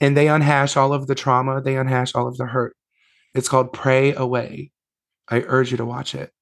And 0.00 0.16
they 0.16 0.26
unhash 0.26 0.76
all 0.76 0.92
of 0.92 1.06
the 1.06 1.14
trauma, 1.14 1.62
they 1.62 1.74
unhash 1.74 2.14
all 2.14 2.26
of 2.26 2.36
the 2.36 2.46
hurt. 2.46 2.76
It's 3.34 3.48
called 3.48 3.72
Pray 3.72 4.14
Away. 4.14 4.72
I 5.28 5.40
urge 5.40 5.70
you 5.70 5.76
to 5.76 5.84
watch 5.84 6.14
it. 6.14 6.32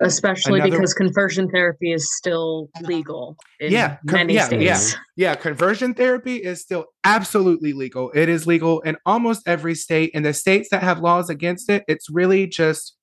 Especially 0.00 0.60
Another, 0.60 0.72
because 0.72 0.92
conversion 0.92 1.48
therapy 1.50 1.92
is 1.92 2.12
still 2.16 2.68
legal 2.80 3.36
in 3.60 3.72
yeah, 3.72 3.98
many 4.04 4.34
yeah, 4.34 4.46
states. 4.46 4.92
Yeah, 4.92 4.98
yeah, 5.16 5.34
conversion 5.36 5.94
therapy 5.94 6.36
is 6.36 6.60
still 6.60 6.86
absolutely 7.04 7.72
legal. 7.72 8.10
It 8.12 8.28
is 8.28 8.46
legal 8.46 8.80
in 8.80 8.96
almost 9.06 9.46
every 9.46 9.76
state. 9.76 10.10
In 10.12 10.24
the 10.24 10.34
states 10.34 10.68
that 10.70 10.82
have 10.82 10.98
laws 10.98 11.30
against 11.30 11.70
it, 11.70 11.84
it's 11.86 12.10
really 12.10 12.48
just 12.48 12.96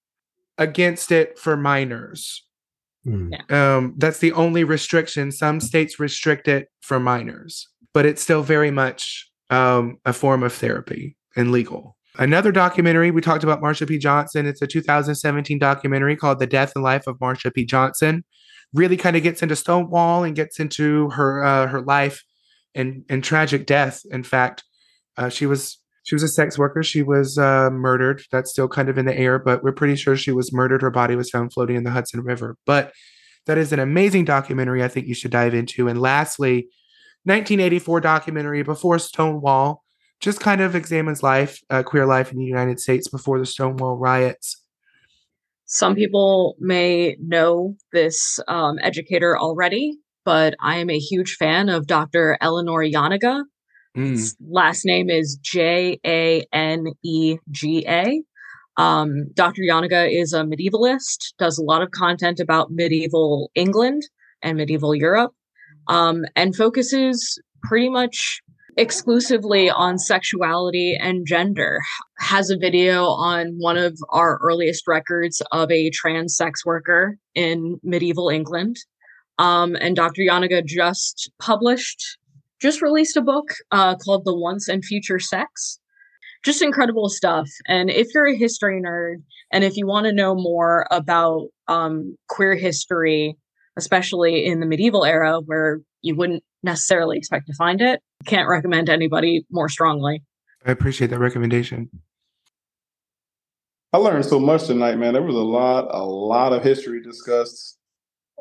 against 0.58 1.12
it 1.12 1.40
for 1.40 1.56
minors. 1.56 2.46
Mm. 3.08 3.32
Yeah. 3.32 3.78
Um, 3.78 3.96
that's 3.98 4.20
the 4.20 4.34
only 4.34 4.64
restriction. 4.64 5.32
Some 5.32 5.60
states 5.60 6.00
restrict 6.00 6.48
it 6.48 6.68
for 6.82 7.00
minors, 7.00 7.68
but 7.94 8.06
it's 8.06 8.22
still 8.22 8.44
very 8.44 8.70
much 8.70 9.30
um, 9.50 9.98
a 10.06 10.14
form 10.14 10.44
of 10.44 10.54
therapy 10.54 11.16
and 11.36 11.52
legal. 11.52 11.96
Another 12.18 12.52
documentary, 12.52 13.10
we 13.10 13.22
talked 13.22 13.44
about 13.44 13.62
Marsha 13.62 13.88
P. 13.88 13.98
Johnson. 13.98 14.46
It's 14.46 14.62
a 14.62 14.68
2017 14.68 15.58
documentary 15.58 16.18
called 16.18 16.40
The 16.40 16.48
Death 16.48 16.74
and 16.76 16.84
Life 16.84 17.08
of 17.08 17.18
Marsha 17.20 17.54
P. 17.54 17.66
Johnson. 17.66 18.26
Really 18.74 18.98
kind 18.98 19.16
of 19.16 19.24
gets 19.24 19.42
into 19.42 19.56
Stonewall 19.56 20.24
and 20.24 20.36
gets 20.36 20.60
into 20.60 21.10
her 21.12 21.44
uh, 21.44 21.68
her 21.68 21.82
life 21.82 22.24
and 22.76 23.04
and 23.10 23.24
tragic 23.24 23.66
death. 23.66 24.02
In 24.12 24.24
fact, 24.24 24.64
uh, 25.18 25.30
she 25.30 25.46
was 25.46 25.78
she 26.04 26.16
was 26.16 26.24
a 26.24 26.28
sex 26.28 26.58
worker. 26.58 26.84
She 26.84 27.02
was 27.02 27.38
uh, 27.38 27.70
murdered. 27.70 28.24
That's 28.32 28.52
still 28.52 28.68
kind 28.68 28.90
of 28.90 28.98
in 28.98 29.06
the 29.06 29.18
air, 29.18 29.40
but 29.40 29.64
we're 29.64 29.72
pretty 29.72 29.96
sure 29.96 30.16
she 30.18 30.32
was 30.32 30.54
murdered. 30.54 30.82
Her 30.82 30.90
body 30.90 31.16
was 31.16 31.30
found 31.30 31.54
floating 31.54 31.76
in 31.76 31.84
the 31.84 31.92
Hudson 31.92 32.22
River. 32.22 32.58
But 32.66 32.92
that 33.46 33.58
is 33.58 33.72
an 33.72 33.80
amazing 33.80 34.26
documentary. 34.26 34.84
I 34.84 34.88
think 34.88 35.08
you 35.08 35.14
should 35.14 35.32
dive 35.32 35.54
into. 35.54 35.88
And 35.88 36.00
lastly, 36.00 36.70
1984 37.24 38.02
documentary 38.02 38.64
before 38.64 39.00
Stonewall 39.00 39.81
just 40.22 40.40
kind 40.40 40.62
of 40.62 40.76
examines 40.76 41.24
life, 41.24 41.60
uh, 41.70 41.84
queer 41.84 42.06
life 42.06 42.32
in 42.32 42.38
the 42.38 42.46
United 42.46 42.80
States 42.80 43.08
before 43.08 43.40
the 43.40 43.46
Stonewall 43.46 43.98
riots. 43.98 44.64
Some 45.66 45.96
people 45.96 46.56
may 46.60 47.16
know 47.20 47.76
this 47.92 48.40
um, 48.48 48.78
educator 48.82 49.38
already, 49.38 49.98
but 50.24 50.54
I 50.62 50.78
am 50.78 50.90
a 50.90 51.00
huge 51.00 51.36
fan 51.36 51.70
of 51.70 51.88
Dr. 51.88 52.38
Eleanor 52.42 52.84
Janega. 52.84 53.44
Mm. 53.98 54.36
Last 54.48 54.86
name 54.86 55.10
is 55.10 55.38
J 55.42 56.00
A 56.06 56.46
N 56.54 56.88
E 57.04 57.38
G 57.50 57.86
A. 57.88 58.22
Um, 58.78 59.32
Dr. 59.34 59.64
Janega 59.64 60.10
is 60.10 60.34
a 60.34 60.44
medievalist, 60.44 61.34
does 61.38 61.58
a 61.58 61.64
lot 61.64 61.82
of 61.82 61.92
content 61.92 62.40
about 62.40 62.72
medieval 62.72 63.52
England 63.56 64.04
and 64.42 64.58
medieval 64.58 64.96
Europe, 64.96 65.34
um, 65.88 66.26
and 66.36 66.56
focuses 66.56 67.42
pretty 67.64 67.90
much 67.90 68.42
exclusively 68.78 69.70
on 69.70 69.98
sexuality 69.98 70.98
and 71.00 71.26
gender. 71.26 71.80
Has 72.20 72.50
a 72.50 72.58
video 72.58 73.06
on 73.06 73.56
one 73.58 73.78
of 73.78 73.98
our 74.10 74.40
earliest 74.42 74.88
records 74.88 75.42
of 75.52 75.72
a 75.72 75.90
trans 75.90 76.36
sex 76.36 76.66
worker 76.66 77.18
in 77.36 77.80
medieval 77.84 78.30
England. 78.30 78.78
Um, 79.40 79.76
and 79.76 79.96
Dr. 79.96 80.22
Janega 80.22 80.66
just 80.66 81.32
published, 81.40 82.18
just 82.62 82.82
released 82.82 83.18
a 83.18 83.22
book 83.22 83.54
uh, 83.72 83.96
called 83.96 84.26
The 84.26 84.36
Once 84.36 84.68
and 84.68 84.86
Future 84.86 85.20
Sex. 85.20 85.80
Just 86.44 86.62
incredible 86.62 87.10
stuff. 87.10 87.50
And 87.68 87.90
if 87.90 88.08
you're 88.14 88.28
a 88.28 88.36
history 88.36 88.82
nerd 88.82 89.22
and 89.52 89.64
if 89.64 89.78
you 89.78 89.86
want 89.86 90.06
to 90.06 90.14
know 90.14 90.34
more 90.34 90.88
about 90.90 91.48
um, 91.68 92.16
queer 92.30 92.56
history, 92.56 93.38
especially 93.78 94.46
in 94.46 94.60
the 94.60 94.66
medieval 94.66 95.06
era 95.06 95.40
where 95.40 95.82
you 96.02 96.16
wouldn't 96.16 96.44
necessarily 96.64 97.18
expect 97.18 97.48
to 97.48 97.54
find 97.54 97.82
it. 97.82 98.02
Can't 98.26 98.50
recommend 98.50 98.90
anybody 98.90 99.46
more 99.52 99.70
strongly. 99.70 100.24
I 100.66 100.72
appreciate 100.72 101.10
that 101.10 101.20
recommendation. 101.20 101.90
I 103.94 103.98
learned 103.98 104.26
so 104.26 104.40
much 104.40 104.68
tonight, 104.68 104.96
man. 104.96 105.14
There 105.14 105.22
was 105.22 105.36
a 105.36 105.40
lot, 105.40 105.88
a 105.92 106.04
lot 106.04 106.54
of 106.54 106.64
history 106.64 107.02
discussed. 107.02 107.78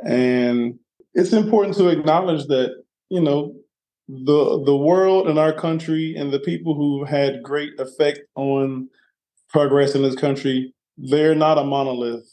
And 0.06 0.78
it's 1.14 1.32
important 1.32 1.76
to 1.76 1.88
acknowledge 1.88 2.46
that, 2.46 2.82
you 3.08 3.20
know, 3.20 3.54
the 4.08 4.62
the 4.64 4.76
world 4.76 5.28
and 5.28 5.38
our 5.38 5.52
country 5.52 6.16
and 6.16 6.32
the 6.32 6.40
people 6.40 6.74
who 6.74 7.04
had 7.04 7.42
great 7.42 7.78
effect 7.78 8.20
on 8.34 8.88
progress 9.48 9.94
in 9.94 10.02
this 10.02 10.16
country, 10.16 10.74
they're 10.96 11.34
not 11.34 11.58
a 11.58 11.64
monolith. 11.64 12.28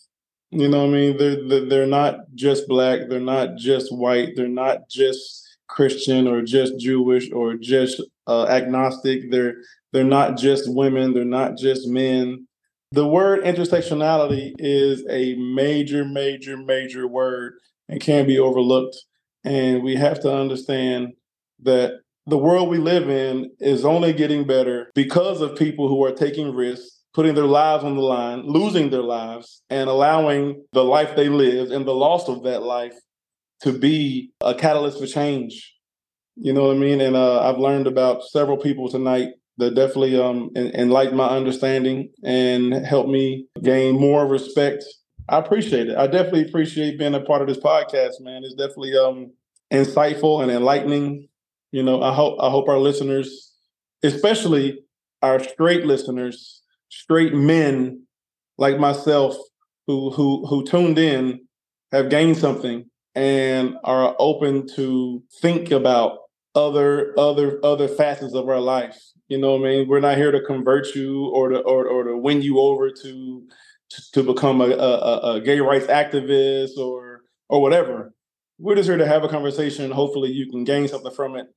You 0.50 0.68
know 0.70 0.86
what 0.86 0.90
I 0.90 0.94
mean? 0.94 1.18
They're 1.18 1.66
they're 1.66 1.88
not 1.88 2.20
just 2.36 2.68
black, 2.68 3.02
they're 3.10 3.20
not 3.20 3.58
just 3.58 3.96
white, 3.96 4.36
they're 4.36 4.48
not 4.48 4.90
just 4.90 5.47
Christian 5.68 6.28
or 6.28 6.42
just 6.42 6.80
Jewish 6.80 7.32
or 7.32 7.56
just 7.56 8.02
uh, 8.28 8.46
agnostic. 8.48 9.32
They're 9.32 9.56
they're 9.94 10.04
not 10.04 10.38
just 10.38 10.74
women. 10.74 11.14
They're 11.14 11.26
not 11.26 11.58
just 11.58 11.88
men. 11.88 12.48
The 12.92 13.08
word 13.08 13.44
intersectionality 13.44 14.54
is 14.60 15.06
a 15.10 15.36
major, 15.36 16.06
major, 16.06 16.56
major 16.58 17.08
word 17.08 17.56
and 17.90 18.00
can 18.00 18.26
be 18.26 18.40
overlooked. 18.40 18.98
And 19.44 19.84
we 19.84 19.96
have 19.96 20.20
to 20.22 20.34
understand 20.34 21.14
that 21.64 22.00
the 22.28 22.38
world 22.38 22.70
we 22.70 22.78
live 22.78 23.10
in 23.10 23.52
is 23.60 23.86
only 23.86 24.14
getting 24.14 24.46
better 24.46 24.92
because 24.96 25.42
of 25.42 25.58
people 25.58 25.88
who 25.88 26.04
are 26.04 26.12
taking 26.12 26.54
risks, 26.54 27.02
putting 27.14 27.36
their 27.36 27.46
lives 27.46 27.84
on 27.84 27.96
the 27.96 28.02
line, 28.02 28.44
losing 28.46 28.90
their 28.90 29.04
lives, 29.04 29.62
and 29.70 29.90
allowing 29.90 30.64
the 30.74 30.84
life 30.84 31.16
they 31.16 31.30
lived 31.30 31.72
and 31.72 31.86
the 31.86 31.96
loss 31.96 32.28
of 32.28 32.44
that 32.44 32.64
life 32.64 32.94
to 33.62 33.78
be 33.78 34.32
a 34.42 34.54
catalyst 34.54 35.00
for 35.00 35.08
change. 35.08 35.76
You 36.36 36.54
know 36.54 36.68
what 36.68 36.76
I 36.76 36.80
mean? 36.80 37.02
And 37.02 37.16
uh, 37.16 37.42
I've 37.42 37.58
learned 37.58 37.88
about 37.88 38.24
several 38.24 38.58
people 38.58 38.90
tonight 38.90 39.30
that 39.58 39.74
definitely 39.74 40.20
um, 40.20 40.52
enlightened 40.56 41.18
my 41.18 41.30
understanding 41.30 42.10
and 42.24 42.74
helped 42.86 43.10
me 43.10 43.48
gain 43.64 44.00
more 44.00 44.28
respect. 44.28 44.84
I 45.30 45.40
appreciate 45.40 45.90
it. 45.90 45.98
I 45.98 46.06
definitely 46.06 46.48
appreciate 46.48 47.00
being 47.00 47.16
a 47.16 47.22
part 47.22 47.42
of 47.42 47.48
this 47.48 47.58
podcast, 47.58 48.22
man. 48.22 48.44
It's 48.44 48.54
definitely 48.54 48.96
um, 48.96 49.32
insightful 49.74 50.44
and 50.44 50.52
enlightening. 50.52 51.28
You 51.72 51.84
know, 51.84 52.02
I 52.02 52.14
hope 52.14 52.38
I 52.40 52.50
hope 52.50 52.70
our 52.70 52.78
listeners, 52.78 53.54
especially 54.04 54.80
our 55.22 55.40
straight 55.44 55.86
listeners, 55.86 56.62
straight 56.90 57.34
men 57.34 58.04
like 58.58 58.80
myself, 58.80 59.36
who 59.88 60.12
who 60.12 60.46
who 60.46 60.64
tuned 60.66 61.00
in, 61.00 61.42
have 61.92 62.10
gained 62.10 62.38
something 62.38 62.86
and 63.18 63.78
are 63.84 64.16
open 64.20 64.68
to 64.76 65.24
think 65.42 65.72
about 65.72 66.20
other 66.54 67.14
other 67.18 67.60
other 67.64 67.88
facets 67.88 68.36
of 68.36 68.48
our 68.48 68.60
life. 68.60 68.96
You 69.28 69.40
know 69.40 69.56
what 69.56 69.68
I 69.68 69.72
mean? 69.72 69.88
We're 69.88 70.00
not 70.00 70.18
here 70.18 70.32
to 70.32 70.40
convert 70.40 70.94
you 70.94 71.26
or 71.34 71.50
to 71.50 71.60
or, 71.60 71.88
or 71.88 72.04
to 72.04 72.16
win 72.16 72.44
you 72.44 72.60
over 72.60 72.92
to 72.92 73.48
to, 74.14 74.22
become 74.22 74.62
a, 74.62 74.66
a, 74.66 75.36
a 75.36 75.42
gay 75.42 75.60
rights 75.60 75.88
activist 75.88 76.78
or 76.78 77.22
or 77.50 77.60
whatever. 77.60 78.14
We're 78.60 78.76
just 78.76 78.88
here 78.88 78.98
to 78.98 79.08
have 79.08 79.24
a 79.24 79.30
conversation. 79.30 79.90
Hopefully, 79.90 80.30
you 80.30 80.50
can 80.52 80.64
gain 80.64 80.88
something 80.88 81.12
from 81.12 81.36
it. 81.36 81.48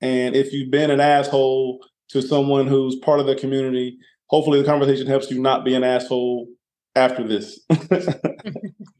And 0.00 0.36
if 0.36 0.52
you've 0.52 0.70
been 0.70 0.92
an 0.92 1.00
asshole 1.00 1.84
to 2.10 2.22
someone 2.22 2.68
who's 2.68 2.94
part 2.94 3.18
of 3.18 3.26
the 3.26 3.34
community, 3.34 3.98
hopefully 4.28 4.62
the 4.62 4.68
conversation 4.68 5.08
helps 5.08 5.32
you 5.32 5.40
not 5.40 5.64
be 5.64 5.74
an 5.74 5.82
asshole 5.82 6.46
after 6.94 7.26
this. 7.26 7.58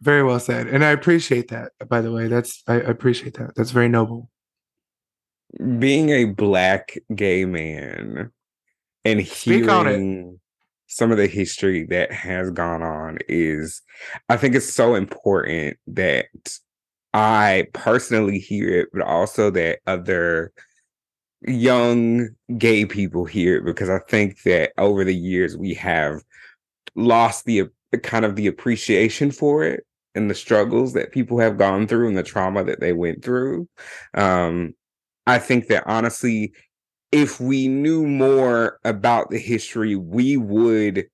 very 0.00 0.22
well 0.22 0.40
said. 0.40 0.66
And 0.68 0.84
I 0.84 0.90
appreciate 0.90 1.48
that, 1.48 1.72
by 1.88 2.00
the 2.00 2.12
way. 2.12 2.28
That's 2.28 2.62
I 2.66 2.74
appreciate 2.76 3.34
that. 3.34 3.54
That's 3.54 3.70
very 3.70 3.88
noble. 3.88 4.30
Being 5.78 6.10
a 6.10 6.24
black 6.24 6.96
gay 7.14 7.44
man 7.44 8.30
and 9.04 9.26
Speak 9.26 9.64
hearing 9.64 10.40
some 10.86 11.10
of 11.10 11.16
the 11.16 11.26
history 11.26 11.84
that 11.86 12.12
has 12.12 12.50
gone 12.50 12.82
on 12.82 13.18
is 13.28 13.82
I 14.28 14.36
think 14.36 14.54
it's 14.54 14.72
so 14.72 14.94
important 14.94 15.78
that 15.86 16.26
I 17.14 17.66
personally 17.72 18.38
hear 18.38 18.80
it, 18.80 18.88
but 18.92 19.02
also 19.02 19.50
that 19.50 19.80
other 19.86 20.52
young 21.46 22.28
gay 22.56 22.84
people 22.84 23.24
hear 23.24 23.56
it 23.56 23.64
because 23.64 23.90
I 23.90 23.98
think 24.08 24.42
that 24.42 24.72
over 24.78 25.04
the 25.04 25.14
years 25.14 25.56
we 25.56 25.74
have 25.74 26.22
lost 26.94 27.44
the 27.44 27.64
kind 27.98 28.24
of 28.24 28.36
the 28.36 28.46
appreciation 28.46 29.30
for 29.30 29.64
it 29.64 29.84
and 30.14 30.30
the 30.30 30.34
struggles 30.34 30.92
that 30.92 31.12
people 31.12 31.38
have 31.38 31.58
gone 31.58 31.86
through 31.86 32.08
and 32.08 32.16
the 32.16 32.22
trauma 32.22 32.64
that 32.64 32.80
they 32.80 32.92
went 32.92 33.24
through. 33.24 33.68
Um, 34.14 34.74
I 35.26 35.38
think 35.38 35.68
that 35.68 35.84
honestly, 35.86 36.52
if 37.12 37.40
we 37.40 37.68
knew 37.68 38.06
more 38.06 38.78
about 38.84 39.30
the 39.30 39.38
history, 39.38 39.96
we 39.96 40.36
would 40.36 41.06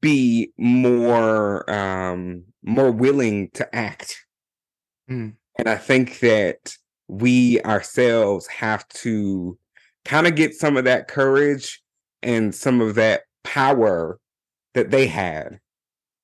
be 0.00 0.52
more 0.58 1.68
um 1.70 2.42
more 2.64 2.90
willing 2.90 3.50
to 3.50 3.74
act. 3.74 4.24
Mm. 5.08 5.34
And 5.58 5.68
I 5.68 5.76
think 5.76 6.18
that 6.20 6.76
we 7.08 7.60
ourselves 7.62 8.46
have 8.48 8.86
to 8.88 9.56
kind 10.04 10.26
of 10.26 10.34
get 10.34 10.54
some 10.54 10.76
of 10.76 10.84
that 10.84 11.08
courage 11.08 11.82
and 12.22 12.54
some 12.54 12.80
of 12.80 12.96
that 12.96 13.22
power 13.44 14.18
that 14.76 14.92
they 14.92 15.06
had 15.06 15.58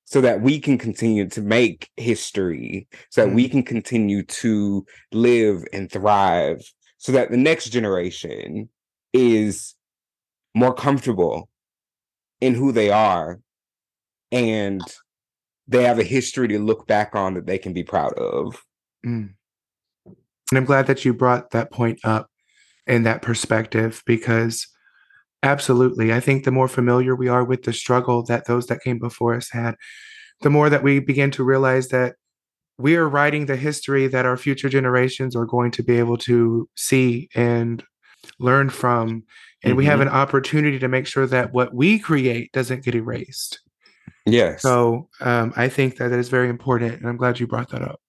so 0.05 0.21
that 0.21 0.41
we 0.41 0.59
can 0.59 0.77
continue 0.77 1.27
to 1.27 1.41
make 1.41 1.89
history 1.97 2.87
so 3.09 3.25
that 3.25 3.33
we 3.33 3.49
can 3.49 3.63
continue 3.63 4.23
to 4.23 4.85
live 5.11 5.63
and 5.73 5.91
thrive 5.91 6.61
so 6.97 7.11
that 7.11 7.31
the 7.31 7.37
next 7.37 7.69
generation 7.69 8.69
is 9.11 9.75
more 10.55 10.73
comfortable 10.73 11.49
in 12.39 12.55
who 12.55 12.71
they 12.71 12.89
are 12.89 13.39
and 14.31 14.81
they 15.67 15.83
have 15.83 15.99
a 15.99 16.03
history 16.03 16.47
to 16.47 16.59
look 16.59 16.87
back 16.87 17.15
on 17.15 17.33
that 17.33 17.45
they 17.45 17.57
can 17.57 17.73
be 17.73 17.83
proud 17.83 18.13
of 18.13 18.63
Mm. 19.05 19.33
And 20.07 20.57
I'm 20.57 20.65
glad 20.65 20.87
that 20.87 21.03
you 21.03 21.13
brought 21.13 21.51
that 21.51 21.71
point 21.71 21.99
up 22.03 22.29
and 22.87 23.05
that 23.05 23.21
perspective 23.21 24.03
because 24.05 24.67
absolutely, 25.43 26.13
I 26.13 26.19
think 26.19 26.43
the 26.43 26.51
more 26.51 26.67
familiar 26.67 27.15
we 27.15 27.27
are 27.27 27.43
with 27.43 27.63
the 27.63 27.73
struggle 27.73 28.23
that 28.23 28.47
those 28.47 28.67
that 28.67 28.81
came 28.81 28.97
before 28.97 29.35
us 29.35 29.49
had, 29.51 29.75
the 30.41 30.49
more 30.49 30.69
that 30.69 30.83
we 30.83 30.99
begin 30.99 31.31
to 31.31 31.43
realize 31.43 31.89
that 31.89 32.15
we 32.77 32.95
are 32.95 33.07
writing 33.07 33.45
the 33.45 33.55
history 33.55 34.07
that 34.07 34.25
our 34.25 34.37
future 34.37 34.69
generations 34.69 35.35
are 35.35 35.45
going 35.45 35.71
to 35.71 35.83
be 35.83 35.99
able 35.99 36.17
to 36.17 36.67
see 36.75 37.29
and 37.35 37.83
learn 38.39 38.69
from. 38.69 39.23
And 39.63 39.77
we 39.77 39.85
have 39.85 40.01
an 40.01 40.09
opportunity 40.09 40.79
to 40.79 40.87
make 40.89 41.07
sure 41.07 41.25
that 41.27 41.53
what 41.53 41.73
we 41.73 41.97
create 41.99 42.51
doesn't 42.51 42.83
get 42.83 42.95
erased. 42.95 43.61
yes 44.25 44.61
So 44.61 45.09
um, 45.21 45.53
I 45.55 45.69
think 45.69 45.97
that, 45.97 46.09
that 46.09 46.19
is 46.19 46.29
very 46.29 46.49
important, 46.49 46.95
and 46.95 47.07
I'm 47.07 47.17
glad 47.17 47.39
you 47.39 47.47
brought 47.47 47.69
that 47.69 47.81
up. 47.81 48.01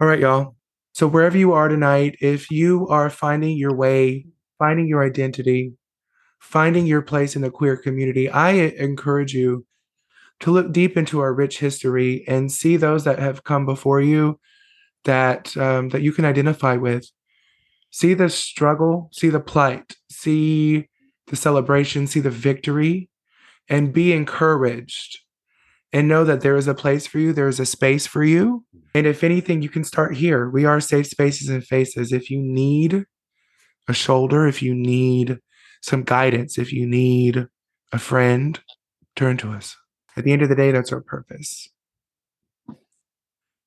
All 0.00 0.08
right, 0.08 0.18
y'all. 0.18 0.56
So 0.92 1.06
wherever 1.06 1.38
you 1.38 1.52
are 1.52 1.68
tonight, 1.68 2.16
if 2.20 2.50
you 2.50 2.86
are 2.88 3.08
finding 3.10 3.56
your 3.56 3.74
way, 3.74 4.26
finding 4.58 4.86
your 4.86 5.02
identity, 5.02 5.72
finding 6.44 6.86
your 6.86 7.02
place 7.02 7.34
in 7.34 7.42
the 7.42 7.50
queer 7.50 7.76
community, 7.76 8.28
I 8.28 8.50
encourage 8.50 9.32
you 9.32 9.66
to 10.40 10.50
look 10.50 10.72
deep 10.72 10.96
into 10.96 11.20
our 11.20 11.32
rich 11.32 11.58
history 11.58 12.24
and 12.28 12.52
see 12.52 12.76
those 12.76 13.04
that 13.04 13.18
have 13.18 13.44
come 13.44 13.64
before 13.64 14.00
you 14.00 14.38
that 15.04 15.56
um, 15.56 15.88
that 15.88 16.02
you 16.02 16.12
can 16.12 16.24
identify 16.24 16.76
with. 16.76 17.10
See 17.90 18.14
the 18.14 18.28
struggle, 18.28 19.08
see 19.12 19.30
the 19.30 19.40
plight, 19.40 19.96
see 20.10 20.88
the 21.28 21.36
celebration, 21.36 22.06
see 22.06 22.20
the 22.20 22.30
victory, 22.30 23.08
and 23.68 23.92
be 23.92 24.12
encouraged 24.12 25.20
and 25.92 26.08
know 26.08 26.24
that 26.24 26.40
there 26.40 26.56
is 26.56 26.66
a 26.66 26.74
place 26.74 27.06
for 27.06 27.18
you, 27.20 27.32
there 27.32 27.48
is 27.48 27.60
a 27.60 27.66
space 27.66 28.06
for 28.06 28.24
you. 28.24 28.64
And 28.94 29.06
if 29.06 29.22
anything, 29.22 29.62
you 29.62 29.68
can 29.68 29.84
start 29.84 30.16
here. 30.16 30.50
We 30.50 30.64
are 30.64 30.80
safe 30.80 31.06
spaces 31.06 31.48
and 31.48 31.64
faces. 31.64 32.12
If 32.12 32.30
you 32.30 32.38
need 32.40 33.04
a 33.88 33.94
shoulder, 33.94 34.46
if 34.46 34.60
you 34.60 34.74
need 34.74 35.38
some 35.84 36.02
guidance, 36.02 36.58
if 36.58 36.72
you 36.72 36.86
need 36.86 37.46
a 37.92 37.98
friend, 37.98 38.60
turn 39.16 39.36
to 39.38 39.52
us. 39.52 39.76
At 40.16 40.24
the 40.24 40.32
end 40.32 40.42
of 40.42 40.48
the 40.48 40.54
day, 40.54 40.72
that's 40.72 40.92
our 40.92 41.00
purpose. 41.00 41.68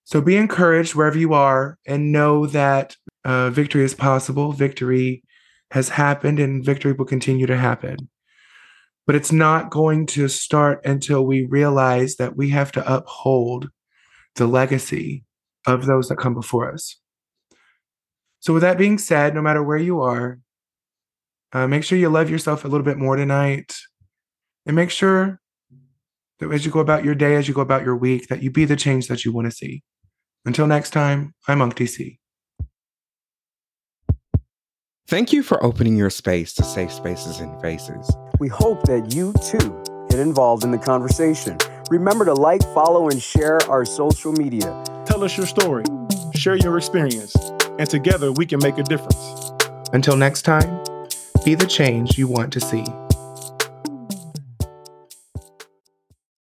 So 0.06 0.22
be 0.22 0.38
encouraged 0.38 0.95
wherever 0.95 1.18
you 1.18 1.34
are 1.34 1.77
and 1.85 2.11
know 2.11 2.45
that 2.48 2.95
uh, 3.26 3.49
victory 3.49 3.84
is 3.84 3.94
possible. 3.94 4.53
Victory 4.53 5.23
has 5.72 5.89
happened 5.89 6.39
and 6.39 6.64
victory 6.64 6.94
will 6.94 7.06
continue 7.06 7.45
to 7.45 7.57
happen 7.57 8.10
but 9.07 9.15
it's 9.15 9.31
not 9.31 9.72
going 9.72 10.06
to 10.06 10.27
start 10.27 10.85
until 10.85 11.26
we 11.26 11.45
realize 11.45 12.18
that 12.18 12.35
we 12.35 12.49
have 12.49 12.73
to 12.73 12.94
uphold 12.94 13.69
the 14.35 14.45
legacy 14.45 15.23
of 15.65 15.85
those 15.85 16.10
that 16.10 16.18
come 16.18 16.34
before 16.34 16.72
us. 16.72 16.98
So, 18.41 18.53
with 18.53 18.61
that 18.61 18.77
being 18.77 18.98
said, 18.98 19.34
no 19.34 19.41
matter 19.41 19.64
where 19.64 19.77
you 19.77 20.02
are, 20.02 20.39
uh, 21.58 21.68
make 21.68 21.84
sure 21.84 21.98
you 21.98 22.10
love 22.10 22.30
yourself 22.30 22.66
a 22.66 22.68
little 22.68 22.86
bit 22.86 22.98
more 22.98 23.16
tonight. 23.16 23.76
And 24.68 24.76
make 24.76 24.92
sure 24.92 25.42
that 26.40 26.52
as 26.52 26.66
you 26.66 26.72
go 26.72 26.80
about 26.80 27.04
your 27.04 27.16
day, 27.16 27.36
as 27.36 27.48
you 27.48 27.54
go 27.54 27.62
about 27.62 27.84
your 27.84 27.96
week, 27.96 28.28
that 28.28 28.44
you 28.44 28.52
be 28.52 28.66
the 28.66 28.76
change 28.76 29.08
that 29.08 29.26
you 29.26 29.32
want 29.32 29.46
to 29.46 29.52
see. 29.52 29.82
Until 30.46 30.68
next 30.68 30.92
time, 30.92 31.34
I'm 31.48 31.62
Unc 31.62 31.76
DC. 31.76 32.20
Thank 35.08 35.34
you 35.34 35.42
for 35.42 35.64
opening 35.64 35.96
your 35.96 36.10
space 36.10 36.54
to 36.56 36.64
safe 36.64 36.92
spaces 36.92 37.40
and 37.40 37.60
faces. 37.62 38.14
We 38.40 38.50
hope 38.50 38.84
that 38.84 39.16
you 39.16 39.34
too 39.42 39.84
get 40.10 40.20
involved 40.20 40.64
in 40.64 40.72
the 40.72 40.78
conversation. 40.78 41.58
Remember 41.90 42.26
to 42.26 42.34
like, 42.34 42.62
follow, 42.74 43.10
and 43.10 43.22
share 43.22 43.60
our 43.70 43.86
social 43.86 44.34
media. 44.34 44.84
Tell 45.06 45.24
us 45.24 45.38
your 45.38 45.48
story, 45.48 45.86
share 46.36 46.58
your 46.58 46.78
experience, 46.78 47.34
and 47.80 47.90
together 47.90 48.32
we 48.34 48.46
can 48.46 48.60
make 48.62 48.78
a 48.78 48.84
difference. 48.84 49.52
Until 49.94 50.18
next 50.18 50.42
time, 50.42 50.84
be 51.48 51.56
the 51.56 51.65
change 51.65 52.18
you 52.18 52.28
want 52.28 52.52
to 52.52 52.60
see. 52.60 52.84